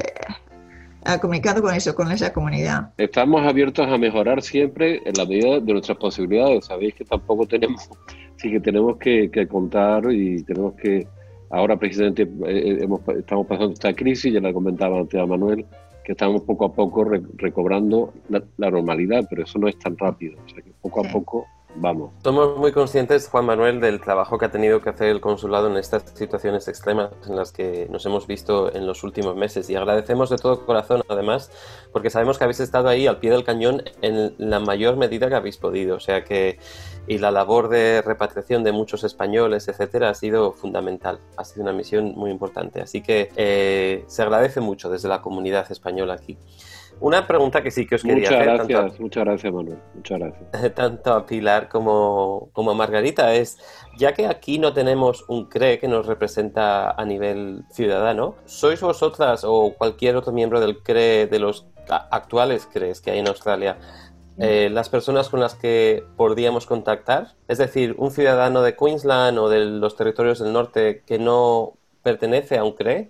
ah, 1.06 1.20
comunicando 1.20 1.62
con 1.62 1.74
eso, 1.74 1.96
con 1.96 2.12
esa 2.12 2.32
comunidad. 2.34 2.92
Estamos 2.98 3.46
abiertos 3.46 3.88
a 3.88 3.98
mejorar 3.98 4.42
siempre 4.42 5.02
en 5.06 5.14
la 5.18 5.26
medida 5.26 5.60
de 5.60 5.74
nuestras 5.74 5.98
posibilidades. 5.98 6.66
Sabéis 6.66 6.96
que 6.96 7.06
tampoco 7.06 7.46
tenemos, 7.48 7.90
sí 8.38 8.52
que 8.52 8.60
tenemos 8.60 8.98
que, 8.98 9.30
que 9.32 9.48
contar 9.48 10.12
y 10.12 10.44
tenemos 10.44 10.74
que, 10.76 11.08
ahora 11.52 11.78
precisamente 11.78 12.24
eh, 12.48 12.78
hemos, 12.82 13.02
estamos 13.18 13.46
pasando 13.48 13.74
esta 13.74 13.94
crisis, 13.94 14.34
ya 14.34 14.40
la 14.42 14.54
comentaba 14.54 15.00
antes 15.00 15.20
a 15.20 15.26
Manuel, 15.26 15.66
que 16.04 16.14
estamos 16.14 16.42
poco 16.42 16.66
a 16.66 16.74
poco 16.74 17.04
re- 17.04 17.22
recobrando 17.38 18.14
la, 18.30 18.44
la 18.58 18.72
normalidad, 18.72 19.26
pero 19.30 19.44
eso 19.44 19.60
no 19.60 19.68
es 19.68 19.78
tan 19.78 19.98
rápido. 19.98 20.36
O 20.46 20.50
sea 20.50 20.62
que 20.64 20.72
poco 20.82 21.02
Sí. 21.02 21.08
a 21.08 21.12
poco 21.12 21.46
vamos. 21.76 22.12
Somos 22.24 22.58
muy 22.58 22.72
conscientes, 22.72 23.28
Juan 23.30 23.46
Manuel, 23.46 23.80
del 23.80 24.02
trabajo 24.02 24.38
que 24.38 24.46
ha 24.46 24.52
tenido 24.52 24.82
que 24.82 24.90
hacer 24.90 25.10
el 25.10 25.22
consulado 25.22 25.70
en 25.70 25.78
estas 25.78 26.04
situaciones 26.14 26.68
extremas 26.68 27.12
en 27.28 27.36
las 27.36 27.52
que 27.52 27.88
nos 27.90 28.06
hemos 28.06 28.28
visto 28.28 28.74
en 28.74 28.88
los 28.88 29.04
últimos 29.04 29.36
meses 29.36 29.70
y 29.70 29.76
agradecemos 29.76 30.30
de 30.30 30.38
todo 30.38 30.66
corazón, 30.66 31.04
además, 31.08 31.52
porque 31.92 32.10
sabemos 32.10 32.38
que 32.38 32.44
habéis 32.44 32.60
estado 32.60 32.90
ahí 32.90 33.08
al 33.08 33.20
pie 33.20 33.32
del 33.32 33.44
cañón 33.44 33.84
en 34.02 34.36
la 34.38 34.60
mayor 34.60 34.98
medida 34.98 35.30
que 35.30 35.36
habéis 35.36 35.58
podido, 35.58 35.96
o 35.96 36.00
sea 36.00 36.24
que 36.24 36.60
y 37.08 37.18
la 37.18 37.32
labor 37.32 37.70
de 37.70 38.02
repatriación 38.02 38.64
de 38.64 38.72
muchos 38.72 39.04
españoles, 39.04 39.68
etcétera, 39.68 40.10
ha 40.10 40.14
sido 40.14 40.54
fundamental, 40.54 41.20
ha 41.36 41.44
sido 41.44 41.64
una 41.64 41.74
misión 41.74 42.14
muy 42.16 42.30
importante, 42.32 42.82
así 42.82 43.02
que 43.02 43.32
eh, 43.36 44.04
se 44.08 44.22
agradece 44.22 44.62
mucho 44.62 44.90
desde 44.90 45.10
la 45.10 45.22
comunidad 45.22 45.72
española 45.72 46.14
aquí. 46.14 46.38
Una 47.02 47.26
pregunta 47.26 47.64
que 47.64 47.72
sí 47.72 47.88
que 47.88 47.96
os 47.96 48.04
quería 48.04 48.30
Muchas 48.30 48.34
hacer, 48.34 48.58
tanto 48.58 48.78
a- 48.78 48.82
gracias, 48.82 49.00
muchas 49.00 49.26
gracias 49.26 49.54
Manuel, 49.54 49.78
muchas 49.96 50.20
gracias. 50.20 50.74
tanto 50.76 51.14
a 51.14 51.26
Pilar 51.26 51.68
como, 51.68 52.50
como 52.54 52.72
a 52.72 52.74
Margarita 52.76 53.34
es, 53.34 53.58
ya 53.98 54.14
que 54.14 54.28
aquí 54.28 54.60
no 54.60 54.72
tenemos 54.72 55.26
un 55.28 55.46
CRE 55.46 55.80
que 55.80 55.88
nos 55.88 56.06
representa 56.06 56.92
a 56.92 57.04
nivel 57.06 57.64
ciudadano, 57.72 58.36
¿sois 58.46 58.80
vosotras 58.82 59.44
o 59.44 59.74
cualquier 59.76 60.16
otro 60.16 60.32
miembro 60.32 60.60
del 60.60 60.78
CRE, 60.84 61.26
de 61.26 61.40
los 61.40 61.66
actuales 61.88 62.68
CREs 62.72 63.02
que 63.02 63.10
hay 63.12 63.20
en 63.20 63.28
Australia, 63.28 63.78
eh, 64.38 64.70
las 64.72 64.88
personas 64.90 65.30
con 65.30 65.40
las 65.40 65.56
que 65.56 66.04
podríamos 66.16 66.68
contactar? 66.68 67.30
Es 67.48 67.58
decir, 67.58 67.96
un 67.98 68.12
ciudadano 68.12 68.62
de 68.62 68.76
Queensland 68.76 69.40
o 69.40 69.50
de 69.50 69.66
los 69.66 69.96
territorios 69.96 70.38
del 70.38 70.54
norte 70.54 71.02
que 71.08 71.18
no 71.18 71.74
pertenece 72.04 72.60
a 72.60 72.64
un 72.64 72.74
CRE, 72.74 73.10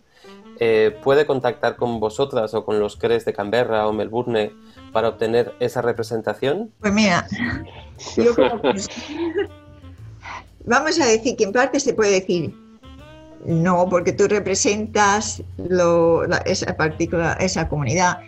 eh, 0.64 0.95
¿puede 1.03 1.26
contactar 1.26 1.76
con 1.76 1.99
vosotras 1.99 2.53
o 2.53 2.64
con 2.64 2.80
los 2.80 2.95
CREs 2.95 3.26
de 3.26 3.34
Canberra 3.34 3.88
o 3.88 3.93
Melbourne 3.93 4.51
para 4.93 5.09
obtener 5.09 5.55
esa 5.59 5.82
representación? 5.82 6.72
Pues 6.80 6.93
mira, 6.93 7.26
yo 8.16 8.36
que- 8.36 8.51
vamos 10.66 10.99
a 10.99 11.05
decir 11.07 11.36
que 11.36 11.45
en 11.45 11.51
parte 11.51 11.80
se 11.80 11.93
puede 11.95 12.12
decir 12.12 12.53
no, 13.43 13.88
porque 13.89 14.14
tú 14.14 14.28
representas 14.28 15.41
lo- 15.57 16.28
la- 16.28 16.38
esa 16.45 16.78
partícula, 16.78 17.34
esa 17.39 17.68
comunidad, 17.68 18.20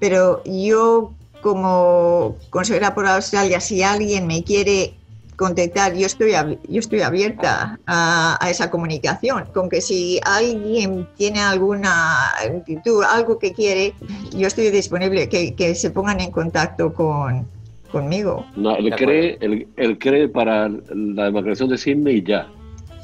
pero 0.00 0.42
yo 0.46 1.12
como 1.42 2.36
consejera 2.48 2.94
por 2.94 3.06
Australia, 3.06 3.60
si 3.60 3.82
alguien 3.82 4.26
me 4.26 4.42
quiere 4.42 4.94
contactar, 5.36 5.94
yo 5.94 6.06
estoy, 6.06 6.32
ab- 6.32 6.58
yo 6.68 6.78
estoy 6.80 7.00
abierta 7.02 7.78
a, 7.86 8.38
a 8.40 8.50
esa 8.50 8.70
comunicación, 8.70 9.44
con 9.54 9.68
que 9.68 9.80
si 9.80 10.20
alguien 10.24 11.08
tiene 11.16 11.40
alguna 11.40 12.28
actitud, 12.30 13.02
algo 13.02 13.38
que 13.38 13.52
quiere, 13.52 13.94
yo 14.36 14.46
estoy 14.46 14.70
disponible, 14.70 15.28
que, 15.28 15.54
que 15.54 15.74
se 15.74 15.90
pongan 15.90 16.20
en 16.20 16.30
contacto 16.30 16.92
con, 16.92 17.46
conmigo. 17.90 18.46
No, 18.56 18.76
el 18.76 18.90
De 18.90 18.96
cree, 18.96 19.38
el, 19.40 19.68
el 19.76 19.98
cree 19.98 20.28
para 20.28 20.68
la 20.68 21.24
demarcación 21.24 21.68
de 21.68 21.78
Sydney 21.78 22.22
ya. 22.22 22.48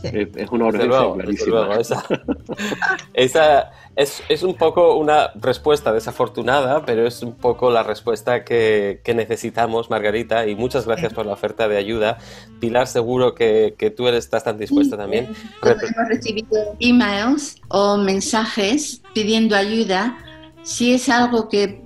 Sí. 0.00 0.08
Es, 0.36 0.50
una 0.50 0.70
desde 0.70 0.88
clarísima. 0.88 1.66
luego, 1.66 1.74
esa, 1.74 2.04
esa 3.14 3.70
es, 3.96 4.22
es 4.28 4.44
un 4.44 4.54
poco 4.54 4.94
una 4.94 5.32
respuesta 5.34 5.92
desafortunada, 5.92 6.84
pero 6.86 7.04
es 7.04 7.20
un 7.22 7.34
poco 7.34 7.70
la 7.70 7.82
respuesta 7.82 8.44
que, 8.44 9.00
que 9.02 9.12
necesitamos, 9.14 9.90
Margarita, 9.90 10.46
y 10.46 10.54
muchas 10.54 10.86
gracias 10.86 11.12
por 11.12 11.26
la 11.26 11.32
oferta 11.32 11.66
de 11.66 11.78
ayuda. 11.78 12.18
Pilar, 12.60 12.86
seguro 12.86 13.34
que, 13.34 13.74
que 13.76 13.90
tú 13.90 14.06
eres, 14.06 14.24
estás 14.24 14.44
tan 14.44 14.56
dispuesta 14.56 14.96
también. 14.96 15.34
Cuando 15.60 15.84
hemos 15.84 16.08
recibido 16.08 16.76
emails 16.78 17.56
o 17.68 17.96
mensajes 17.96 19.02
pidiendo 19.14 19.56
ayuda, 19.56 20.16
si 20.62 20.94
es 20.94 21.08
algo 21.08 21.48
que, 21.48 21.82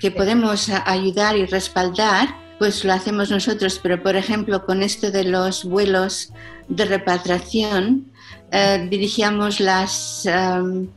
que 0.00 0.10
podemos 0.10 0.70
ayudar 0.86 1.36
y 1.36 1.46
respaldar, 1.46 2.28
pues 2.58 2.84
lo 2.84 2.92
hacemos 2.92 3.30
nosotros. 3.30 3.78
Pero, 3.82 4.02
por 4.02 4.16
ejemplo, 4.16 4.64
con 4.64 4.82
esto 4.82 5.10
de 5.10 5.24
los 5.24 5.64
vuelos 5.64 6.32
de 6.68 6.84
repatriación, 6.84 8.10
eh, 8.50 8.86
dirigíamos 8.90 9.60
las, 9.60 10.26
em, 10.26 10.88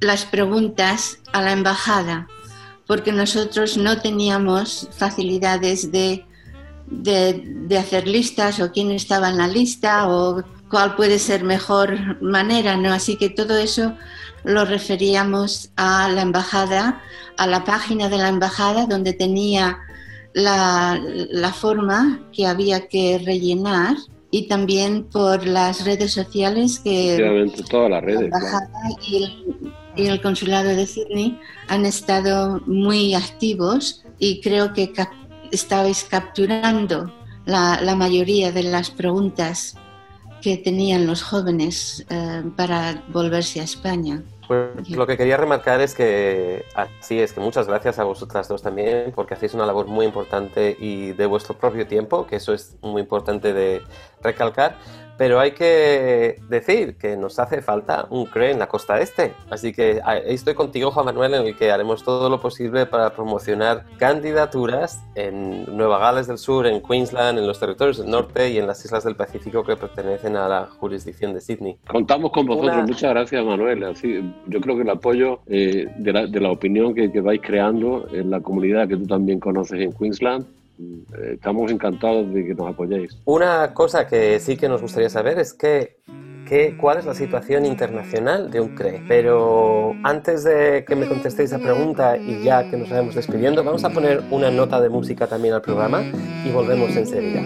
las 0.00 0.24
preguntas 0.24 1.18
a 1.32 1.42
la 1.42 1.52
embajada, 1.52 2.26
porque 2.86 3.12
nosotros 3.12 3.76
no 3.76 4.00
teníamos 4.00 4.88
facilidades 4.92 5.92
de 5.92 6.24
de, 6.90 7.42
de 7.44 7.78
hacer 7.78 8.06
listas 8.06 8.60
o 8.60 8.72
quién 8.72 8.90
estaba 8.90 9.28
en 9.28 9.38
la 9.38 9.48
lista 9.48 10.08
o 10.08 10.42
cuál 10.70 10.96
puede 10.96 11.18
ser 11.18 11.44
mejor 11.44 12.22
manera, 12.22 12.76
¿no? 12.76 12.92
Así 12.92 13.16
que 13.16 13.30
todo 13.30 13.56
eso 13.56 13.94
lo 14.44 14.64
referíamos 14.64 15.70
a 15.76 16.08
la 16.08 16.22
embajada, 16.22 17.02
a 17.36 17.46
la 17.46 17.64
página 17.64 18.08
de 18.08 18.18
la 18.18 18.28
embajada 18.28 18.86
donde 18.86 19.12
tenía 19.12 19.78
la, 20.34 21.00
la 21.30 21.52
forma 21.52 22.20
que 22.32 22.46
había 22.46 22.88
que 22.88 23.20
rellenar 23.24 23.96
y 24.30 24.46
también 24.48 25.04
por 25.04 25.46
las 25.46 25.84
redes 25.84 26.12
sociales 26.12 26.78
que 26.80 27.16
todas 27.70 27.90
las 27.90 28.00
la 28.02 28.06
redes. 28.06 28.30
claro. 28.30 28.46
embajada 28.46 28.88
y 29.06 29.16
el, 29.24 29.72
y 29.96 30.06
el 30.06 30.20
consulado 30.20 30.68
de 30.68 30.86
Sydney 30.86 31.38
han 31.68 31.86
estado 31.86 32.60
muy 32.66 33.14
activos 33.14 34.04
y 34.18 34.40
creo 34.40 34.72
que 34.72 34.92
cap- 34.92 35.12
estabais 35.50 36.04
capturando 36.04 37.12
la, 37.46 37.80
la 37.82 37.94
mayoría 37.96 38.52
de 38.52 38.64
las 38.64 38.90
preguntas 38.90 39.76
que 40.42 40.56
tenían 40.58 41.06
los 41.06 41.22
jóvenes 41.22 42.04
eh, 42.10 42.42
para 42.56 43.02
volverse 43.12 43.60
a 43.60 43.64
España. 43.64 44.22
Pues 44.48 44.88
lo 44.88 45.06
que 45.06 45.18
quería 45.18 45.36
remarcar 45.36 45.82
es 45.82 45.94
que 45.94 46.64
así 46.74 47.20
es, 47.20 47.34
que 47.34 47.40
muchas 47.40 47.68
gracias 47.68 47.98
a 47.98 48.04
vosotras 48.04 48.48
dos 48.48 48.62
también, 48.62 49.12
porque 49.14 49.34
hacéis 49.34 49.52
una 49.52 49.66
labor 49.66 49.86
muy 49.86 50.06
importante 50.06 50.74
y 50.80 51.12
de 51.12 51.26
vuestro 51.26 51.58
propio 51.58 51.86
tiempo, 51.86 52.26
que 52.26 52.36
eso 52.36 52.54
es 52.54 52.78
muy 52.80 53.02
importante 53.02 53.52
de 53.52 53.82
recalcar. 54.22 54.76
Pero 55.18 55.40
hay 55.40 55.50
que 55.50 56.36
decir 56.48 56.96
que 56.96 57.16
nos 57.16 57.38
hace 57.40 57.60
falta 57.60 58.06
un 58.08 58.24
CRE 58.26 58.52
en 58.52 58.60
la 58.60 58.68
costa 58.68 59.00
este. 59.00 59.34
Así 59.50 59.72
que 59.72 60.00
ah, 60.04 60.16
estoy 60.16 60.54
contigo, 60.54 60.92
Juan 60.92 61.06
Manuel, 61.06 61.34
en 61.34 61.46
el 61.48 61.56
que 61.56 61.72
haremos 61.72 62.04
todo 62.04 62.30
lo 62.30 62.40
posible 62.40 62.86
para 62.86 63.10
promocionar 63.10 63.84
candidaturas 63.98 65.02
en 65.16 65.64
Nueva 65.76 65.98
Gales 65.98 66.26
del 66.28 66.38
Sur, 66.38 66.66
en 66.66 66.80
Queensland, 66.82 67.38
en 67.38 67.46
los 67.46 67.58
territorios 67.58 67.98
del 67.98 68.10
norte 68.10 68.50
y 68.50 68.58
en 68.58 68.66
las 68.66 68.84
islas 68.84 69.04
del 69.04 69.16
Pacífico 69.16 69.64
que 69.64 69.76
pertenecen 69.76 70.36
a 70.36 70.48
la 70.48 70.66
jurisdicción 70.78 71.34
de 71.34 71.40
Sydney. 71.40 71.76
Contamos 71.88 72.30
con 72.30 72.46
vosotros. 72.46 72.74
Una- 72.76 72.86
Muchas 72.86 73.10
gracias, 73.10 73.44
Manuel. 73.44 73.84
Así, 73.84 74.20
yo 74.46 74.60
creo 74.60 74.76
que 74.76 74.82
el 74.82 74.90
apoyo 74.90 75.40
eh, 75.46 75.86
de, 75.98 76.12
la, 76.12 76.26
de 76.26 76.40
la 76.40 76.50
opinión 76.52 76.94
que, 76.94 77.10
que 77.10 77.20
vais 77.20 77.40
creando 77.42 78.06
en 78.12 78.30
la 78.30 78.40
comunidad 78.40 78.86
que 78.86 78.96
tú 78.96 79.06
también 79.06 79.40
conoces 79.40 79.80
en 79.80 79.92
Queensland, 79.92 80.46
estamos 81.32 81.70
encantados 81.70 82.32
de 82.32 82.44
que 82.46 82.54
nos 82.54 82.68
apoyéis. 82.68 83.16
Una 83.24 83.74
cosa 83.74 84.06
que 84.06 84.38
sí 84.40 84.56
que 84.56 84.68
nos 84.68 84.80
gustaría 84.80 85.08
saber 85.10 85.38
es 85.38 85.52
que, 85.54 85.98
que- 86.48 86.76
cuál 86.76 86.98
es 86.98 87.04
la 87.06 87.14
situación 87.14 87.66
internacional 87.66 88.50
de 88.50 88.60
un 88.60 88.74
CRE. 88.74 89.02
Pero 89.08 89.94
antes 90.04 90.44
de 90.44 90.84
que 90.86 90.96
me 90.96 91.06
contestéis 91.06 91.50
esa 91.52 91.58
pregunta 91.62 92.16
y 92.16 92.42
ya 92.42 92.70
que 92.70 92.76
nos 92.76 92.88
vamos 92.90 93.14
despidiendo, 93.14 93.62
vamos 93.64 93.84
a 93.84 93.90
poner 93.90 94.22
una 94.30 94.50
nota 94.50 94.80
de 94.80 94.88
música 94.88 95.26
también 95.26 95.54
al 95.54 95.62
programa 95.62 96.02
y 96.44 96.50
volvemos 96.50 96.94
enseguida. 96.96 97.42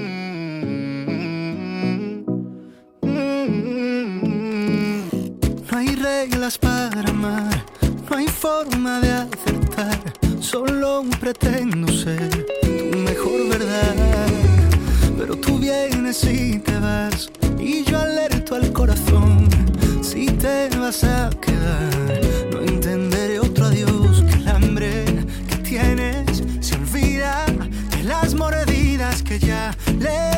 No 5.70 5.78
hay 5.78 5.94
reglas 5.96 6.58
para 6.58 7.00
amar, 7.08 7.64
no 8.10 8.16
hay 8.16 8.26
forma 8.28 9.00
de 9.00 9.10
acertar. 9.10 10.12
Solo 10.42 11.04
pretendo 11.20 11.86
ser 11.92 12.28
tu 12.62 12.98
mejor 12.98 13.48
verdad. 13.48 13.94
Pero 15.16 15.36
tú 15.36 15.56
vienes 15.56 16.24
y 16.24 16.58
te 16.58 16.76
vas, 16.80 17.30
y 17.60 17.84
yo 17.84 17.96
alerto 18.00 18.56
al 18.56 18.72
corazón. 18.72 19.48
Si 20.02 20.26
te 20.26 20.68
vas 20.76 21.04
a 21.04 21.30
quedar, 21.40 22.20
no 22.52 22.60
entenderé 22.60 23.38
otro 23.38 23.66
adiós 23.66 24.24
que 24.28 24.34
el 24.38 24.48
hambre 24.48 25.04
que 25.48 25.56
tienes 25.58 26.42
se 26.60 26.74
olvida 26.74 27.46
de 27.96 28.02
las 28.02 28.34
mordidas 28.34 29.22
que 29.22 29.38
ya 29.38 29.72
le 30.00 30.31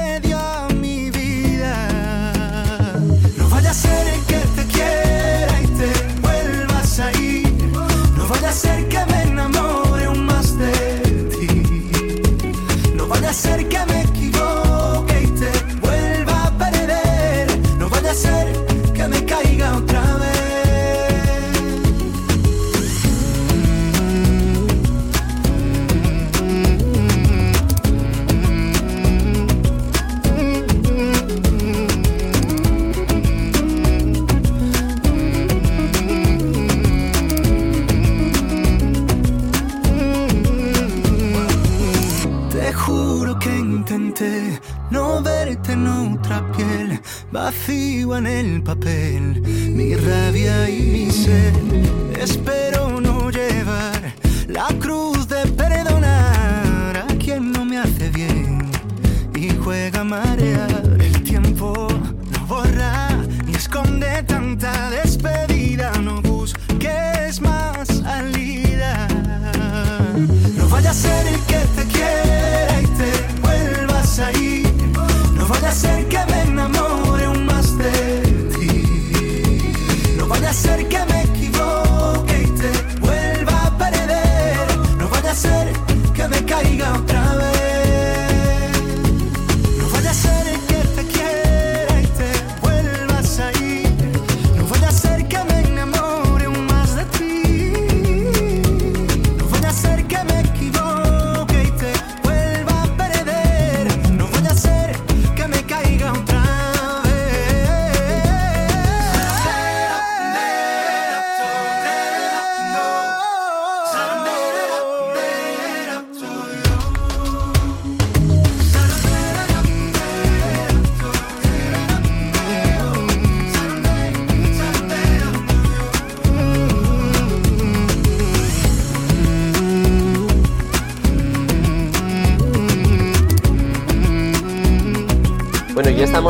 en 48.17 48.27
el 48.27 48.63
papel, 48.63 49.41
mi 49.43 49.95
rabia 49.95 50.71
y 50.71 50.83
mi 50.83 51.11
sed. 51.11 52.04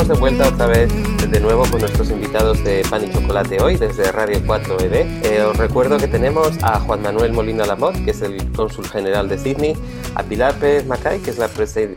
De 0.03 0.15
vuelta 0.15 0.49
otra 0.49 0.67
vez 0.67 0.93
de 1.31 1.39
nuevo 1.39 1.63
con 1.71 1.81
nuestros 1.81 2.11
invitados 2.11 2.63
de 2.65 2.83
Pan 2.91 3.05
y 3.05 3.13
Chocolate 3.13 3.63
hoy 3.63 3.77
desde 3.77 4.11
Radio 4.11 4.41
4ED. 4.41 5.25
Eh, 5.25 5.43
os 5.45 5.57
recuerdo 5.57 5.99
que 5.99 6.09
tenemos 6.09 6.51
a 6.63 6.81
Juan 6.81 7.01
Manuel 7.01 7.33
Molina 7.33 7.65
Lamot, 7.65 8.05
que 8.05 8.11
es 8.11 8.21
el 8.21 8.53
cónsul 8.53 8.87
general 8.89 9.29
de 9.29 9.39
Sydney, 9.39 9.77
a 10.17 10.25
Pilar 10.25 10.55
Pérez 10.55 10.85
Macay, 10.85 11.21
que 11.21 11.31
es 11.31 11.39
la, 11.39 11.49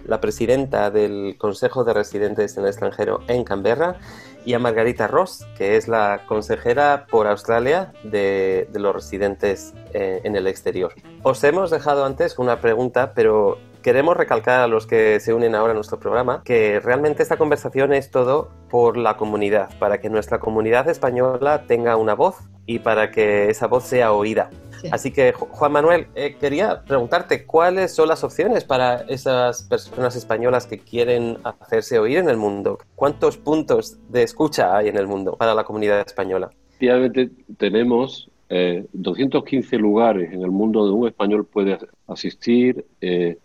la 0.05 0.21
presidenta 0.21 0.91
del 0.91 1.37
Consejo 1.39 1.83
de 1.83 1.93
Residentes 1.93 2.55
en 2.55 2.63
el 2.63 2.69
extranjero 2.69 3.21
en 3.27 3.43
Canberra, 3.43 3.97
y 4.45 4.53
a 4.53 4.59
Margarita 4.59 5.07
Ross, 5.07 5.45
que 5.57 5.75
es 5.75 5.87
la 5.87 6.21
consejera 6.27 7.07
por 7.09 7.27
Australia 7.27 7.93
de, 8.03 8.69
de 8.71 8.79
los 8.79 8.95
residentes 8.95 9.73
eh, 9.93 10.21
en 10.23 10.35
el 10.35 10.47
exterior. 10.47 10.93
Os 11.23 11.43
hemos 11.43 11.71
dejado 11.71 12.05
antes 12.05 12.37
una 12.37 12.61
pregunta, 12.61 13.13
pero 13.13 13.57
queremos 13.87 14.17
recalcar 14.17 14.59
a 14.59 14.67
los 14.67 14.85
que 14.85 15.17
se 15.21 15.33
unen 15.33 15.55
ahora 15.55 15.71
a 15.71 15.73
nuestro 15.73 15.97
programa 15.97 16.41
que 16.43 16.81
realmente 16.81 17.23
esta 17.23 17.37
conversación 17.37 17.93
es 17.93 18.11
todo 18.11 18.49
por 18.69 18.97
la 18.97 19.15
comunidad, 19.15 19.69
para 19.79 20.01
que 20.01 20.09
nuestra 20.09 20.39
comunidad 20.39 20.89
española 20.89 21.63
tenga 21.69 21.95
una 21.95 22.13
voz 22.13 22.35
y 22.65 22.79
para 22.79 23.11
que 23.11 23.49
esa 23.49 23.67
voz 23.67 23.85
sea 23.85 24.11
oída. 24.11 24.49
Sí. 24.81 24.89
Así 24.91 25.11
que, 25.13 25.33
Ju- 25.33 25.47
Juan 25.51 25.71
Manuel, 25.71 26.07
eh, 26.15 26.35
quería 26.37 26.81
preguntarte 26.85 27.45
cuáles 27.45 27.95
son 27.95 28.09
las 28.09 28.25
opciones 28.25 28.65
para 28.65 29.05
esas 29.07 29.63
personas 29.63 30.17
españolas 30.17 30.65
que 30.65 30.79
quieren 30.79 31.37
hacerse 31.45 31.97
oír 31.97 32.17
en 32.17 32.27
el 32.27 32.35
mundo. 32.35 32.79
¿Cuántos 32.93 33.37
puntos 33.37 33.97
de 34.09 34.21
escucha 34.23 34.75
hay 34.75 34.89
en 34.89 34.97
el 34.97 35.07
mundo 35.07 35.37
para 35.37 35.55
la 35.55 35.63
comunidad 35.63 36.01
española? 36.05 36.49
Efectivamente, 36.71 37.29
tenemos 37.57 38.29
eh, 38.49 38.85
215 38.91 39.77
lugares 39.77 40.33
en 40.33 40.41
el 40.43 40.51
mundo 40.51 40.81
donde 40.81 40.93
un 40.99 41.07
español 41.07 41.45
puede 41.45 41.77
asistir 42.05 42.85
eh, 42.99 43.37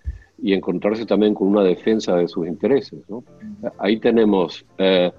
y 0.43 0.53
encontrarse 0.55 1.07
también 1.07 1.35
con 1.35 1.49
una 1.49 1.63
defensa 1.63 2.17
de 2.17 2.27
sus 2.29 2.47
intereses. 2.47 3.01
¿no? 3.09 3.23
Ahí 3.79 3.99
tenemos, 3.99 4.65
eh, 4.79 5.13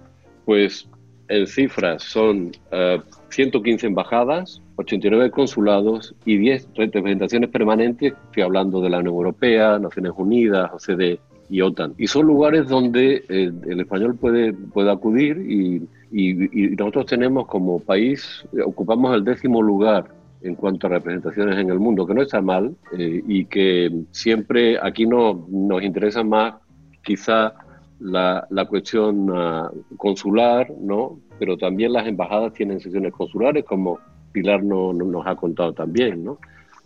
pues, 0.46 0.88
en 1.30 1.48
cifras 1.48 2.04
son 2.04 2.52
eh, 2.72 3.00
115 3.30 3.88
embajadas, 3.88 4.62
89 4.76 5.32
consulados 5.32 6.14
y 6.26 6.38
10 6.38 6.68
representaciones 6.76 7.50
permanentes, 7.50 8.14
estoy 8.26 8.44
hablando 8.44 8.82
de 8.82 8.90
la 8.90 9.00
Unión 9.00 9.16
Europea, 9.16 9.80
Naciones 9.80 10.12
Unidas, 10.18 10.70
OCDE 10.74 11.20
y 11.50 11.62
OTAN. 11.62 11.94
Y 11.98 12.08
son 12.08 12.26
lugares 12.28 12.68
donde 12.68 13.24
eh, 13.30 13.52
el 13.70 13.80
español 13.80 14.16
puede, 14.16 14.52
puede 14.54 14.92
acudir 14.92 15.38
y, 15.50 15.84
y- 16.12 16.66
y 16.66 16.76
nosotros 16.76 17.06
tenemos 17.06 17.48
como 17.48 17.80
país, 17.80 18.44
ocupamos 18.66 19.16
el 19.16 19.24
décimo 19.24 19.62
lugar 19.62 20.06
en 20.44 20.56
cuanto 20.56 20.88
a 20.88 20.92
representaciones 20.92 21.58
en 21.58 21.70
el 21.70 21.80
mundo, 21.80 22.06
que 22.06 22.14
no 22.14 22.22
está 22.22 22.42
mal 22.42 22.76
eh, 22.98 23.22
y 23.28 23.46
que 23.46 23.90
siempre 24.12 24.78
aquí 24.82 25.06
no, 25.08 25.46
nos 25.50 25.82
interesa 25.84 26.24
más 26.24 26.56
quizá 27.04 27.54
la, 28.00 28.46
la 28.50 28.66
cuestión 28.66 29.30
ah, 29.34 29.72
consular, 29.98 30.70
¿no? 30.80 31.20
Pero 31.40 31.58
también 31.58 31.94
las 31.94 32.06
embajadas 32.08 32.54
tienen 32.54 32.80
sesiones 32.80 33.14
consulares, 33.14 33.64
como 33.64 34.00
Pilar 34.34 34.64
no- 34.64 34.92
no- 34.94 35.06
nos 35.06 35.26
ha 35.26 35.36
contado 35.36 35.74
también, 35.74 36.24
¿no? 36.24 36.38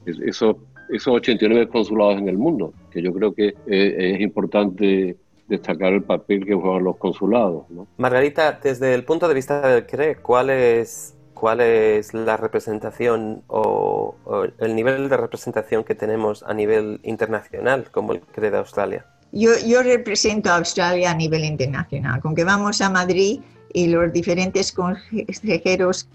Es- 0.05 0.20
Eso, 0.20 0.60
esos 0.89 1.16
89 1.16 1.68
consulados 1.68 2.18
en 2.20 2.30
el 2.30 2.38
mundo, 2.38 2.74
que 2.91 3.01
yo 3.01 3.12
creo 3.14 3.34
que 3.34 3.47
eh, 3.66 4.14
es 4.16 4.22
importante 4.22 5.18
destacar 5.47 5.93
el 5.93 6.03
papel 6.03 6.45
que 6.45 6.53
juegan 6.53 6.84
los 6.84 6.97
consulados, 6.97 7.70
¿no? 7.72 7.88
Margarita, 7.97 8.60
desde 8.62 8.93
el 8.93 9.03
punto 9.03 9.28
de 9.28 9.34
vista 9.34 9.68
del 9.68 9.86
CRE, 9.86 10.18
¿cuál 10.18 10.49
es, 10.51 11.16
cuál 11.40 11.62
es 11.62 12.14
la 12.14 12.36
representación 12.38 13.44
o, 13.48 14.16
o 14.26 14.44
el 14.60 14.76
nivel 14.76 15.08
de 15.10 15.18
representación 15.18 15.84
que 15.84 15.96
tenemos 15.96 16.44
a 16.44 16.54
nivel 16.54 17.00
internacional 17.04 17.90
como 17.92 18.14
el 18.14 18.22
CRE 18.22 18.52
de 18.52 18.58
Australia? 18.58 19.06
Yo, 19.32 19.52
yo 19.66 19.84
represento 19.84 20.50
a 20.50 20.56
Australia 20.58 21.12
a 21.12 21.14
nivel 21.14 21.44
internacional, 21.44 22.22
con 22.22 22.34
que 22.34 22.44
vamos 22.44 22.82
a 22.82 22.90
Madrid 22.90 23.42
y 23.74 23.88
los 23.88 24.12
diferentes 24.14 24.72
consejeros 24.72 26.08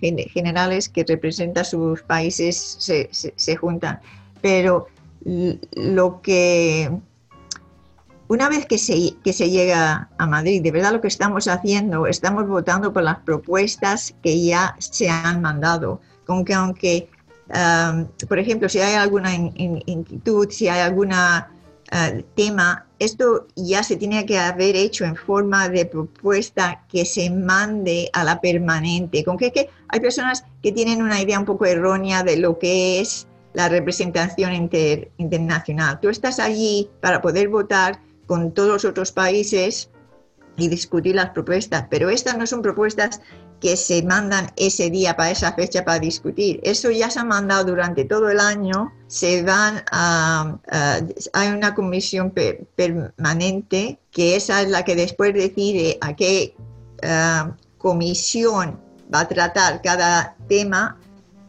gen- 0.00 0.18
generales 0.36 0.88
que 0.88 1.04
representan 1.04 1.64
sus 1.64 2.02
países 2.02 2.76
se, 2.78 3.08
se- 3.12 3.32
se 3.36 3.56
juntan. 3.56 3.98
Pero 4.42 4.86
lo 5.24 6.20
que, 6.20 6.90
una 8.34 8.48
vez 8.48 8.66
que 8.66 8.78
se, 8.78 9.14
que 9.22 9.32
se 9.32 9.48
llega 9.50 10.08
a 10.18 10.26
Madrid, 10.26 10.60
de 10.62 10.72
verdad 10.72 10.92
lo 10.92 11.00
que 11.00 11.08
estamos 11.08 11.46
haciendo, 11.46 12.06
estamos 12.06 12.46
votando 12.48 12.92
por 12.92 13.02
las 13.04 13.18
propuestas 13.20 14.14
que 14.22 14.44
ya 14.44 14.74
se 14.78 15.08
han 15.08 15.40
mandado, 15.40 16.00
con 16.26 16.44
que 16.44 16.54
aunque, 16.54 17.08
por 18.28 18.38
ejemplo, 18.38 18.68
si 18.68 18.80
hay 18.80 18.94
alguna 18.94 19.34
in- 19.34 19.52
in- 19.56 19.82
inquietud, 19.86 20.50
si 20.50 20.66
hay 20.68 20.80
alguna 20.80 21.50
eh, 21.92 22.24
tema, 22.34 22.86
esto 22.98 23.46
ya 23.54 23.82
se 23.82 23.96
tiene 23.96 24.24
que 24.26 24.38
haber 24.38 24.74
hecho 24.74 25.04
en 25.04 25.14
forma 25.14 25.68
de 25.68 25.84
propuesta 25.86 26.84
que 26.88 27.04
se 27.04 27.30
mande 27.30 28.10
a 28.14 28.24
la 28.24 28.40
permanente. 28.40 29.22
Con 29.22 29.36
que, 29.36 29.68
hay 29.88 30.00
personas 30.00 30.44
que 30.62 30.72
tienen 30.72 31.02
una 31.02 31.20
idea 31.20 31.38
un 31.38 31.44
poco 31.44 31.66
errónea 31.66 32.24
de 32.24 32.36
lo 32.38 32.58
que 32.58 33.00
es 33.00 33.26
la 33.52 33.68
representación 33.68 34.52
inter- 34.54 35.10
internacional. 35.18 36.00
Tú 36.00 36.08
estás 36.08 36.40
allí 36.40 36.88
para 37.00 37.20
poder 37.20 37.48
votar 37.48 38.00
con 38.26 38.52
todos 38.52 38.68
los 38.70 38.84
otros 38.84 39.12
países 39.12 39.90
y 40.56 40.68
discutir 40.68 41.14
las 41.16 41.30
propuestas, 41.30 41.86
pero 41.90 42.10
estas 42.10 42.38
no 42.38 42.46
son 42.46 42.62
propuestas 42.62 43.20
que 43.60 43.76
se 43.76 44.02
mandan 44.02 44.50
ese 44.56 44.90
día 44.90 45.16
para 45.16 45.30
esa 45.30 45.52
fecha 45.54 45.84
para 45.84 45.98
discutir. 45.98 46.60
Eso 46.62 46.90
ya 46.90 47.08
se 47.10 47.18
ha 47.20 47.24
mandado 47.24 47.64
durante 47.64 48.04
todo 48.04 48.28
el 48.28 48.38
año. 48.38 48.92
Se 49.06 49.42
van 49.42 49.82
a, 49.90 50.58
a- 50.70 51.00
hay 51.32 51.48
una 51.48 51.74
comisión 51.74 52.30
pe- 52.30 52.66
permanente 52.76 53.98
que 54.10 54.36
esa 54.36 54.60
es 54.62 54.68
la 54.68 54.84
que 54.84 54.94
después 54.96 55.32
decide 55.34 55.96
a 56.02 56.14
qué 56.14 56.54
ah, 57.02 57.52
comisión 57.78 58.78
va 59.12 59.20
a 59.20 59.28
tratar 59.28 59.80
cada 59.82 60.36
tema. 60.48 60.98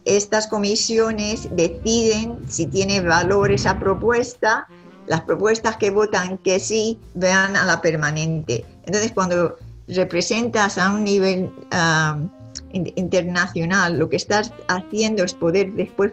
Estas 0.06 0.46
comisiones 0.46 1.48
deciden 1.54 2.38
si 2.48 2.66
tiene 2.66 3.00
valor 3.02 3.50
esa 3.52 3.78
propuesta. 3.78 4.66
Las 5.06 5.22
propuestas 5.22 5.76
que 5.76 5.90
votan 5.90 6.38
que 6.38 6.58
sí 6.58 6.98
vean 7.14 7.56
a 7.56 7.64
la 7.64 7.80
permanente. 7.80 8.64
Entonces, 8.84 9.12
cuando 9.12 9.56
representas 9.88 10.78
a 10.78 10.92
un 10.92 11.04
nivel 11.04 11.50
in- 12.72 12.92
internacional, 12.96 13.98
lo 13.98 14.08
que 14.08 14.16
estás 14.16 14.52
haciendo 14.68 15.24
es 15.24 15.34
poder 15.34 15.72
después 15.72 16.12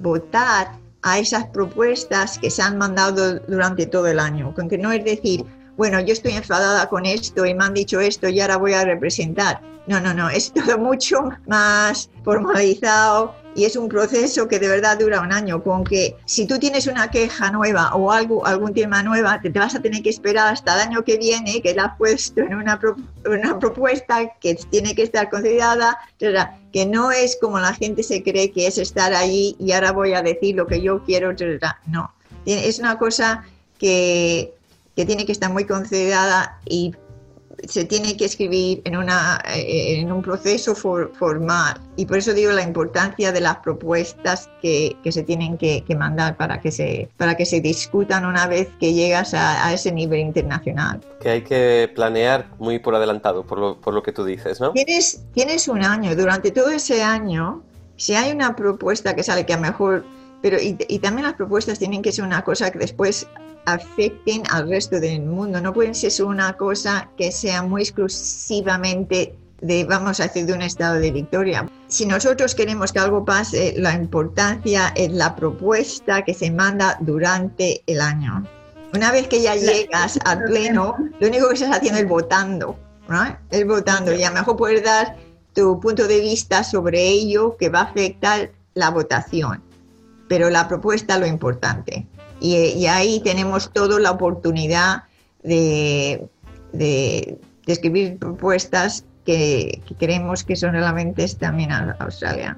votar 0.00 0.72
a 1.02 1.18
esas 1.18 1.46
propuestas 1.46 2.38
que 2.38 2.50
se 2.50 2.62
han 2.62 2.78
mandado 2.78 3.38
durante 3.40 3.86
todo 3.86 4.06
el 4.06 4.18
año. 4.20 4.54
Con 4.54 4.68
que 4.68 4.78
no 4.78 4.92
es 4.92 5.04
decir, 5.04 5.44
bueno, 5.78 6.00
yo 6.00 6.12
estoy 6.12 6.32
enfadada 6.32 6.88
con 6.88 7.06
esto 7.06 7.46
y 7.46 7.54
me 7.54 7.64
han 7.64 7.72
dicho 7.72 8.00
esto 8.00 8.28
y 8.28 8.40
ahora 8.40 8.56
voy 8.58 8.74
a 8.74 8.84
representar. 8.84 9.60
No, 9.86 10.00
no, 10.00 10.12
no, 10.12 10.28
es 10.28 10.52
todo 10.52 10.76
mucho 10.76 11.30
más 11.46 12.10
formalizado 12.22 13.34
y 13.54 13.64
es 13.64 13.74
un 13.76 13.88
proceso 13.88 14.46
que 14.46 14.58
de 14.58 14.68
verdad 14.68 14.98
dura 14.98 15.20
un 15.20 15.32
año. 15.32 15.62
Con 15.62 15.84
que 15.84 16.14
si 16.26 16.46
tú 16.46 16.58
tienes 16.58 16.88
una 16.88 17.10
queja 17.10 17.50
nueva 17.52 17.94
o 17.94 18.12
algo, 18.12 18.44
algún 18.44 18.74
tema 18.74 19.02
nueva, 19.02 19.40
te, 19.40 19.50
te 19.50 19.58
vas 19.58 19.74
a 19.76 19.80
tener 19.80 20.02
que 20.02 20.10
esperar 20.10 20.52
hasta 20.52 20.74
el 20.74 20.80
año 20.88 21.04
que 21.04 21.16
viene, 21.16 21.62
que 21.62 21.74
la 21.74 21.84
has 21.84 21.96
puesto 21.96 22.40
en 22.42 22.54
una, 22.56 22.78
pro- 22.78 22.96
una 23.24 23.58
propuesta 23.58 24.34
que 24.40 24.56
tiene 24.56 24.94
que 24.94 25.04
estar 25.04 25.30
considerada, 25.30 25.96
que 26.18 26.84
no 26.84 27.10
es 27.12 27.38
como 27.40 27.58
la 27.60 27.72
gente 27.72 28.02
se 28.02 28.22
cree 28.22 28.50
que 28.50 28.66
es 28.66 28.78
estar 28.78 29.14
allí 29.14 29.56
y 29.58 29.72
ahora 29.72 29.92
voy 29.92 30.12
a 30.12 30.22
decir 30.22 30.56
lo 30.56 30.66
que 30.66 30.82
yo 30.82 31.02
quiero. 31.04 31.32
No, 31.86 32.12
es 32.44 32.78
una 32.78 32.98
cosa 32.98 33.44
que, 33.78 34.52
que 34.98 35.06
tiene 35.06 35.24
que 35.24 35.30
estar 35.30 35.52
muy 35.52 35.64
considerada 35.64 36.58
y 36.66 36.92
se 37.68 37.84
tiene 37.84 38.16
que 38.16 38.24
escribir 38.24 38.82
en, 38.84 38.96
una, 38.96 39.40
eh, 39.54 40.00
en 40.00 40.10
un 40.10 40.22
proceso 40.22 40.74
for- 40.74 41.12
formal. 41.16 41.80
Y 41.94 42.04
por 42.04 42.18
eso 42.18 42.34
digo 42.34 42.50
la 42.50 42.64
importancia 42.64 43.30
de 43.30 43.40
las 43.40 43.58
propuestas 43.58 44.50
que, 44.60 44.96
que 45.04 45.12
se 45.12 45.22
tienen 45.22 45.56
que, 45.56 45.84
que 45.86 45.94
mandar 45.94 46.36
para 46.36 46.60
que, 46.60 46.72
se, 46.72 47.08
para 47.16 47.36
que 47.36 47.46
se 47.46 47.60
discutan 47.60 48.26
una 48.26 48.48
vez 48.48 48.70
que 48.80 48.92
llegas 48.92 49.34
a, 49.34 49.64
a 49.68 49.72
ese 49.72 49.92
nivel 49.92 50.18
internacional. 50.18 51.00
Que 51.20 51.28
hay 51.30 51.42
que 51.42 51.88
planear 51.94 52.48
muy 52.58 52.80
por 52.80 52.96
adelantado, 52.96 53.44
por 53.44 53.60
lo, 53.60 53.80
por 53.80 53.94
lo 53.94 54.02
que 54.02 54.10
tú 54.10 54.24
dices, 54.24 54.60
¿no? 54.60 54.72
Tienes, 54.72 55.22
tienes 55.32 55.68
un 55.68 55.84
año, 55.84 56.16
durante 56.16 56.50
todo 56.50 56.70
ese 56.70 57.04
año, 57.04 57.62
si 57.94 58.16
hay 58.16 58.32
una 58.32 58.56
propuesta 58.56 59.14
que 59.14 59.22
sale 59.22 59.46
que 59.46 59.52
a 59.52 59.56
lo 59.58 59.62
mejor, 59.62 60.04
pero 60.42 60.60
y, 60.60 60.76
y 60.88 60.98
también 60.98 61.26
las 61.26 61.34
propuestas 61.34 61.78
tienen 61.78 62.02
que 62.02 62.12
ser 62.12 62.24
una 62.24 62.42
cosa 62.42 62.70
que 62.70 62.78
después 62.78 63.26
afecten 63.68 64.42
al 64.50 64.68
resto 64.68 64.98
del 64.98 65.22
mundo, 65.22 65.60
no 65.60 65.74
pueden 65.74 65.94
ser 65.94 66.24
una 66.24 66.54
cosa 66.56 67.10
que 67.16 67.30
sea 67.30 67.62
muy 67.62 67.82
exclusivamente 67.82 69.34
de, 69.60 69.84
vamos 69.84 70.20
a 70.20 70.24
decir, 70.24 70.46
de 70.46 70.52
un 70.52 70.62
estado 70.62 70.94
de 70.94 71.10
victoria. 71.10 71.68
Si 71.88 72.06
nosotros 72.06 72.54
queremos 72.54 72.92
que 72.92 73.00
algo 73.00 73.24
pase, 73.24 73.74
la 73.76 73.92
importancia 73.94 74.92
es 74.94 75.12
la 75.12 75.34
propuesta 75.36 76.24
que 76.24 76.32
se 76.32 76.50
manda 76.50 76.96
durante 77.00 77.82
el 77.86 78.00
año. 78.00 78.46
Una 78.94 79.12
vez 79.12 79.28
que 79.28 79.42
ya 79.42 79.54
llegas 79.54 80.18
al 80.24 80.44
pleno, 80.46 80.96
lo 81.20 81.28
único 81.28 81.48
que 81.48 81.54
estás 81.54 81.76
haciendo 81.76 82.00
es 82.00 82.08
votando, 82.08 82.78
¿no? 83.08 83.36
Es 83.50 83.66
votando 83.66 84.14
y 84.14 84.22
a 84.22 84.30
lo 84.30 84.36
mejor 84.36 84.56
puedes 84.56 84.82
dar 84.82 85.16
tu 85.54 85.78
punto 85.80 86.06
de 86.06 86.20
vista 86.20 86.62
sobre 86.64 87.06
ello 87.06 87.56
que 87.58 87.68
va 87.68 87.80
a 87.80 87.84
afectar 87.84 88.50
la 88.74 88.90
votación, 88.90 89.62
pero 90.28 90.50
la 90.50 90.68
propuesta 90.68 91.14
es 91.14 91.20
lo 91.20 91.26
importante. 91.26 92.06
Y, 92.40 92.86
ahí 92.86 93.20
tenemos 93.20 93.72
toda 93.72 93.98
la 93.98 94.12
oportunidad 94.12 95.04
de, 95.42 96.28
de, 96.72 97.38
escribir 97.66 98.18
propuestas 98.18 99.04
que, 99.26 99.82
que 99.86 99.94
creemos 99.96 100.44
que 100.44 100.54
son 100.54 100.72
relevantes 100.72 101.36
también 101.36 101.72
a 101.72 101.96
Australia. 101.98 102.56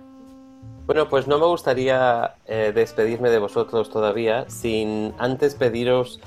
Bueno, 0.86 1.08
pues 1.08 1.26
no 1.28 1.38
me 1.38 1.46
gustaría 1.46 2.34
eh, 2.46 2.72
despedirme 2.74 3.30
de 3.30 3.38
vosotros 3.38 3.90
todavía 3.90 4.44
sin 4.48 5.14
antes 5.18 5.54
pediros 5.54 6.20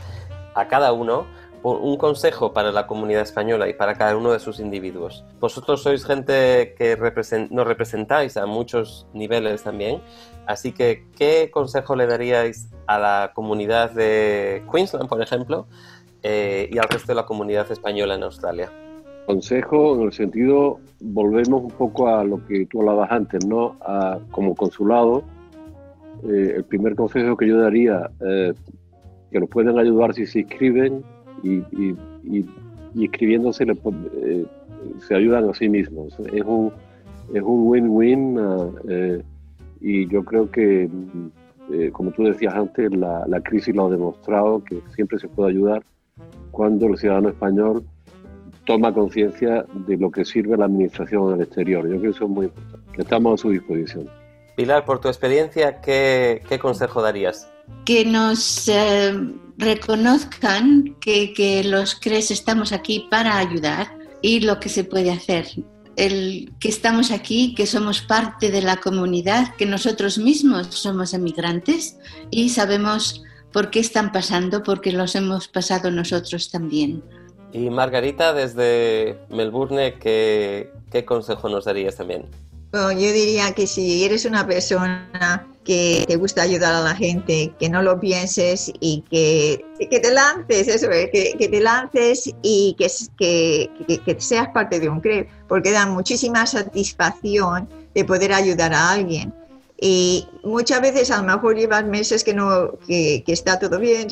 a 0.55 0.67
cada 0.67 0.93
uno 0.93 1.25
un 1.63 1.97
consejo 1.97 2.51
para 2.51 2.71
la 2.71 2.85
comunidad 2.87 3.21
española 3.21 3.69
y 3.69 3.73
para 3.73 3.95
cada 3.95 4.17
uno 4.17 4.31
de 4.31 4.39
sus 4.39 4.59
individuos. 4.59 5.23
Vosotros 5.39 5.81
sois 5.81 6.05
gente 6.05 6.75
que 6.77 6.97
represent- 6.97 7.49
nos 7.49 7.65
representáis 7.65 8.35
a 8.37 8.45
muchos 8.45 9.07
niveles 9.13 9.63
también, 9.63 10.01
así 10.45 10.73
que 10.73 11.05
¿qué 11.17 11.49
consejo 11.51 11.95
le 11.95 12.05
daríais 12.05 12.69
a 12.87 12.99
la 12.99 13.31
comunidad 13.33 13.91
de 13.91 14.61
Queensland, 14.71 15.07
por 15.07 15.21
ejemplo, 15.21 15.65
eh, 16.21 16.69
y 16.71 16.77
al 16.77 16.89
resto 16.89 17.07
de 17.13 17.15
la 17.15 17.25
comunidad 17.25 17.71
española 17.71 18.15
en 18.15 18.23
Australia? 18.23 18.69
Consejo 19.25 19.95
en 19.95 20.01
el 20.01 20.11
sentido, 20.11 20.79
volvemos 20.99 21.63
un 21.63 21.71
poco 21.71 22.09
a 22.09 22.25
lo 22.25 22.45
que 22.45 22.65
tú 22.65 22.81
hablabas 22.81 23.09
antes, 23.09 23.45
¿no? 23.45 23.77
Como 24.31 24.53
consulado, 24.53 25.23
eh, 26.25 26.55
el 26.57 26.65
primer 26.65 26.93
consejo 26.95 27.37
que 27.37 27.47
yo 27.47 27.57
daría, 27.57 28.09
eh, 28.19 28.53
que 29.31 29.39
nos 29.39 29.49
pueden 29.49 29.79
ayudar 29.79 30.13
si 30.13 30.25
se 30.25 30.39
inscriben 30.39 31.03
y, 31.43 31.55
y- 31.77 31.95
y- 32.23 32.45
inscribiéndose 32.95 33.65
le 33.65 33.75
po- 33.75 33.93
eh, 34.15 34.45
se 35.07 35.15
ayudan 35.15 35.49
a 35.49 35.53
sí 35.53 35.67
mismos. 35.69 36.17
Es 36.33 36.43
un 36.43 36.71
es 37.33 37.41
un 37.41 37.67
win-win 37.67 38.37
ah, 38.39 38.67
eh, 38.89 39.21
y 39.81 40.07
yo 40.09 40.23
creo 40.23 40.49
que, 40.51 40.87
mm, 40.91 41.73
eh, 41.73 41.89
como 41.91 42.11
tú 42.11 42.23
decías 42.23 42.53
antes, 42.53 42.91
la, 42.95 43.25
la 43.27 43.41
crisis 43.41 43.73
lo 43.75 43.87
ha 43.87 43.89
demostrado 43.89 44.63
que 44.63 44.79
siempre 44.95 45.17
se 45.19 45.27
puede 45.29 45.51
ayudar 45.51 45.83
cuando 46.51 46.87
el 46.87 46.97
ciudadano 46.97 47.29
español 47.29 47.83
toma 48.65 48.93
conciencia 48.93 49.65
de 49.87 49.97
lo 49.97 50.11
que 50.11 50.23
sirve 50.25 50.55
la 50.57 50.65
administración 50.65 51.29
en 51.29 51.35
el 51.35 51.41
exterior. 51.41 51.83
Yo 51.85 51.91
creo 51.91 52.01
que 52.01 52.07
eso 52.09 52.25
es 52.25 52.29
muy 52.29 52.45
importante, 52.45 52.87
que 52.93 53.01
estamos 53.01 53.33
a 53.33 53.41
su 53.41 53.49
disposición. 53.49 54.07
Pilar, 54.55 54.85
por 54.85 54.99
tu 54.99 55.07
experiencia, 55.07 55.81
¿qué, 55.81 56.41
qué 56.47 56.59
consejo 56.59 57.01
darías? 57.01 57.49
Que 57.85 58.05
nos 58.05 58.67
eh, 58.67 59.13
reconozcan 59.57 60.95
que, 60.99 61.33
que 61.33 61.63
los 61.63 61.95
CRES 61.95 62.31
estamos 62.31 62.71
aquí 62.71 63.07
para 63.09 63.37
ayudar 63.37 63.97
y 64.21 64.39
lo 64.39 64.59
que 64.59 64.69
se 64.69 64.83
puede 64.83 65.11
hacer. 65.11 65.47
El 65.95 66.51
que 66.59 66.69
estamos 66.69 67.11
aquí, 67.11 67.53
que 67.53 67.67
somos 67.67 68.01
parte 68.01 68.49
de 68.49 68.61
la 68.61 68.77
comunidad, 68.77 69.55
que 69.55 69.65
nosotros 69.65 70.17
mismos 70.17 70.67
somos 70.67 71.13
emigrantes 71.13 71.97
y 72.31 72.49
sabemos 72.49 73.21
por 73.51 73.69
qué 73.69 73.79
están 73.79 74.11
pasando, 74.11 74.63
porque 74.63 74.91
los 74.91 75.15
hemos 75.15 75.47
pasado 75.47 75.91
nosotros 75.91 76.49
también. 76.49 77.03
Y 77.51 77.69
Margarita, 77.69 78.33
desde 78.33 79.19
Melbourne, 79.29 79.99
¿qué, 79.99 80.71
qué 80.91 81.05
consejo 81.05 81.49
nos 81.49 81.65
darías 81.65 81.95
también? 81.95 82.25
Yo 82.73 82.89
diría 82.97 83.51
que 83.51 83.67
si 83.67 84.03
eres 84.03 84.25
una 84.25 84.47
persona 84.47 85.47
que 85.63 86.05
te 86.07 86.15
gusta 86.15 86.41
ayudar 86.41 86.73
a 86.73 86.81
la 86.81 86.95
gente, 86.95 87.53
que 87.59 87.69
no 87.69 87.83
lo 87.83 87.99
pienses 87.99 88.73
y 88.79 89.03
que, 89.11 89.63
que 89.91 89.99
te 89.99 90.11
lances, 90.11 90.67
eso 90.67 90.89
es, 90.89 91.11
que, 91.11 91.47
te 91.47 91.61
lances 91.61 92.33
y 92.41 92.75
que, 92.77 92.89
que, 93.15 93.99
que, 94.03 94.19
seas 94.19 94.47
parte 94.49 94.79
de 94.79 94.89
un 94.89 95.01
CREP, 95.01 95.29
porque 95.47 95.71
da 95.71 95.85
muchísima 95.85 96.47
satisfacción 96.47 97.69
de 97.93 98.05
poder 98.05 98.33
ayudar 98.33 98.73
a 98.73 98.89
alguien. 98.89 99.31
Y 99.79 100.27
muchas 100.43 100.81
veces 100.81 101.11
a 101.11 101.17
lo 101.17 101.23
mejor 101.23 101.55
llevas 101.55 101.85
meses 101.85 102.23
que, 102.23 102.33
no, 102.33 102.71
que 102.87 103.23
está 103.27 103.59
todo 103.59 103.77
bien, 103.77 104.07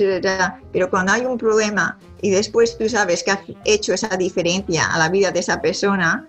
pero 0.72 0.89
cuando 0.91 1.14
hay 1.14 1.26
un 1.26 1.38
problema 1.39 1.97
y 2.22 2.30
después 2.30 2.78
tú 2.78 2.88
sabes 2.88 3.24
que 3.24 3.32
has 3.32 3.39
hecho 3.66 3.93
esa 3.93 4.16
diferencia 4.18 4.86
a 4.93 4.99
la 4.99 5.09
vida 5.09 5.32
de 5.32 5.39
esa 5.39 5.62
persona, 5.62 6.28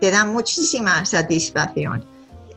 te 0.00 0.10
da 0.10 0.24
muchísima 0.24 1.04
satisfacción. 1.04 2.04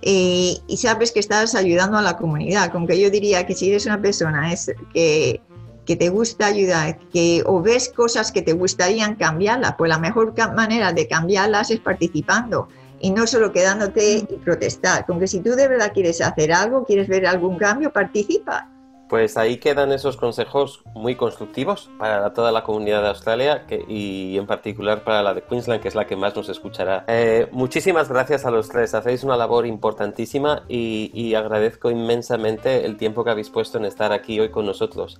Y, 0.02 0.62
y, 0.68 0.78
sabes 0.78 1.12
que 1.12 1.20
estás 1.20 1.54
ayudando 1.54 1.98
a 1.98 2.02
la 2.02 2.18
comunidad. 2.18 2.72
Con 2.72 2.88
que 2.88 3.00
yo 3.00 3.10
diría 3.12 3.46
que 3.46 3.54
si 3.54 3.70
eres 3.70 3.86
una 3.86 4.02
persona 4.02 4.52
es 4.52 4.72
que, 4.94 5.40
que 5.86 5.96
te 5.96 6.10
gusta 6.10 6.48
ayudar, 6.48 6.98
que 7.14 7.44
o 7.46 7.62
ves 7.62 7.90
cosas 7.90 8.32
que 8.32 8.42
te 8.42 8.54
gustarían 8.54 9.16
cambiarlas, 9.16 9.76
pues 9.78 9.90
la 9.90 10.00
mejor 10.00 10.34
manera 10.56 10.92
de 10.92 11.08
cambiarlas 11.08 11.70
es 11.70 11.80
participando 11.80 12.68
y 13.00 13.12
no 13.12 13.28
solo 13.28 13.52
quedándote 13.52 14.26
y 14.30 14.36
protestar. 14.38 15.06
Con 15.06 15.20
que 15.20 15.28
si 15.28 15.40
tú 15.40 15.52
de 15.52 15.68
verdad 15.68 15.92
quieres 15.94 16.22
hacer 16.22 16.54
algo, 16.54 16.86
quieres 16.86 17.08
ver 17.08 17.26
algún 17.26 17.58
cambio, 17.58 17.92
participa. 17.92 18.70
Pues 19.12 19.36
ahí 19.36 19.58
quedan 19.58 19.92
esos 19.92 20.16
consejos 20.16 20.84
muy 20.94 21.18
constructivos 21.18 21.90
para 22.00 22.34
toda 22.34 22.54
la 22.54 22.64
comunidad 22.64 23.02
de 23.02 23.10
Australia 23.10 23.68
que, 23.68 23.84
y 23.86 24.38
en 24.38 24.48
particular 24.48 25.04
para 25.04 25.22
la 25.22 25.34
de 25.34 25.42
Queensland, 25.42 25.82
que 25.82 25.90
es 25.90 25.96
la 25.96 26.08
que 26.08 26.16
más 26.16 26.34
nos 26.34 26.48
escuchará. 26.48 27.04
Eh, 27.10 27.50
muchísimas 27.52 28.08
gracias 28.08 28.46
a 28.46 28.52
los 28.52 28.70
tres, 28.70 28.94
hacéis 28.94 29.26
una 29.26 29.36
labor 29.36 29.66
importantísima 29.66 30.64
y, 30.70 31.12
y, 31.14 31.36
agradezco 31.36 31.92
inmensamente 31.92 32.86
el 32.86 32.96
tiempo 32.96 33.26
que 33.26 33.32
habéis 33.32 33.50
puesto 33.50 33.78
en 33.80 33.84
estar 33.84 34.14
aquí 34.14 34.40
hoy 34.40 34.48
con 34.48 34.66
nosotros. 34.66 35.20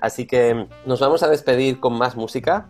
Así 0.00 0.26
que 0.26 0.66
nos 0.84 0.98
vamos 0.98 1.22
a 1.22 1.28
despedir 1.28 1.78
con 1.78 1.96
más 1.96 2.16
música 2.16 2.66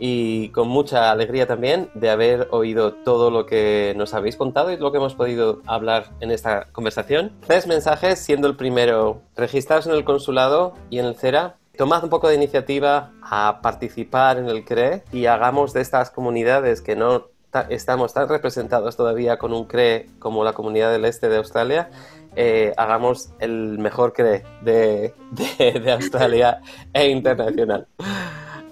y 0.00 0.48
con 0.48 0.66
mucha 0.66 1.10
alegría 1.10 1.46
también 1.46 1.90
de 1.94 2.08
haber 2.08 2.48
oído 2.50 2.94
todo 2.94 3.30
lo 3.30 3.44
que 3.44 3.92
nos 3.96 4.14
habéis 4.14 4.34
contado 4.34 4.72
y 4.72 4.78
lo 4.78 4.90
que 4.90 4.96
hemos 4.96 5.14
podido 5.14 5.60
hablar 5.66 6.06
en 6.20 6.30
esta 6.30 6.68
conversación. 6.72 7.32
Tres 7.46 7.66
mensajes, 7.66 8.18
siendo 8.18 8.48
el 8.48 8.56
primero, 8.56 9.20
registraos 9.36 9.86
en 9.86 9.92
el 9.92 10.04
consulado 10.04 10.74
y 10.88 10.98
en 10.98 11.04
el 11.04 11.16
CERA. 11.16 11.56
Tomad 11.76 12.02
un 12.02 12.10
poco 12.10 12.28
de 12.28 12.34
iniciativa 12.34 13.12
a 13.22 13.60
participar 13.62 14.38
en 14.38 14.48
el 14.48 14.64
CRE 14.64 15.04
y 15.12 15.26
hagamos 15.26 15.72
de 15.74 15.82
estas 15.82 16.10
comunidades 16.10 16.80
que 16.80 16.96
no 16.96 17.28
estamos 17.68 18.14
tan 18.14 18.28
representados 18.28 18.96
todavía 18.96 19.38
con 19.38 19.52
un 19.52 19.66
CRE 19.66 20.06
como 20.18 20.44
la 20.44 20.52
comunidad 20.52 20.92
del 20.92 21.04
este 21.04 21.28
de 21.28 21.36
Australia, 21.36 21.90
eh, 22.36 22.72
hagamos 22.76 23.30
el 23.38 23.78
mejor 23.78 24.12
CRE 24.12 24.44
de, 24.62 25.14
de, 25.32 25.80
de 25.80 25.92
Australia 25.92 26.60
e 26.92 27.08
internacional. 27.08 27.86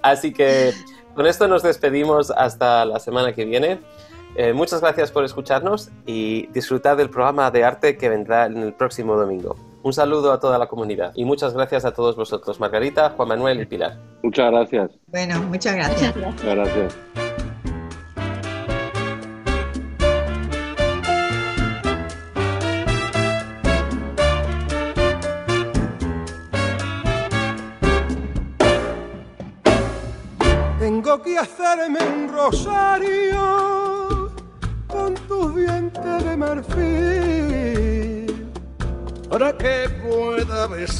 Así 0.01 0.33
que 0.33 0.73
con 1.19 1.27
esto 1.27 1.49
nos 1.49 1.63
despedimos 1.63 2.31
hasta 2.31 2.85
la 2.85 2.97
semana 2.97 3.33
que 3.33 3.43
viene. 3.43 3.81
Eh, 4.37 4.53
muchas 4.53 4.79
gracias 4.79 5.11
por 5.11 5.25
escucharnos 5.25 5.91
y 6.05 6.47
disfrutar 6.53 6.95
del 6.95 7.09
programa 7.09 7.51
de 7.51 7.65
arte 7.65 7.97
que 7.97 8.07
vendrá 8.07 8.45
en 8.45 8.55
el 8.59 8.71
próximo 8.71 9.17
domingo. 9.17 9.57
Un 9.83 9.91
saludo 9.91 10.31
a 10.31 10.39
toda 10.39 10.57
la 10.57 10.67
comunidad 10.67 11.11
y 11.15 11.25
muchas 11.25 11.53
gracias 11.53 11.83
a 11.83 11.91
todos 11.91 12.15
vosotros, 12.15 12.61
Margarita, 12.61 13.09
Juan 13.17 13.27
Manuel 13.27 13.59
y 13.59 13.65
Pilar. 13.65 13.97
Muchas 14.23 14.49
gracias. 14.49 14.91
Bueno, 15.07 15.41
muchas 15.41 15.75
gracias. 15.75 16.15
Muchas 16.15 16.55
gracias. 16.55 17.28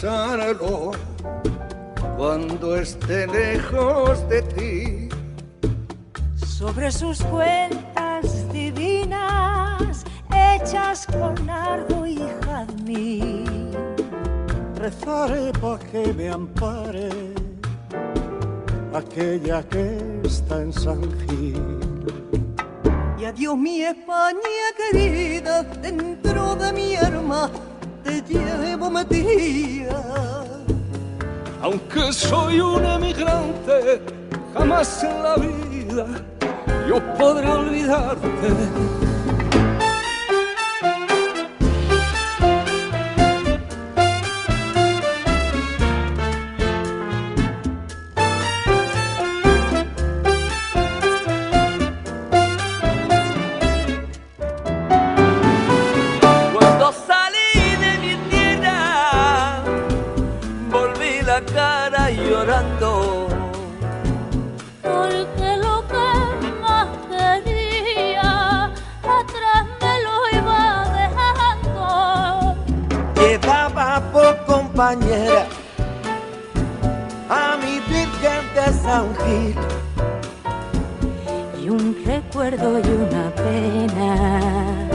Besarlo 0.01 0.91
cuando 2.15 2.77
esté 2.77 3.27
lejos 3.27 4.27
de 4.29 4.41
ti. 4.41 5.09
Sobre 6.35 6.89
sus 6.89 7.21
cuentas 7.23 8.51
divinas 8.53 10.05
hechas 10.33 11.05
con 11.07 11.49
ardo 11.49 12.05
y 12.07 12.17
jazmín. 12.45 13.71
Rezaré 14.75 15.51
para 15.59 15.79
que 15.79 16.13
me 16.13 16.29
ampare 16.29 17.09
aquella 18.93 19.61
que 19.63 19.97
está 20.23 20.61
en 20.61 20.71
San 20.71 21.01
Gil. 21.27 21.61
Y 23.19 23.25
adiós 23.25 23.57
mi 23.57 23.81
España 23.81 24.65
querida, 24.77 25.63
dentro 25.63 26.55
de 26.55 26.71
mi 26.71 26.95
alma 26.95 27.51
te 29.07 29.23
llevo. 29.23 29.89
Aunque 31.61 32.13
soy 32.13 32.59
un 32.59 32.85
emigrante, 32.85 34.01
jamás 34.53 35.03
en 35.03 35.23
la 35.23 35.35
vida 35.35 36.07
yo 36.87 36.99
podré 37.17 37.49
olvidarte. 37.49 38.49
Compañera, 74.79 75.43
a 77.29 77.57
mi 77.57 77.81
Virgen 77.91 78.43
de 78.55 78.65
San 78.81 79.13
Gil. 79.19 79.55
y 81.61 81.69
un 81.69 81.97
recuerdo 82.05 82.79
y 82.79 82.87
una 82.87 83.29
pena 83.35 84.87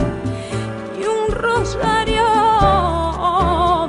y 0.99 1.01
un 1.05 1.27
rosario 1.35 2.25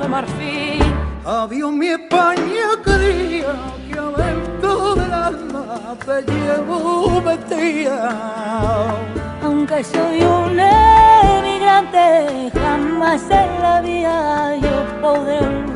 de 0.03 0.09
marfil. 0.09 0.85
Adiós 1.25 1.73
mi 1.73 1.87
España 1.89 2.67
querida, 2.85 3.55
que 3.89 3.99
adentro 3.99 4.97
del 4.97 5.13
alma 5.15 5.97
te 6.05 6.17
llevo 6.31 7.23
vestida. 7.23 8.95
Aunque 9.43 9.83
soy 9.83 10.21
un 10.21 10.61
emigrante, 10.61 12.51
jamás 12.53 13.23
en 13.31 13.63
la 13.63 13.81
vida 13.81 14.57
yo 14.57 14.85
podré 15.01 15.76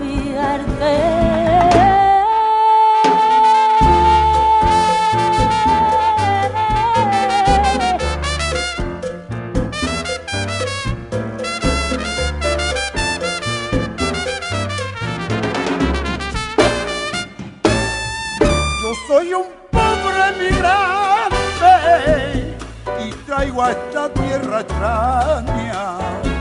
tierra 24.08 24.60
extraña. 24.60 25.98